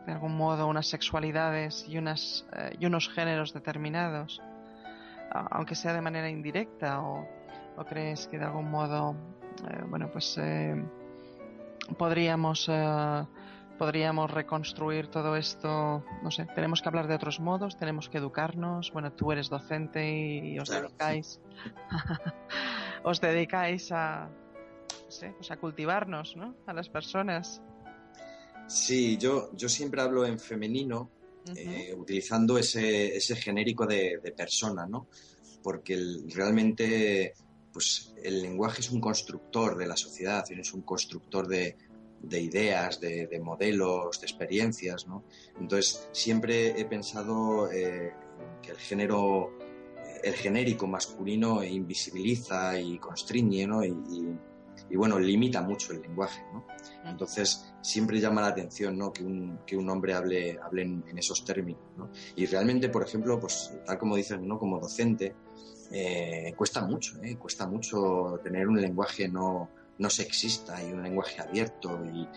de 0.06 0.12
algún 0.12 0.36
modo 0.36 0.66
unas 0.66 0.86
sexualidades 0.88 1.86
y, 1.88 1.96
unas, 1.96 2.46
eh, 2.52 2.76
y 2.78 2.84
unos 2.86 3.08
géneros 3.08 3.54
determinados, 3.54 4.42
aunque 5.30 5.74
sea 5.74 5.94
de 5.94 6.00
manera 6.02 6.28
indirecta, 6.28 7.00
o, 7.02 7.26
o 7.76 7.84
crees 7.84 8.26
que 8.28 8.38
de 8.38 8.44
algún 8.44 8.70
modo, 8.70 9.16
bueno, 9.88 10.10
pues 10.12 10.36
eh, 10.38 10.74
podríamos, 11.98 12.66
eh, 12.70 13.24
podríamos 13.78 14.30
reconstruir 14.30 15.08
todo 15.08 15.36
esto, 15.36 16.04
no 16.22 16.30
sé, 16.30 16.46
tenemos 16.54 16.80
que 16.82 16.88
hablar 16.88 17.06
de 17.08 17.14
otros 17.14 17.40
modos, 17.40 17.76
tenemos 17.76 18.08
que 18.08 18.18
educarnos, 18.18 18.92
bueno, 18.92 19.12
tú 19.12 19.32
eres 19.32 19.48
docente 19.48 20.08
y, 20.10 20.54
y 20.54 20.58
os 20.58 20.68
Claro. 20.70 20.88
dedicáis, 20.88 21.40
os 23.04 23.20
dedicáis 23.20 23.90
a, 23.92 24.28
no 24.28 25.10
sé, 25.10 25.32
pues 25.36 25.50
a 25.50 25.56
cultivarnos, 25.56 26.36
¿no? 26.36 26.54
A 26.66 26.72
las 26.72 26.88
personas. 26.88 27.62
Sí, 28.66 29.18
yo, 29.18 29.50
yo 29.54 29.68
siempre 29.68 30.00
hablo 30.00 30.24
en 30.24 30.38
femenino, 30.38 31.10
eh, 31.54 31.94
utilizando 31.94 32.56
ese, 32.56 33.14
ese 33.14 33.36
genérico 33.36 33.86
de, 33.86 34.18
de 34.22 34.32
persona, 34.32 34.86
¿no? 34.86 35.06
Porque 35.62 35.92
el- 35.94 36.30
realmente, 36.34 37.34
pues 37.74 38.14
el 38.22 38.40
lenguaje 38.40 38.80
es 38.80 38.90
un 38.90 39.00
constructor 39.02 39.76
de 39.76 39.86
la 39.86 39.96
sociedad, 39.96 40.44
es 40.50 40.72
un 40.72 40.80
constructor 40.82 41.46
de, 41.46 41.76
de 42.22 42.40
ideas, 42.40 43.00
de, 43.00 43.26
de 43.26 43.40
modelos, 43.40 44.18
de 44.20 44.26
experiencias, 44.26 45.06
¿no? 45.06 45.24
Entonces, 45.60 46.08
siempre 46.12 46.80
he 46.80 46.84
pensado 46.86 47.70
eh, 47.70 48.12
que 48.62 48.70
el 48.70 48.78
género, 48.78 49.50
el 50.22 50.32
genérico 50.34 50.86
masculino 50.86 51.62
invisibiliza 51.62 52.78
y 52.80 52.98
constriñe, 52.98 53.66
¿no? 53.66 53.84
Y, 53.84 53.88
y- 53.90 54.38
y, 54.90 54.96
bueno, 54.96 55.18
limita 55.20 55.62
mucho 55.62 55.92
el 55.92 56.02
lenguaje, 56.02 56.42
¿no? 56.52 56.66
Entonces, 57.04 57.72
siempre 57.80 58.18
llama 58.20 58.40
la 58.42 58.48
atención 58.48 58.98
¿no? 58.98 59.12
que, 59.12 59.22
un, 59.22 59.60
que 59.64 59.76
un 59.76 59.88
hombre 59.88 60.14
hable, 60.14 60.58
hable 60.62 60.82
en, 60.82 61.04
en 61.08 61.16
esos 61.16 61.44
términos. 61.44 61.80
¿no? 61.96 62.10
Y 62.34 62.44
realmente, 62.46 62.88
por 62.88 63.02
ejemplo, 63.04 63.38
pues 63.38 63.72
tal 63.86 63.98
como 63.98 64.16
dices, 64.16 64.40
¿no? 64.40 64.58
como 64.58 64.80
docente, 64.80 65.34
eh, 65.90 66.52
cuesta 66.56 66.82
mucho, 66.84 67.16
¿eh? 67.22 67.36
cuesta 67.36 67.66
mucho 67.66 68.38
tener 68.42 68.66
un 68.68 68.80
lenguaje 68.80 69.28
no, 69.28 69.70
no 69.98 70.10
sexista 70.10 70.82
y 70.82 70.92
un 70.92 71.02
lenguaje 71.02 71.40
abierto 71.40 72.00
y, 72.04 72.28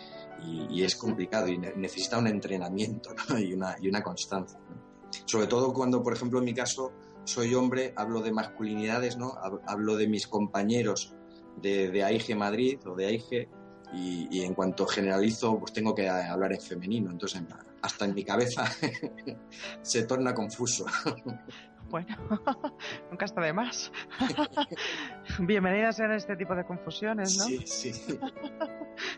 y- 0.46 0.68
y 0.70 0.84
es 0.84 0.96
complicado 0.96 1.48
y 1.48 1.58
ne- 1.58 1.74
necesita 1.76 2.18
un 2.18 2.28
entrenamiento 2.28 3.12
¿no? 3.30 3.40
y, 3.40 3.54
una, 3.54 3.76
y 3.82 3.90
una 3.90 4.04
constancia. 4.04 4.60
¿no? 4.70 4.88
Sobre 5.26 5.48
todo 5.48 5.74
cuando, 5.74 6.04
por 6.04 6.14
ejemplo, 6.14 6.40
en 6.40 6.46
mi 6.46 6.54
caso, 6.54 6.92
soy 7.24 7.56
hombre, 7.56 7.94
hablo 7.96 8.22
de 8.22 8.32
masculinidades, 8.32 9.18
¿no? 9.18 9.32
Hab- 9.34 9.62
hablo 9.66 9.96
de 9.96 10.08
mis 10.08 10.28
compañeros 10.28 11.14
de, 11.62 11.90
de 11.90 12.04
AIG 12.04 12.36
Madrid 12.38 12.80
o 12.86 12.96
de 12.96 13.06
AIG 13.08 13.50
y, 13.94 14.28
y 14.30 14.42
en 14.44 14.54
cuanto 14.54 14.86
generalizo, 14.86 15.58
pues 15.60 15.72
tengo 15.74 15.96
que 15.96 16.08
hablar 16.10 16.54
en 16.54 16.62
femenino. 16.62 17.10
Entonces, 17.10 17.42
hasta 17.82 18.06
en 18.06 18.14
mi 18.14 18.24
cabeza 18.24 18.66
se 19.82 20.04
torna 20.04 20.34
confuso. 20.34 20.86
Bueno, 21.90 22.16
nunca 23.12 23.26
está 23.26 23.42
de 23.42 23.54
más. 23.54 23.92
Bienvenidas 25.40 25.96
sean 25.96 26.12
este 26.12 26.36
tipo 26.36 26.54
de 26.56 26.66
confusiones, 26.66 27.38
¿no? 27.38 27.46
Sí, 27.46 27.66
sí. 27.66 28.20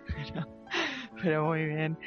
Pero, 0.08 0.48
pero 1.22 1.46
muy 1.46 1.66
bien. 1.66 1.98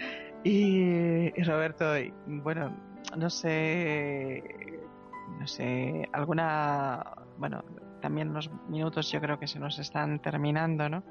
Y, 0.45 1.39
y 1.39 1.43
Roberto, 1.43 1.99
y, 1.99 2.13
bueno, 2.27 2.77
no 3.17 3.29
sé, 3.29 4.43
no 5.39 5.47
sé, 5.47 6.09
alguna, 6.13 7.03
bueno, 7.39 7.65
también 8.01 8.33
los 8.33 8.51
minutos 8.69 9.11
yo 9.11 9.21
creo 9.21 9.39
que 9.39 9.47
se 9.47 9.59
nos 9.59 9.79
están 9.79 10.21
terminando, 10.21 10.89
¿no? 10.89 11.03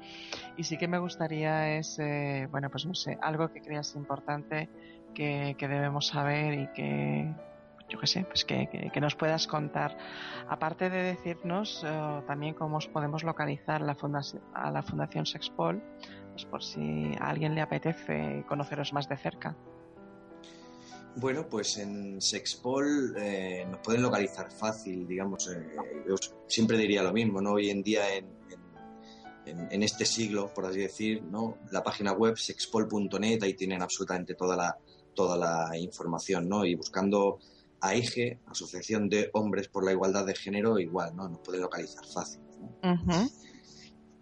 Y 0.56 0.64
sí 0.64 0.78
que 0.78 0.88
me 0.88 0.98
gustaría 0.98 1.76
es, 1.76 1.98
eh, 1.98 2.48
bueno, 2.50 2.70
pues 2.70 2.86
no 2.86 2.94
sé, 2.94 3.18
algo 3.20 3.52
que 3.52 3.60
creas 3.60 3.94
importante 3.96 4.70
que, 5.14 5.56
que 5.58 5.68
debemos 5.68 6.06
saber 6.06 6.54
y 6.54 6.66
que, 6.72 7.34
yo 7.92 7.98
qué 8.00 8.06
sé, 8.06 8.24
pues 8.24 8.44
que, 8.44 8.68
que, 8.92 9.00
nos 9.00 9.14
puedas 9.14 9.46
contar. 9.46 9.96
Aparte 10.48 10.88
de 10.88 11.02
decirnos 11.02 11.82
eh, 11.84 12.22
también 12.26 12.54
cómo 12.54 12.78
os 12.78 12.88
podemos 12.88 13.22
localizar 13.22 13.82
la 13.82 13.96
a 14.54 14.70
la 14.70 14.82
Fundación 14.82 15.26
Sexpol, 15.26 15.82
pues 16.30 16.44
por 16.46 16.62
si 16.62 17.12
a 17.20 17.28
alguien 17.28 17.54
le 17.54 17.60
apetece 17.60 18.44
conoceros 18.48 18.92
más 18.92 19.08
de 19.08 19.16
cerca. 19.18 19.54
Bueno, 21.16 21.46
pues 21.46 21.76
en 21.76 22.22
Sexpol 22.22 23.14
eh, 23.18 23.66
nos 23.70 23.80
pueden 23.80 24.00
localizar 24.00 24.50
fácil, 24.50 25.06
digamos. 25.06 25.46
eh, 25.48 25.74
siempre 26.46 26.78
diría 26.78 27.02
lo 27.02 27.12
mismo, 27.12 27.42
¿no? 27.42 27.52
Hoy 27.52 27.68
en 27.68 27.82
día 27.82 28.14
en, 28.16 28.24
en- 29.44 29.68
en 29.70 29.82
este 29.82 30.06
siglo, 30.06 30.50
por 30.54 30.64
así 30.64 30.78
decir, 30.78 31.22
¿no? 31.24 31.58
La 31.70 31.82
página 31.82 32.12
web 32.12 32.38
sexpol.net, 32.38 33.42
ahí 33.42 33.54
tienen 33.54 33.82
absolutamente 33.82 34.34
toda 34.34 34.56
la, 34.56 34.78
toda 35.14 35.36
la 35.36 35.76
información, 35.76 36.48
¿no? 36.48 36.64
Y 36.64 36.74
buscando 36.76 37.38
AIGE, 37.82 38.40
Asociación 38.46 39.08
de 39.08 39.30
Hombres 39.34 39.68
por 39.68 39.84
la 39.84 39.92
Igualdad 39.92 40.24
de 40.24 40.34
Género, 40.34 40.78
igual, 40.78 41.14
¿no? 41.16 41.28
Nos 41.28 41.40
pueden 41.40 41.62
localizar 41.62 42.04
fácil. 42.06 42.40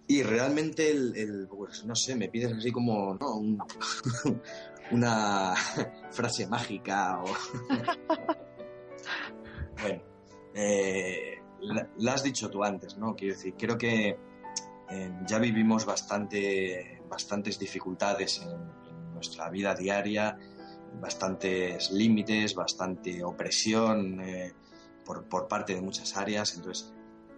Y 0.09 0.23
realmente, 0.25 0.91
el, 0.91 1.17
el, 1.17 1.49
pues, 1.49 1.85
no 1.85 1.95
sé, 1.95 2.17
me 2.17 2.29
pides 2.29 2.53
así 2.53 2.73
como, 2.73 3.15
¿no? 3.15 3.37
Un- 3.37 3.59
una 4.91 5.55
frase 6.11 6.49
mágica 6.49 7.23
o... 7.23 7.27
bueno, 9.83 10.03
eh, 10.55 11.39
la, 11.61 11.89
la 11.99 12.15
has 12.15 12.23
dicho 12.23 12.51
tú 12.51 12.63
antes, 12.65 12.97
¿no? 12.97 13.15
Quiero 13.15 13.35
decir, 13.35 13.55
creo 13.57 13.79
que 13.79 14.17
eh, 14.91 15.13
ya 15.27 15.39
vivimos 15.39 15.85
bastante, 15.87 17.03
bastantes 17.09 17.59
dificultades 17.59 18.41
en, 18.43 18.51
en 18.51 19.15
nuestra 19.15 19.49
vida 19.51 19.75
diaria, 19.75 20.37
bastantes 21.01 21.91
límites, 21.91 22.55
bastante 22.55 23.23
opresión 23.25 24.21
eh, 24.21 24.53
por, 25.05 25.25
por 25.25 25.49
parte 25.49 25.75
de 25.75 25.81
muchas 25.81 26.17
áreas, 26.17 26.55
entonces 26.57 26.93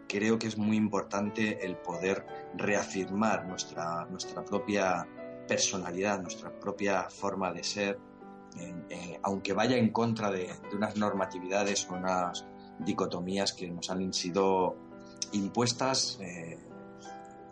creo 0.09 0.39
que 0.39 0.47
es 0.47 0.59
muy 0.59 0.77
importante 0.77 1.65
el 1.65 1.77
poder 1.77 2.27
reafirmar 2.55 3.47
nuestra, 3.47 4.07
nuestra 4.07 4.45
propia 4.45 5.07
personalidad, 5.49 6.21
nuestra 6.21 6.51
propia 6.59 7.09
forma 7.09 7.53
de 7.53 7.65
ser, 7.65 7.99
aunque 9.23 9.55
vaya 9.55 9.79
en 9.79 9.91
contra 9.91 10.31
de, 10.31 10.49
de 10.71 10.77
unas 10.77 10.97
normatividades 10.97 11.89
o 11.89 11.95
unas 11.95 12.45
dicotomías 12.79 13.53
que 13.53 13.71
nos 13.71 13.91
han 13.91 14.13
sido 14.13 14.77
impuestas 15.33 16.19
eh, 16.21 16.59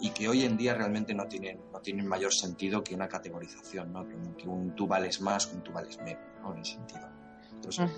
y 0.00 0.10
que 0.10 0.28
hoy 0.28 0.44
en 0.44 0.56
día 0.56 0.74
realmente 0.74 1.14
no 1.14 1.26
tienen, 1.26 1.60
no 1.72 1.80
tienen 1.80 2.06
mayor 2.06 2.32
sentido 2.32 2.82
que 2.82 2.94
una 2.94 3.08
categorización, 3.08 3.92
¿no? 3.92 4.06
que, 4.08 4.14
un, 4.14 4.34
que 4.34 4.48
un 4.48 4.74
tú 4.74 4.86
vales 4.86 5.20
más, 5.20 5.46
que 5.46 5.56
un 5.56 5.62
tú 5.62 5.72
vales 5.72 5.98
menos, 5.98 6.22
¿no? 6.42 6.54
en 6.56 6.64
sentido. 6.64 7.08
Entonces, 7.54 7.90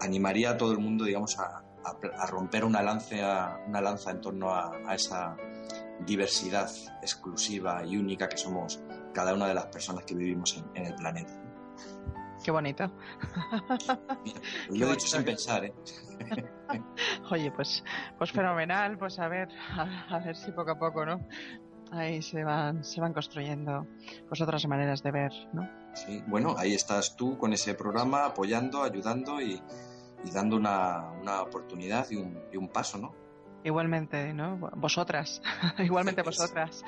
animaría 0.00 0.50
a 0.50 0.56
todo 0.56 0.72
el 0.72 0.78
mundo, 0.78 1.04
digamos, 1.04 1.38
a, 1.38 1.62
a- 1.84 1.96
a 2.18 2.26
romper 2.26 2.64
una 2.64 2.82
lanza, 2.82 3.60
una 3.68 3.80
lanza 3.80 4.10
en 4.10 4.20
torno 4.22 4.50
a, 4.54 4.72
a 4.86 4.94
esa 4.94 5.36
diversidad 6.06 6.70
exclusiva 7.02 7.84
y 7.84 7.96
única 7.96 8.28
que 8.28 8.36
somos 8.38 8.80
cada 9.12 9.34
una 9.34 9.46
de 9.48 9.54
las 9.54 9.66
personas 9.66 10.04
que 10.04 10.14
vivimos 10.14 10.56
en, 10.56 10.64
en 10.74 10.86
el 10.92 10.94
planeta. 10.94 11.32
Qué 12.46 12.52
bonito. 12.52 12.88
Lo 14.68 14.86
he 14.86 14.90
dicho 14.92 15.08
sin 15.08 15.24
pensar, 15.24 15.64
¿eh? 15.64 15.74
Oye, 17.32 17.50
pues, 17.50 17.82
pues 18.18 18.30
fenomenal, 18.30 18.96
pues 18.96 19.18
a 19.18 19.26
ver, 19.26 19.48
a, 19.76 20.14
a 20.14 20.20
ver 20.20 20.36
si 20.36 20.52
poco 20.52 20.70
a 20.70 20.78
poco, 20.78 21.04
¿no? 21.04 21.26
Ahí 21.90 22.22
se 22.22 22.44
van, 22.44 22.84
se 22.84 23.00
van 23.00 23.12
construyendo 23.12 23.88
pues 24.28 24.40
otras 24.40 24.64
maneras 24.68 25.02
de 25.02 25.10
ver, 25.10 25.32
¿no? 25.54 25.68
Sí, 25.94 26.22
bueno, 26.28 26.54
ahí 26.56 26.72
estás 26.72 27.16
tú 27.16 27.36
con 27.36 27.52
ese 27.52 27.74
programa 27.74 28.26
apoyando, 28.26 28.84
ayudando 28.84 29.40
y, 29.40 29.60
y 30.24 30.30
dando 30.30 30.54
una, 30.54 31.10
una 31.20 31.42
oportunidad 31.42 32.08
y 32.10 32.16
un, 32.16 32.40
y 32.52 32.56
un 32.56 32.68
paso, 32.68 32.96
¿no? 32.98 33.12
Igualmente, 33.64 34.32
¿no? 34.32 34.56
Vosotras, 34.76 35.42
igualmente 35.80 36.22
vosotras. 36.22 36.84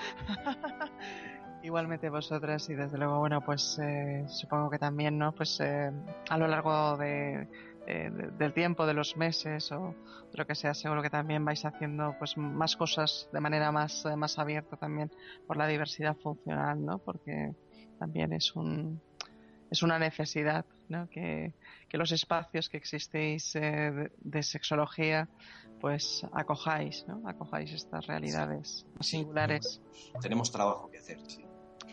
Igualmente 1.63 2.09
vosotras 2.11 2.69
y 2.69 2.75
desde 2.75 2.99
luego, 2.99 3.19
bueno, 3.19 3.41
pues 3.45 3.79
eh, 3.83 4.25
supongo 4.29 4.71
que 4.71 4.79
también, 4.79 5.19
¿no? 5.19 5.33
Pues 5.33 5.59
eh, 5.61 5.91
a 6.29 6.39
lo 6.39 6.47
largo 6.47 6.97
de, 6.97 7.49
eh, 7.87 8.11
de- 8.11 8.31
del 8.39 8.53
tiempo, 8.55 8.87
de 8.87 8.95
los 8.95 9.17
meses 9.17 9.71
o 9.73 9.95
de 10.31 10.39
lo 10.39 10.47
que 10.47 10.55
sea, 10.55 10.75
seguro 10.75 11.03
que 11.03 11.11
también 11.11 11.45
vais 11.45 11.65
haciendo 11.65 12.15
pues 12.19 12.37
más 12.37 12.77
cosas 12.77 13.29
de 13.33 13.41
manera 13.41 13.73
más, 13.73 14.05
eh, 14.07 14.17
más 14.17 14.39
abierta 14.39 14.77
también 14.77 15.11
por 15.47 15.57
la 15.57 15.67
diversidad 15.67 16.17
funcional, 16.17 16.85
¿no? 16.85 16.99
Porque 16.99 17.53
también 17.99 18.33
es 18.33 18.55
un 18.55 19.01
es 19.71 19.83
una 19.83 19.99
necesidad, 19.99 20.65
¿no? 20.89 21.09
Que, 21.11 21.53
que 21.91 21.99
los 21.99 22.11
espacios 22.13 22.71
que 22.71 22.79
existéis 22.79 23.55
eh, 23.55 23.61
de, 23.61 24.11
de 24.17 24.43
sexología 24.43 25.29
pues 25.79 26.27
acojáis, 26.33 27.05
¿no? 27.07 27.21
Acojáis 27.29 27.73
estas 27.73 28.07
realidades 28.07 28.87
singulares. 29.01 29.83
Tenemos 30.23 30.51
trabajo 30.51 30.91
que 30.91 30.99
hacer, 30.99 31.19
sí. 31.27 31.45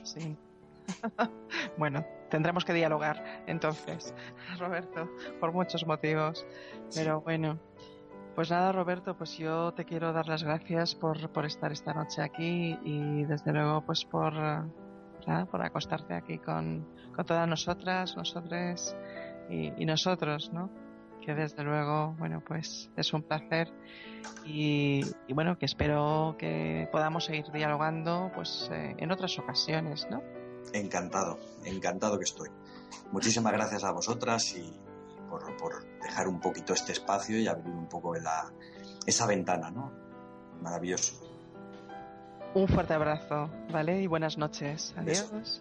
Sí. 0.06 0.38
bueno, 1.78 2.06
tendremos 2.30 2.64
que 2.64 2.74
dialogar 2.74 3.44
entonces, 3.48 4.14
Roberto, 4.60 5.10
por 5.40 5.52
muchos 5.52 5.86
motivos. 5.86 6.46
Pero 6.94 7.22
bueno, 7.22 7.60
pues 8.36 8.52
nada, 8.52 8.72
Roberto, 8.72 9.18
pues 9.18 9.38
yo 9.38 9.74
te 9.74 9.86
quiero 9.86 10.14
dar 10.14 10.28
las 10.28 10.44
gracias 10.44 10.96
por, 10.96 11.30
por 11.30 11.46
estar 11.46 11.72
esta 11.72 11.94
noche 11.94 12.22
aquí 12.22 12.78
y 12.84 13.24
desde 13.26 13.52
luego 13.52 13.82
pues 13.82 14.06
por, 14.06 14.34
nada, 14.34 15.46
por 15.50 15.62
acostarte 15.62 16.14
aquí 16.14 16.38
con, 16.38 16.88
con 17.16 17.26
todas 17.26 17.48
nosotras, 17.48 18.16
nosotros 18.16 18.96
y, 19.50 19.74
y 19.82 19.86
nosotros, 19.86 20.52
¿no? 20.54 20.85
Que 21.26 21.34
desde 21.34 21.64
luego, 21.64 22.14
bueno, 22.20 22.44
pues 22.46 22.92
es 22.96 23.12
un 23.12 23.24
placer 23.24 23.74
y, 24.46 25.02
y 25.28 25.34
bueno, 25.34 25.58
que 25.58 25.66
espero 25.66 26.36
que 26.38 26.88
podamos 26.92 27.26
seguir 27.26 27.46
dialogando 27.52 28.32
pues 28.36 28.70
eh, 28.72 28.96
en 29.00 29.12
otras 29.12 29.40
ocasiones, 29.40 30.08
¿no? 30.12 30.22
Encantado, 30.72 31.40
encantado 31.64 32.20
que 32.20 32.26
estoy. 32.26 32.50
Muchísimas 33.12 33.54
gracias 33.54 33.84
a 33.84 33.92
vosotras 33.92 34.56
y 34.56 34.72
por, 35.30 35.58
por 35.58 35.84
dejar 36.00 36.28
un 36.28 36.40
poquito 36.40 36.74
este 36.74 36.92
espacio 36.92 37.40
y 37.40 37.48
abrir 37.48 37.74
un 37.74 37.88
poco 37.88 38.14
la, 38.16 38.52
esa 39.08 39.26
ventana, 39.26 39.72
¿no? 39.72 39.92
Maravilloso. 40.62 41.22
Un 42.54 42.68
fuerte 42.68 42.94
abrazo, 42.94 43.50
¿vale? 43.72 44.02
Y 44.02 44.08
buenas 44.08 44.38
noches. 44.38 44.94
Adiós. 44.96 45.60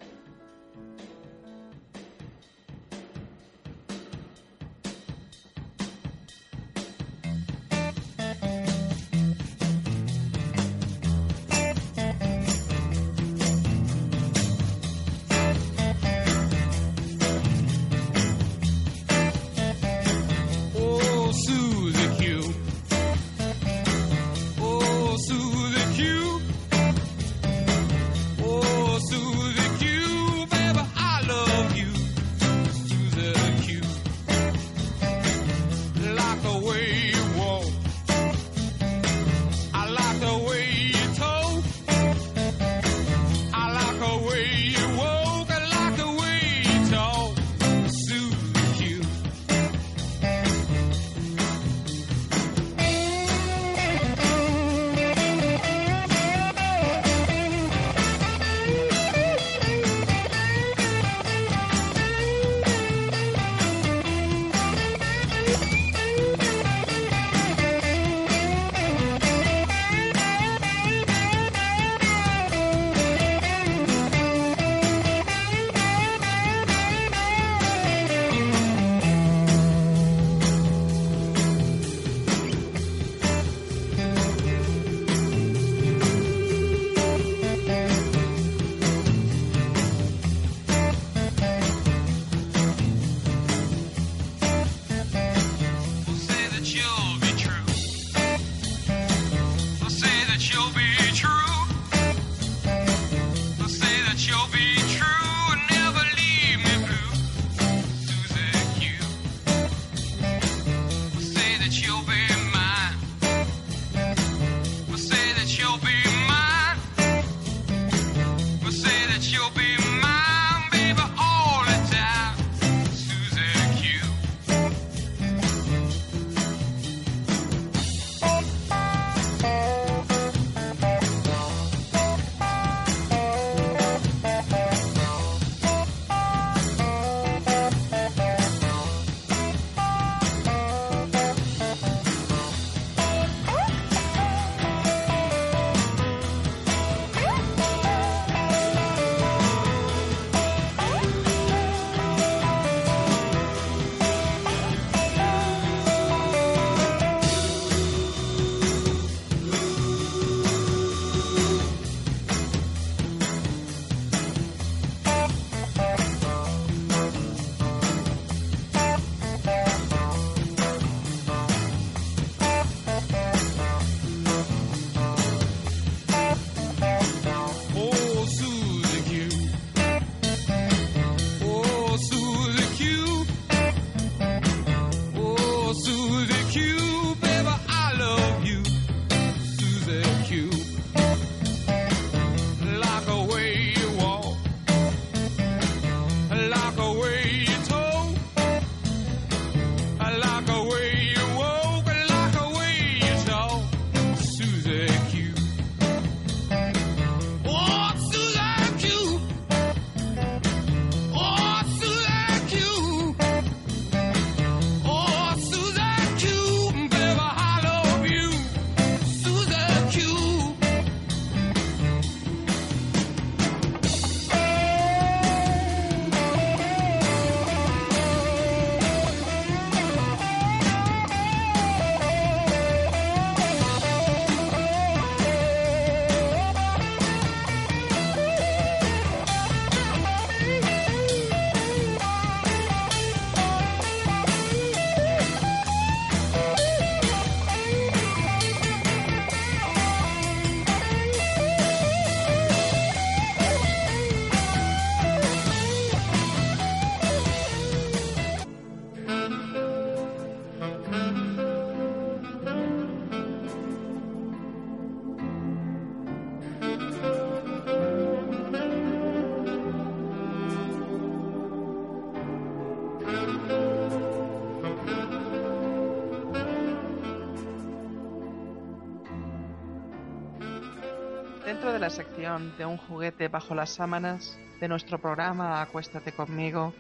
Dentro 281.55 281.73
de 281.73 281.79
la 281.79 281.89
sección 281.89 282.59
de 282.59 282.67
un 282.67 282.77
juguete 282.77 283.29
bajo 283.29 283.55
las 283.55 283.71
sábanas 283.71 284.37
de 284.61 284.67
nuestro 284.67 284.99
programa 284.99 285.63
Acuéstate 285.63 286.11
conmigo, 286.11 286.75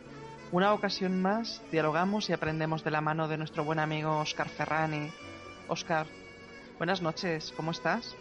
una 0.50 0.72
ocasión 0.72 1.22
más 1.22 1.62
dialogamos 1.70 2.28
y 2.28 2.32
aprendemos 2.32 2.82
de 2.82 2.90
la 2.90 3.00
mano 3.00 3.28
de 3.28 3.38
nuestro 3.38 3.62
buen 3.62 3.78
amigo 3.78 4.18
Oscar 4.18 4.48
Ferrani. 4.48 5.12
Oscar, 5.68 6.08
buenas 6.76 7.02
noches, 7.02 7.54
¿cómo 7.56 7.70
estás? 7.70 8.16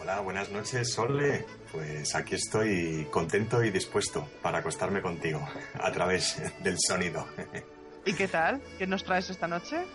Hola, 0.00 0.18
buenas 0.18 0.50
noches, 0.50 0.92
Sole. 0.92 1.46
Pues 1.70 2.16
aquí 2.16 2.34
estoy 2.34 3.06
contento 3.08 3.62
y 3.62 3.70
dispuesto 3.70 4.26
para 4.42 4.58
acostarme 4.58 5.00
contigo 5.00 5.40
a 5.80 5.92
través 5.92 6.42
del 6.64 6.78
sonido. 6.80 7.28
¿Y 8.04 8.14
qué 8.14 8.26
tal? 8.26 8.60
¿Qué 8.76 8.88
nos 8.88 9.04
traes 9.04 9.30
esta 9.30 9.46
noche? 9.46 9.86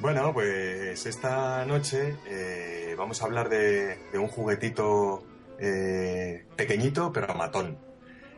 Bueno, 0.00 0.32
pues 0.32 1.04
esta 1.04 1.62
noche 1.66 2.16
eh, 2.26 2.94
vamos 2.96 3.20
a 3.20 3.26
hablar 3.26 3.50
de, 3.50 3.98
de 4.10 4.18
un 4.18 4.28
juguetito 4.28 5.22
eh, 5.58 6.46
pequeñito 6.56 7.12
pero 7.12 7.34
matón. 7.34 7.76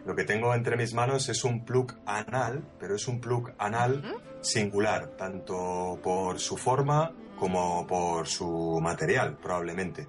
Lo 0.04 0.16
que 0.16 0.24
tengo 0.24 0.54
entre 0.56 0.76
mis 0.76 0.92
manos 0.92 1.28
es 1.28 1.44
un 1.44 1.64
plug 1.64 1.92
anal, 2.04 2.64
pero 2.80 2.96
es 2.96 3.06
un 3.06 3.20
plug 3.20 3.52
anal 3.58 4.02
singular, 4.40 5.10
tanto 5.16 6.00
por 6.02 6.40
su 6.40 6.56
forma 6.56 7.12
como 7.38 7.86
por 7.86 8.26
su 8.26 8.80
material, 8.82 9.38
probablemente. 9.40 10.08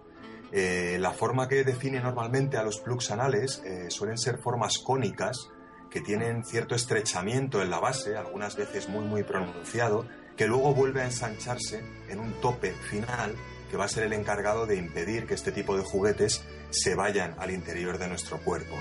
Eh, 0.51 0.97
la 0.99 1.11
forma 1.11 1.47
que 1.47 1.63
define 1.63 1.99
normalmente 1.99 2.57
a 2.57 2.63
los 2.63 2.79
plugs 2.79 3.11
anales 3.11 3.61
eh, 3.63 3.91
suelen 3.91 4.17
ser 4.17 4.39
formas 4.39 4.79
cónicas 4.79 5.49
que 5.91 6.01
tienen 6.01 6.43
cierto 6.43 6.73
estrechamiento 6.73 7.61
en 7.61 7.69
la 7.69 7.79
base, 7.79 8.17
algunas 8.17 8.55
veces 8.55 8.89
muy 8.89 9.05
muy 9.05 9.21
pronunciado, 9.21 10.07
que 10.37 10.47
luego 10.47 10.73
vuelve 10.73 11.01
a 11.01 11.05
ensancharse 11.05 11.81
en 12.09 12.19
un 12.19 12.33
tope 12.41 12.73
final 12.89 13.35
que 13.69 13.77
va 13.77 13.85
a 13.85 13.87
ser 13.89 14.03
el 14.03 14.13
encargado 14.13 14.65
de 14.65 14.75
impedir 14.75 15.25
que 15.25 15.33
este 15.33 15.51
tipo 15.51 15.75
de 15.75 15.83
juguetes 15.83 16.43
se 16.69 16.95
vayan 16.95 17.35
al 17.39 17.51
interior 17.51 17.97
de 17.97 18.07
nuestro 18.07 18.37
cuerpo. 18.39 18.75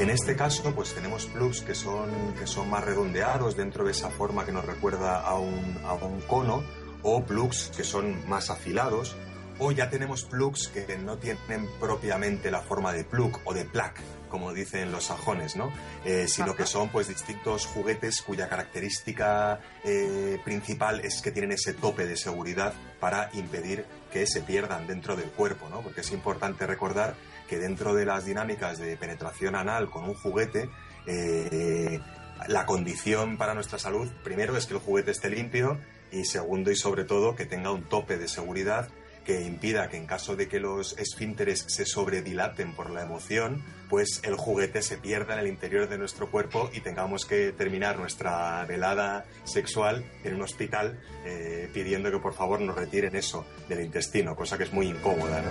En 0.00 0.10
este 0.10 0.34
caso, 0.34 0.74
pues 0.74 0.94
tenemos 0.94 1.26
plugs 1.26 1.60
que 1.60 1.76
son, 1.76 2.34
que 2.36 2.48
son 2.48 2.68
más 2.68 2.84
redondeados 2.84 3.56
dentro 3.56 3.84
de 3.84 3.92
esa 3.92 4.10
forma 4.10 4.44
que 4.44 4.50
nos 4.50 4.64
recuerda 4.64 5.20
a 5.20 5.38
un, 5.38 5.78
a 5.84 5.92
un 5.94 6.20
cono, 6.22 6.64
o 7.02 7.22
plugs 7.24 7.70
que 7.76 7.84
son 7.84 8.28
más 8.28 8.50
afilados, 8.50 9.14
o 9.60 9.70
ya 9.70 9.90
tenemos 9.90 10.24
plugs 10.24 10.66
que 10.66 10.98
no 10.98 11.18
tienen 11.18 11.68
propiamente 11.78 12.50
la 12.50 12.62
forma 12.62 12.92
de 12.92 13.04
plug 13.04 13.38
o 13.44 13.54
de 13.54 13.64
plug, 13.64 13.92
como 14.32 14.54
dicen 14.54 14.90
los 14.90 15.04
sajones, 15.04 15.56
¿no? 15.56 15.70
Eh, 16.06 16.26
sino 16.26 16.56
que 16.56 16.64
son 16.64 16.88
pues 16.88 17.06
distintos 17.06 17.66
juguetes 17.66 18.22
cuya 18.22 18.48
característica 18.48 19.60
eh, 19.84 20.40
principal 20.42 21.00
es 21.00 21.20
que 21.20 21.30
tienen 21.30 21.52
ese 21.52 21.74
tope 21.74 22.06
de 22.06 22.16
seguridad 22.16 22.72
para 22.98 23.28
impedir 23.34 23.84
que 24.10 24.26
se 24.26 24.40
pierdan 24.40 24.86
dentro 24.86 25.16
del 25.16 25.28
cuerpo, 25.28 25.68
¿no? 25.68 25.82
Porque 25.82 26.00
es 26.00 26.10
importante 26.12 26.66
recordar 26.66 27.14
que 27.46 27.58
dentro 27.58 27.94
de 27.94 28.06
las 28.06 28.24
dinámicas 28.24 28.78
de 28.78 28.96
penetración 28.96 29.54
anal 29.54 29.90
con 29.90 30.04
un 30.04 30.14
juguete, 30.14 30.70
eh, 31.06 32.00
la 32.48 32.64
condición 32.64 33.36
para 33.36 33.52
nuestra 33.52 33.78
salud, 33.78 34.10
primero 34.24 34.56
es 34.56 34.64
que 34.64 34.72
el 34.72 34.80
juguete 34.80 35.10
esté 35.10 35.28
limpio 35.28 35.78
y 36.10 36.24
segundo 36.24 36.70
y 36.70 36.76
sobre 36.76 37.04
todo 37.04 37.36
que 37.36 37.44
tenga 37.44 37.70
un 37.70 37.82
tope 37.82 38.16
de 38.16 38.28
seguridad 38.28 38.88
que 39.24 39.42
impida 39.42 39.88
que 39.88 39.96
en 39.96 40.06
caso 40.06 40.36
de 40.36 40.48
que 40.48 40.60
los 40.60 40.98
esfínteres 40.98 41.64
se 41.68 41.86
sobredilaten 41.86 42.74
por 42.74 42.90
la 42.90 43.02
emoción, 43.02 43.62
pues 43.88 44.20
el 44.24 44.36
juguete 44.36 44.82
se 44.82 44.98
pierda 44.98 45.34
en 45.34 45.40
el 45.40 45.46
interior 45.46 45.88
de 45.88 45.98
nuestro 45.98 46.30
cuerpo 46.30 46.70
y 46.72 46.80
tengamos 46.80 47.24
que 47.26 47.52
terminar 47.52 47.98
nuestra 47.98 48.64
velada 48.66 49.24
sexual 49.44 50.04
en 50.24 50.34
un 50.34 50.42
hospital 50.42 50.98
eh, 51.24 51.68
pidiendo 51.72 52.10
que 52.10 52.18
por 52.18 52.34
favor 52.34 52.60
nos 52.60 52.76
retiren 52.76 53.14
eso 53.16 53.46
del 53.68 53.80
intestino, 53.80 54.34
cosa 54.34 54.58
que 54.58 54.64
es 54.64 54.72
muy 54.72 54.88
incómoda, 54.88 55.42
¿no? 55.42 55.50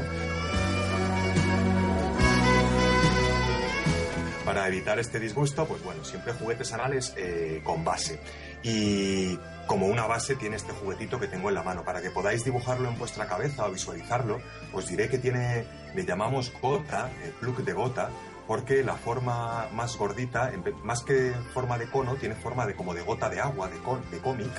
Para 4.46 4.68
evitar 4.68 5.00
este 5.00 5.20
disgusto, 5.20 5.66
pues 5.66 5.84
bueno, 5.84 6.04
siempre 6.04 6.34
juguetes 6.34 6.74
anales 6.74 7.14
eh, 7.16 7.62
con 7.64 7.86
base. 7.86 8.20
Y 8.64 9.38
como 9.72 9.86
una 9.86 10.06
base 10.06 10.36
tiene 10.36 10.58
este 10.58 10.74
juguetito 10.74 11.18
que 11.18 11.30
tengo 11.30 11.48
en 11.48 11.56
la 11.56 11.64
mano. 11.64 11.86
Para 11.86 12.02
que 12.02 12.10
podáis 12.10 12.44
dibujarlo 12.44 12.90
en 12.90 13.00
vuestra 13.00 13.26
cabeza 13.26 13.66
o 13.66 13.72
visualizarlo, 13.72 14.42
os 14.74 14.86
diré 14.86 15.08
que 15.08 15.18
tiene, 15.18 15.66
le 15.96 16.04
llamamos 16.04 16.52
gota, 16.62 17.10
el 17.24 17.32
plug 17.32 17.64
de 17.64 17.72
gota, 17.72 18.10
porque 18.48 18.84
la 18.84 18.96
forma 18.96 19.70
más 19.72 19.96
gordita, 19.96 20.52
más 20.84 21.04
que 21.04 21.32
forma 21.54 21.78
de 21.78 21.90
cono, 21.90 22.16
tiene 22.16 22.36
forma 22.36 22.68
de 22.68 22.76
como 22.76 22.94
de 22.94 23.02
gota 23.02 23.30
de 23.30 23.40
agua, 23.40 23.70
de, 23.70 23.78
de 24.12 24.22
cómic. 24.22 24.52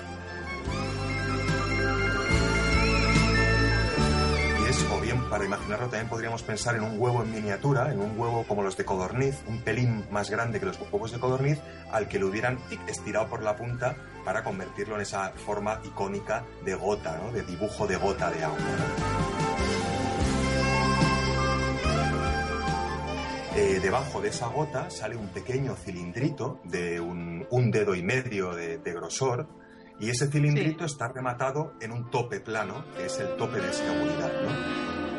Para 5.33 5.47
imaginarlo, 5.47 5.87
también 5.89 6.11
podríamos 6.11 6.43
pensar 6.43 6.77
en 6.77 6.83
un 6.83 7.01
huevo 7.01 7.23
en 7.23 7.33
miniatura, 7.33 7.91
en 7.91 8.01
un 8.01 8.21
huevo 8.21 8.45
como 8.47 8.63
los 8.63 8.77
de 8.77 8.85
codorniz, 8.85 9.43
un 9.49 9.63
pelín 9.63 10.05
más 10.11 10.29
grande 10.29 10.61
que 10.61 10.67
los 10.67 10.79
huevos 10.79 11.11
de 11.11 11.19
codorniz, 11.19 11.59
al 11.91 12.07
que 12.07 12.19
lo 12.19 12.27
hubieran 12.27 12.59
tic, 12.69 12.87
estirado 12.87 13.29
por 13.29 13.43
la 13.43 13.57
punta 13.57 13.97
para 14.27 14.45
convertirlo 14.45 14.97
en 14.97 15.01
esa 15.01 15.31
forma 15.31 15.81
icónica 15.85 16.45
de 16.67 16.75
gota, 16.75 17.17
¿no? 17.17 17.33
de 17.33 17.41
dibujo 17.45 17.87
de 17.87 17.97
gota 17.97 18.31
de 18.31 18.45
agua. 18.45 18.59
Eh, 23.57 23.81
debajo 23.83 24.21
de 24.21 24.29
esa 24.29 24.49
gota 24.49 24.91
sale 24.91 25.17
un 25.17 25.29
pequeño 25.29 25.77
cilindrito 25.77 26.61
de 26.65 27.01
un, 27.01 27.47
un 27.49 27.71
dedo 27.71 27.95
y 27.95 28.03
medio 28.03 28.55
de, 28.55 28.77
de 28.77 28.93
grosor, 28.93 29.49
y 29.99 30.11
ese 30.11 30.31
cilindrito 30.31 30.85
está 30.85 31.09
rematado 31.09 31.73
en 31.81 31.91
un 31.93 32.11
tope 32.11 32.41
plano, 32.41 32.85
que 32.95 33.07
es 33.07 33.19
el 33.19 33.35
tope 33.37 33.63
de 33.63 33.73
seguridad. 33.73 34.31
¿no? 34.43 35.12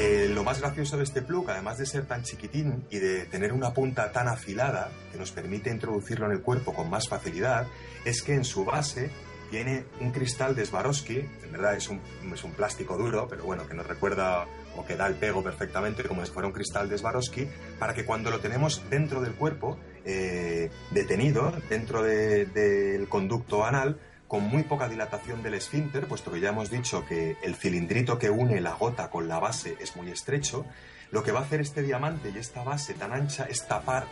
Eh, 0.00 0.28
lo 0.32 0.44
más 0.44 0.60
gracioso 0.60 0.96
de 0.96 1.02
este 1.02 1.22
plug, 1.22 1.50
además 1.50 1.76
de 1.78 1.84
ser 1.86 2.04
tan 2.06 2.22
chiquitín 2.22 2.84
y 2.88 2.98
de 2.98 3.24
tener 3.26 3.52
una 3.52 3.74
punta 3.74 4.12
tan 4.12 4.28
afilada 4.28 4.90
que 5.10 5.18
nos 5.18 5.32
permite 5.32 5.70
introducirlo 5.70 6.26
en 6.26 6.32
el 6.32 6.40
cuerpo 6.40 6.72
con 6.72 6.88
más 6.88 7.08
facilidad, 7.08 7.66
es 8.04 8.22
que 8.22 8.34
en 8.34 8.44
su 8.44 8.64
base 8.64 9.10
tiene 9.50 9.86
un 10.00 10.12
cristal 10.12 10.54
de 10.54 10.66
Swarovski, 10.66 11.18
en 11.42 11.50
verdad 11.52 11.74
es 11.74 11.88
un, 11.88 12.00
es 12.32 12.44
un 12.44 12.52
plástico 12.52 12.96
duro, 12.96 13.26
pero 13.28 13.42
bueno, 13.44 13.66
que 13.66 13.74
nos 13.74 13.86
recuerda 13.88 14.46
o 14.76 14.84
que 14.86 14.94
da 14.94 15.06
el 15.08 15.14
pego 15.16 15.42
perfectamente 15.42 16.04
como 16.04 16.24
si 16.24 16.30
fuera 16.30 16.46
un 16.46 16.52
cristal 16.52 16.88
de 16.88 16.96
Swarovski, 16.98 17.48
para 17.80 17.92
que 17.94 18.04
cuando 18.04 18.30
lo 18.30 18.38
tenemos 18.38 18.82
dentro 18.90 19.20
del 19.20 19.32
cuerpo, 19.34 19.78
eh, 20.04 20.70
detenido, 20.92 21.52
dentro 21.68 22.02
de- 22.04 22.46
del 22.46 23.08
conducto 23.08 23.64
anal, 23.64 23.98
con 24.28 24.44
muy 24.44 24.62
poca 24.62 24.88
dilatación 24.88 25.42
del 25.42 25.54
esfínter, 25.54 26.06
puesto 26.06 26.30
que 26.30 26.40
ya 26.40 26.50
hemos 26.50 26.70
dicho 26.70 27.04
que 27.06 27.38
el 27.42 27.56
cilindrito 27.56 28.18
que 28.18 28.30
une 28.30 28.60
la 28.60 28.74
gota 28.74 29.10
con 29.10 29.26
la 29.26 29.40
base 29.40 29.76
es 29.80 29.96
muy 29.96 30.10
estrecho, 30.10 30.66
lo 31.10 31.22
que 31.22 31.32
va 31.32 31.40
a 31.40 31.42
hacer 31.42 31.60
este 31.62 31.82
diamante 31.82 32.30
y 32.32 32.38
esta 32.38 32.62
base 32.62 32.92
tan 32.94 33.12
ancha 33.12 33.44
es 33.44 33.66
tapar 33.66 34.06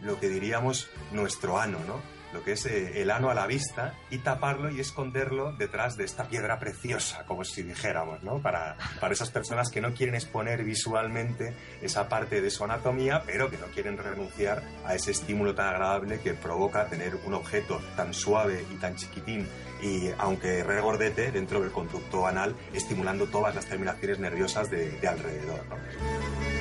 lo 0.00 0.18
que 0.18 0.28
diríamos 0.28 0.90
nuestro 1.12 1.58
ano, 1.58 1.78
¿no? 1.86 2.19
Lo 2.32 2.42
que 2.42 2.52
es 2.52 2.66
eh, 2.66 3.02
el 3.02 3.10
ano 3.10 3.30
a 3.30 3.34
la 3.34 3.46
vista 3.46 3.94
y 4.10 4.18
taparlo 4.18 4.70
y 4.70 4.80
esconderlo 4.80 5.52
detrás 5.52 5.96
de 5.96 6.04
esta 6.04 6.28
piedra 6.28 6.58
preciosa, 6.58 7.24
como 7.26 7.44
si 7.44 7.62
dijéramos, 7.62 8.22
¿no? 8.22 8.40
Para, 8.40 8.76
para 9.00 9.12
esas 9.12 9.30
personas 9.30 9.70
que 9.70 9.80
no 9.80 9.92
quieren 9.94 10.14
exponer 10.14 10.62
visualmente 10.64 11.54
esa 11.82 12.08
parte 12.08 12.40
de 12.40 12.50
su 12.50 12.64
anatomía, 12.64 13.22
pero 13.26 13.50
que 13.50 13.58
no 13.58 13.66
quieren 13.66 13.98
renunciar 13.98 14.62
a 14.84 14.94
ese 14.94 15.10
estímulo 15.10 15.54
tan 15.54 15.68
agradable 15.68 16.20
que 16.20 16.34
provoca 16.34 16.86
tener 16.86 17.16
un 17.24 17.34
objeto 17.34 17.80
tan 17.96 18.14
suave 18.14 18.64
y 18.70 18.76
tan 18.76 18.96
chiquitín 18.96 19.48
y 19.82 20.10
aunque 20.18 20.62
regordete 20.62 21.32
dentro 21.32 21.60
del 21.60 21.70
conducto 21.70 22.26
anal, 22.26 22.54
estimulando 22.72 23.26
todas 23.26 23.54
las 23.54 23.66
terminaciones 23.66 24.18
nerviosas 24.18 24.70
de, 24.70 24.90
de 24.90 25.08
alrededor. 25.08 25.64
¿no? 25.68 26.59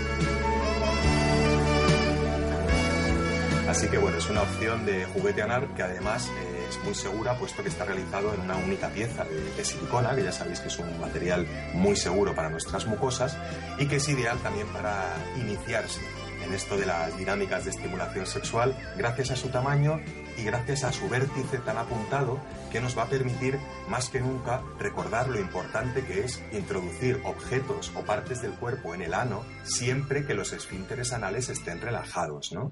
Así 3.70 3.88
que 3.88 4.00
bueno, 4.00 4.18
es 4.18 4.28
una 4.28 4.42
opción 4.42 4.84
de 4.84 5.06
juguete 5.06 5.44
anal 5.44 5.72
que 5.76 5.84
además 5.84 6.28
eh, 6.28 6.66
es 6.68 6.84
muy 6.84 6.96
segura 6.96 7.38
puesto 7.38 7.62
que 7.62 7.70
está 7.70 7.86
realizado 7.86 8.34
en 8.34 8.42
una 8.42 8.56
única 8.56 8.90
pieza 8.90 9.26
de, 9.26 9.44
de 9.54 9.64
silicona, 9.64 10.16
que 10.16 10.24
ya 10.24 10.32
sabéis 10.32 10.60
que 10.60 10.70
es 10.70 10.80
un 10.80 11.00
material 11.00 11.46
muy 11.76 11.96
seguro 11.96 12.34
para 12.34 12.50
nuestras 12.50 12.88
mucosas 12.88 13.38
y 13.78 13.86
que 13.86 13.98
es 13.98 14.10
ideal 14.10 14.40
también 14.40 14.66
para 14.70 15.16
iniciarse 15.40 16.02
en 16.44 16.52
esto 16.56 16.78
de 16.78 16.88
las 16.88 17.16
dinámicas 17.16 17.66
de 17.66 17.70
estimulación 17.70 18.26
sexual 18.26 18.76
gracias 18.98 19.30
a 19.30 19.36
su 19.36 19.50
tamaño 19.50 20.00
y 20.36 20.44
gracias 20.44 20.84
a 20.84 20.92
su 20.92 21.08
vértice 21.08 21.60
tan 21.60 21.78
apuntado 21.78 22.40
que 22.72 22.82
nos 22.82 22.98
va 22.98 23.04
a 23.04 23.10
permitir 23.10 23.60
más 23.88 24.10
que 24.10 24.20
nunca 24.20 24.64
recordar 24.80 25.30
lo 25.30 25.40
importante 25.40 26.04
que 26.04 26.24
es 26.24 26.42
introducir 26.54 27.22
objetos 27.24 27.92
o 27.96 28.02
partes 28.02 28.42
del 28.42 28.54
cuerpo 28.54 28.96
en 28.96 29.04
el 29.04 29.14
ano 29.14 29.44
siempre 29.64 30.26
que 30.26 30.34
los 30.34 30.54
esfínteres 30.54 31.14
anales 31.14 31.50
estén 31.50 31.82
relajados, 31.82 32.52
¿no? 32.52 32.72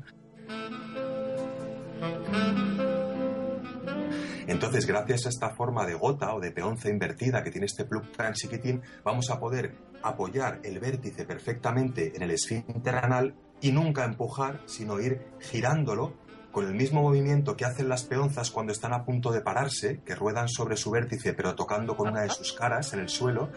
Entonces, 4.48 4.88
gracias 4.88 5.26
a 5.26 5.30
esta 5.30 5.50
forma 5.50 5.86
de 5.86 5.94
gota 5.94 6.34
o 6.34 6.40
de 6.40 6.52
peonza 6.52 6.90
invertida 6.90 7.44
que 7.44 7.52
tiene 7.52 7.66
este 7.66 7.86
plug 7.86 8.12
tan 8.14 8.34
chiquitín, 8.34 8.82
vamos 9.04 9.30
a 9.30 9.40
poder 9.40 9.76
apoyar 10.02 10.62
el 10.64 10.80
vértice 10.80 11.26
perfectamente 11.26 12.14
en 12.16 12.24
el 12.24 12.32
esfínter 12.32 12.96
anal 12.96 13.36
y 13.62 13.72
nunca 13.72 14.06
empujar, 14.06 14.62
sino 14.66 15.00
ir 15.00 15.28
girándolo 15.40 16.14
con 16.52 16.66
el 16.66 16.74
mismo 16.74 17.02
movimiento 17.02 17.58
que 17.58 17.66
hacen 17.66 17.90
las 17.90 18.06
peonzas 18.06 18.50
cuando 18.50 18.72
están 18.72 18.94
a 18.94 19.04
punto 19.04 19.32
de 19.32 19.42
pararse, 19.42 20.02
que 20.06 20.16
ruedan 20.16 20.48
sobre 20.48 20.78
su 20.78 20.92
vértice 20.92 21.34
pero 21.34 21.54
tocando 21.54 21.96
con 21.96 22.08
una 22.08 22.22
de 22.22 22.30
sus 22.30 22.54
caras 22.54 22.94
en 22.94 23.02
el 23.02 23.10
suelo. 23.10 23.50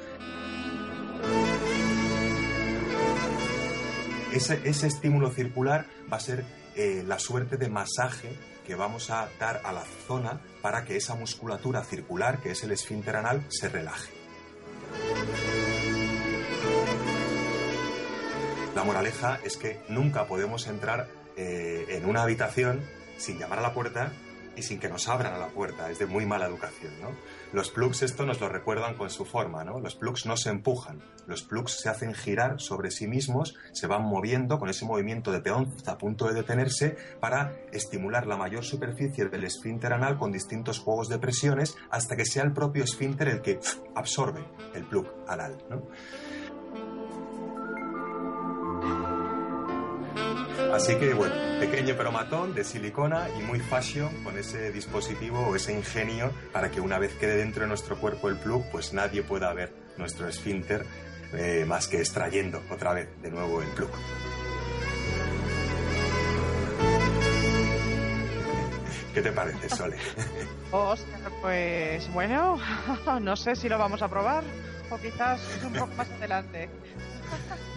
Ese, 4.32 4.60
ese 4.64 4.86
estímulo 4.88 5.30
circular 5.30 5.86
va 6.12 6.16
a 6.16 6.20
ser 6.20 6.44
eh, 6.82 7.04
la 7.06 7.18
suerte 7.18 7.58
de 7.58 7.68
masaje 7.68 8.34
que 8.66 8.74
vamos 8.74 9.10
a 9.10 9.28
dar 9.38 9.60
a 9.64 9.70
la 9.70 9.84
zona 10.06 10.40
para 10.62 10.82
que 10.86 10.96
esa 10.96 11.14
musculatura 11.14 11.84
circular, 11.84 12.40
que 12.40 12.52
es 12.52 12.64
el 12.64 12.70
esfínter 12.70 13.16
anal, 13.16 13.44
se 13.50 13.68
relaje. 13.68 14.10
La 18.74 18.82
moraleja 18.82 19.38
es 19.44 19.58
que 19.58 19.78
nunca 19.90 20.26
podemos 20.26 20.68
entrar 20.68 21.06
eh, 21.36 21.84
en 21.90 22.06
una 22.06 22.22
habitación 22.22 22.80
sin 23.18 23.38
llamar 23.38 23.58
a 23.58 23.62
la 23.62 23.74
puerta 23.74 24.12
y 24.56 24.62
sin 24.62 24.78
que 24.78 24.88
nos 24.88 25.08
abran 25.08 25.34
a 25.34 25.38
la 25.38 25.48
puerta. 25.48 25.90
Es 25.90 25.98
de 25.98 26.06
muy 26.06 26.26
mala 26.26 26.46
educación, 26.46 26.92
¿no? 27.00 27.10
Los 27.52 27.70
plugs 27.70 28.02
esto 28.02 28.26
nos 28.26 28.40
lo 28.40 28.48
recuerdan 28.48 28.94
con 28.94 29.10
su 29.10 29.24
forma, 29.24 29.64
¿no? 29.64 29.80
Los 29.80 29.94
plugs 29.94 30.26
no 30.26 30.36
se 30.36 30.50
empujan. 30.50 31.02
Los 31.26 31.42
plugs 31.42 31.80
se 31.80 31.88
hacen 31.88 32.14
girar 32.14 32.60
sobre 32.60 32.90
sí 32.90 33.06
mismos, 33.06 33.56
se 33.72 33.86
van 33.86 34.02
moviendo 34.02 34.58
con 34.58 34.68
ese 34.68 34.84
movimiento 34.84 35.32
de 35.32 35.40
peonza 35.40 35.92
a 35.92 35.98
punto 35.98 36.26
de 36.26 36.34
detenerse 36.34 36.96
para 37.20 37.54
estimular 37.72 38.26
la 38.26 38.36
mayor 38.36 38.64
superficie 38.64 39.26
del 39.26 39.44
esfínter 39.44 39.92
anal 39.92 40.18
con 40.18 40.32
distintos 40.32 40.78
juegos 40.78 41.08
de 41.08 41.18
presiones 41.18 41.76
hasta 41.90 42.16
que 42.16 42.24
sea 42.24 42.42
el 42.42 42.52
propio 42.52 42.84
esfínter 42.84 43.28
el 43.28 43.42
que 43.42 43.60
absorbe 43.94 44.44
el 44.74 44.84
plug 44.84 45.06
anal, 45.28 45.56
¿no? 45.68 45.82
Así 50.72 50.94
que 50.96 51.14
bueno, 51.14 51.34
pequeño 51.58 51.94
pero 51.96 52.12
matón 52.12 52.54
de 52.54 52.62
silicona 52.62 53.28
y 53.38 53.42
muy 53.42 53.58
fashion 53.58 54.08
con 54.22 54.38
ese 54.38 54.70
dispositivo 54.70 55.40
o 55.40 55.56
ese 55.56 55.72
ingenio 55.72 56.32
para 56.52 56.70
que 56.70 56.80
una 56.80 56.98
vez 56.98 57.12
quede 57.14 57.36
dentro 57.36 57.62
de 57.62 57.68
nuestro 57.68 57.96
cuerpo 57.98 58.28
el 58.28 58.36
plug, 58.36 58.64
pues 58.70 58.92
nadie 58.92 59.22
pueda 59.22 59.52
ver 59.52 59.72
nuestro 59.96 60.28
esfínter 60.28 60.86
eh, 61.32 61.64
más 61.66 61.88
que 61.88 61.98
extrayendo 61.98 62.62
otra 62.70 62.94
vez 62.94 63.08
de 63.20 63.30
nuevo 63.30 63.60
el 63.60 63.68
plug. 63.68 63.90
¿Qué 69.12 69.22
te 69.22 69.32
parece, 69.32 69.68
Sole? 69.68 69.96
Hostia, 70.70 71.18
pues 71.40 72.12
bueno, 72.12 72.58
no 73.20 73.36
sé 73.36 73.56
si 73.56 73.68
lo 73.68 73.76
vamos 73.76 74.02
a 74.02 74.08
probar 74.08 74.44
o 74.88 74.96
quizás 74.98 75.40
un 75.64 75.72
poco 75.72 75.94
más 75.96 76.08
adelante. 76.10 76.68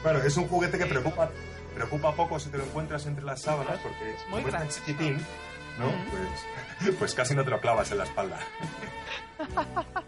Bueno, 0.03 0.19
es 0.19 0.37
un 0.37 0.47
juguete 0.47 0.77
que 0.77 0.85
preocupa 0.85 1.29
preocupa 1.73 2.13
poco 2.13 2.39
si 2.39 2.49
te 2.49 2.57
lo 2.57 2.63
encuentras 2.63 3.05
entre 3.05 3.23
las 3.25 3.41
sábanas 3.41 3.79
porque 3.79 4.15
muy 4.29 4.39
es 4.39 4.45
tan 4.45 4.51
grande. 4.51 4.73
chiquitín, 4.73 5.17
¿no? 5.79 5.91
Pues, 6.11 6.95
pues 6.99 7.13
casi 7.15 7.35
no 7.35 7.43
te 7.43 7.49
lo 7.51 7.59
clavas 7.59 7.91
en 7.91 7.97
la 7.99 8.03
espalda. 8.05 8.39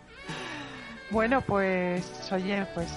Bueno, 1.11 1.41
pues 1.41 2.03
oye, 2.31 2.65
pues 2.73 2.89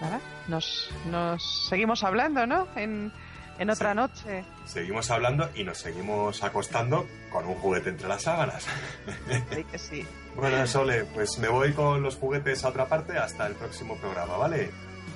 nada, 0.00 0.20
nos, 0.46 0.90
nos 1.10 1.68
seguimos 1.68 2.04
hablando, 2.04 2.46
¿no? 2.46 2.68
En, 2.76 3.10
en 3.58 3.70
otra 3.70 3.94
noche. 3.94 4.44
Seguimos 4.66 5.10
hablando 5.10 5.48
y 5.54 5.64
nos 5.64 5.78
seguimos 5.78 6.42
acostando 6.44 7.06
con 7.32 7.46
un 7.46 7.54
juguete 7.54 7.88
entre 7.90 8.08
las 8.08 8.22
sábanas. 8.22 8.66
Sí 9.54 9.64
que 9.64 9.78
sí. 9.78 10.06
Bueno, 10.36 10.66
Sole, 10.66 11.04
pues 11.06 11.38
me 11.38 11.48
voy 11.48 11.72
con 11.72 12.02
los 12.02 12.16
juguetes 12.16 12.62
a 12.64 12.68
otra 12.68 12.86
parte 12.86 13.16
hasta 13.18 13.46
el 13.46 13.54
próximo 13.54 13.96
programa, 13.96 14.36
¿vale? 14.36 14.70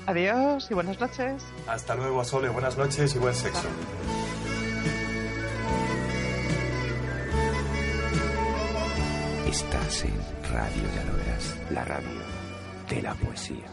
Adiós 0.07 0.71
y 0.71 0.75
buenas 0.75 1.01
noches. 1.01 1.43
Hasta 1.67 1.95
luego, 1.95 2.25
Sole, 2.25 2.49
buenas 2.51 2.77
noches 2.77 3.15
y 3.15 3.19
buen 3.19 3.35
sexo. 3.35 3.69
Estás 9.49 10.05
en 10.05 10.15
Radio 10.53 10.83
Ya 10.95 11.05
lo 11.05 11.17
verás, 11.17 11.57
la 11.71 11.85
radio 11.85 12.21
de 12.89 13.03
la 13.03 13.15
poesía. 13.15 13.65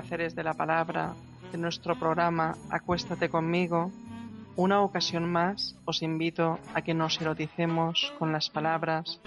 Placeres 0.00 0.34
de 0.34 0.42
la 0.42 0.54
palabra 0.54 1.12
de 1.52 1.58
nuestro 1.58 1.94
programa 1.94 2.56
Acuéstate 2.70 3.28
conmigo, 3.28 3.92
una 4.56 4.80
ocasión 4.80 5.30
más 5.30 5.76
os 5.84 6.00
invito 6.00 6.58
a 6.72 6.80
que 6.80 6.94
nos 6.94 7.20
eroticemos 7.20 8.10
con 8.18 8.32
las 8.32 8.48
palabras 8.48 9.20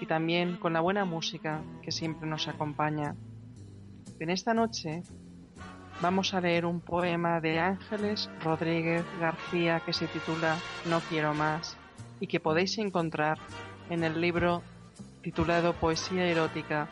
y 0.00 0.06
también 0.06 0.56
con 0.56 0.72
la 0.72 0.80
buena 0.80 1.04
música 1.04 1.62
que 1.82 1.90
siempre 1.90 2.28
nos 2.28 2.46
acompaña. 2.46 3.16
En 4.20 4.30
esta 4.30 4.54
noche 4.54 5.02
vamos 6.00 6.32
a 6.32 6.40
leer 6.40 6.64
un 6.64 6.80
poema 6.80 7.40
de 7.40 7.58
Ángeles 7.58 8.30
Rodríguez 8.40 9.04
García 9.18 9.80
que 9.84 9.92
se 9.92 10.06
titula 10.06 10.56
No 10.88 11.00
quiero 11.08 11.34
más 11.34 11.76
y 12.20 12.28
que 12.28 12.38
podéis 12.38 12.78
encontrar 12.78 13.38
en 13.90 14.04
el 14.04 14.20
libro 14.20 14.62
titulado 15.22 15.72
Poesía 15.72 16.24
erótica 16.24 16.88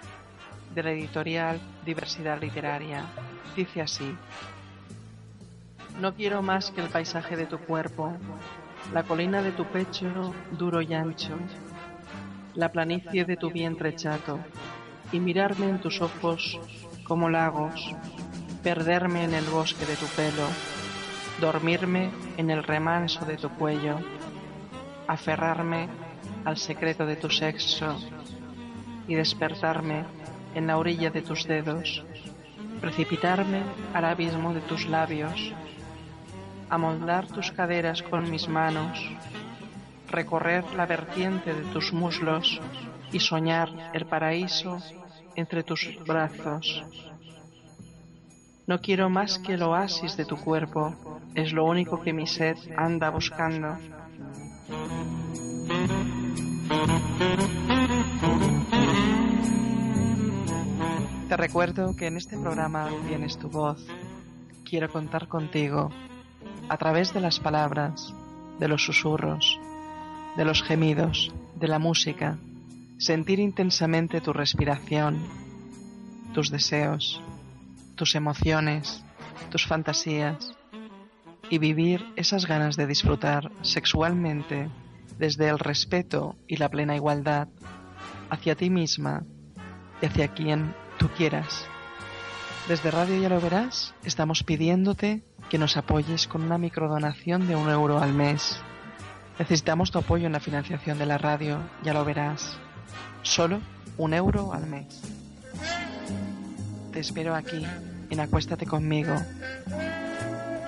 de 0.74 0.82
la 0.82 0.92
editorial 0.92 1.60
Diversidad 1.84 2.40
Literaria. 2.40 3.04
Dice 3.56 3.82
así. 3.82 4.16
No 6.00 6.14
quiero 6.14 6.42
más 6.42 6.70
que 6.70 6.80
el 6.80 6.88
paisaje 6.88 7.36
de 7.36 7.46
tu 7.46 7.58
cuerpo, 7.58 8.12
la 8.92 9.02
colina 9.02 9.42
de 9.42 9.52
tu 9.52 9.66
pecho 9.66 10.32
duro 10.52 10.80
y 10.80 10.94
ancho, 10.94 11.36
la 12.54 12.72
planicie 12.72 13.24
de 13.24 13.36
tu 13.36 13.50
vientre 13.50 13.94
chato, 13.94 14.38
y 15.12 15.20
mirarme 15.20 15.68
en 15.68 15.80
tus 15.80 16.00
ojos 16.00 16.58
como 17.04 17.28
lagos, 17.28 17.94
perderme 18.62 19.24
en 19.24 19.34
el 19.34 19.44
bosque 19.44 19.84
de 19.84 19.96
tu 19.96 20.06
pelo, 20.06 20.48
dormirme 21.40 22.10
en 22.38 22.50
el 22.50 22.62
remanso 22.62 23.26
de 23.26 23.36
tu 23.36 23.50
cuello, 23.50 23.98
aferrarme 25.06 25.88
al 26.44 26.56
secreto 26.56 27.04
de 27.04 27.16
tu 27.16 27.28
sexo 27.28 27.98
y 29.06 29.14
despertarme 29.14 30.04
en 30.54 30.66
la 30.66 30.78
orilla 30.78 31.10
de 31.10 31.22
tus 31.22 31.46
dedos, 31.46 32.04
precipitarme 32.80 33.62
al 33.94 34.04
abismo 34.04 34.52
de 34.54 34.60
tus 34.60 34.86
labios, 34.86 35.52
amoldar 36.68 37.26
tus 37.26 37.52
caderas 37.52 38.02
con 38.02 38.30
mis 38.30 38.48
manos, 38.48 38.98
recorrer 40.08 40.64
la 40.74 40.86
vertiente 40.86 41.54
de 41.54 41.62
tus 41.72 41.92
muslos 41.92 42.60
y 43.12 43.20
soñar 43.20 43.68
el 43.92 44.06
paraíso 44.06 44.78
entre 45.36 45.62
tus 45.62 45.88
brazos. 46.06 46.84
No 48.66 48.80
quiero 48.80 49.10
más 49.10 49.38
que 49.38 49.54
el 49.54 49.62
oasis 49.62 50.16
de 50.16 50.24
tu 50.24 50.36
cuerpo, 50.36 50.94
es 51.34 51.52
lo 51.52 51.64
único 51.64 52.00
que 52.00 52.12
mi 52.12 52.26
sed 52.26 52.56
anda 52.76 53.10
buscando. 53.10 53.76
Te 61.32 61.38
recuerdo 61.38 61.96
que 61.96 62.08
en 62.08 62.18
este 62.18 62.36
programa 62.36 62.90
tienes 63.08 63.38
tu 63.38 63.48
voz. 63.48 63.82
Quiero 64.66 64.92
contar 64.92 65.28
contigo 65.28 65.90
a 66.68 66.76
través 66.76 67.14
de 67.14 67.20
las 67.20 67.40
palabras, 67.40 68.12
de 68.58 68.68
los 68.68 68.84
susurros, 68.84 69.58
de 70.36 70.44
los 70.44 70.62
gemidos, 70.62 71.32
de 71.58 71.68
la 71.68 71.78
música, 71.78 72.36
sentir 72.98 73.40
intensamente 73.40 74.20
tu 74.20 74.34
respiración, 74.34 75.26
tus 76.34 76.50
deseos, 76.50 77.22
tus 77.94 78.14
emociones, 78.14 79.02
tus 79.48 79.66
fantasías 79.66 80.52
y 81.48 81.56
vivir 81.56 82.04
esas 82.16 82.44
ganas 82.44 82.76
de 82.76 82.86
disfrutar 82.86 83.50
sexualmente 83.62 84.68
desde 85.18 85.48
el 85.48 85.58
respeto 85.58 86.36
y 86.46 86.58
la 86.58 86.68
plena 86.68 86.94
igualdad 86.94 87.48
hacia 88.28 88.54
ti 88.54 88.68
misma 88.68 89.24
y 90.02 90.04
hacia 90.04 90.28
quien 90.28 90.74
tú 91.02 91.08
quieras. 91.16 91.66
Desde 92.68 92.92
Radio 92.92 93.20
Ya 93.20 93.28
lo 93.28 93.40
verás, 93.40 93.92
estamos 94.04 94.44
pidiéndote 94.44 95.24
que 95.50 95.58
nos 95.58 95.76
apoyes 95.76 96.28
con 96.28 96.42
una 96.42 96.58
microdonación 96.58 97.48
de 97.48 97.56
un 97.56 97.68
euro 97.68 97.98
al 97.98 98.12
mes. 98.12 98.60
Necesitamos 99.36 99.90
tu 99.90 99.98
apoyo 99.98 100.26
en 100.26 100.32
la 100.32 100.38
financiación 100.38 100.98
de 100.98 101.06
la 101.06 101.18
radio, 101.18 101.58
ya 101.82 101.92
lo 101.92 102.04
verás. 102.04 102.56
Solo 103.22 103.60
un 103.98 104.14
euro 104.14 104.52
al 104.52 104.68
mes. 104.68 105.02
Te 106.92 107.00
espero 107.00 107.34
aquí, 107.34 107.66
en 108.10 108.20
Acuéstate 108.20 108.64
conmigo. 108.64 109.16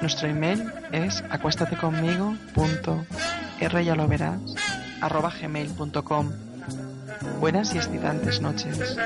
Nuestro 0.01 0.27
email 0.27 0.65
es 0.91 1.23
acuéstateconmigo.com 1.31 3.05
ryaloverás 3.61 4.41
arroba 5.01 5.33
gmail.com. 5.41 6.33
Buenas 7.39 7.75
y 7.75 7.79
excitantes 7.79 8.41
noches. 8.41 8.97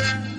thank 0.00 0.24
you. 0.24 0.29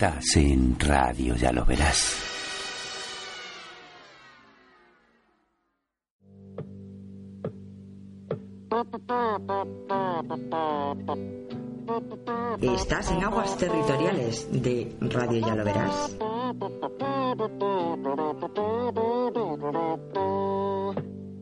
Estás 0.00 0.36
en 0.36 0.78
Radio 0.78 1.34
Ya 1.34 1.50
lo 1.50 1.64
verás. 1.64 2.22
Estás 12.62 13.10
en 13.10 13.24
aguas 13.24 13.58
territoriales 13.58 14.62
de 14.62 14.96
Radio 15.00 15.40
Ya 15.44 15.54
lo 15.56 15.64
verás. 15.64 16.16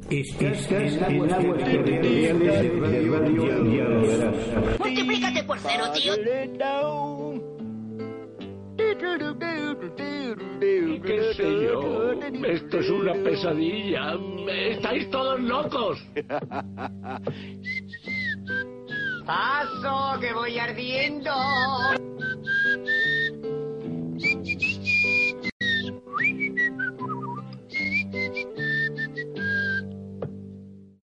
Estás 0.08 0.70
en 0.70 1.04
aguas 1.34 1.58
territoriales 1.58 2.62
de 2.62 2.70
Radio 2.80 3.44
Ya 3.44 3.84
lo 3.84 4.00
verás. 4.00 4.78
Multiplícate 4.78 5.44
por 5.44 5.58
cero, 5.58 5.84
tío. 5.92 6.14
¿Qué 11.04 11.34
sé 11.34 11.50
yo? 11.64 12.12
Esto 12.44 12.78
es 12.78 12.90
una 12.90 13.14
pesadilla. 13.14 14.16
Estáis 14.48 15.10
todos 15.10 15.40
locos. 15.40 15.98
Paso, 19.26 20.20
que 20.20 20.32
voy 20.32 20.58
ardiendo. 20.58 21.32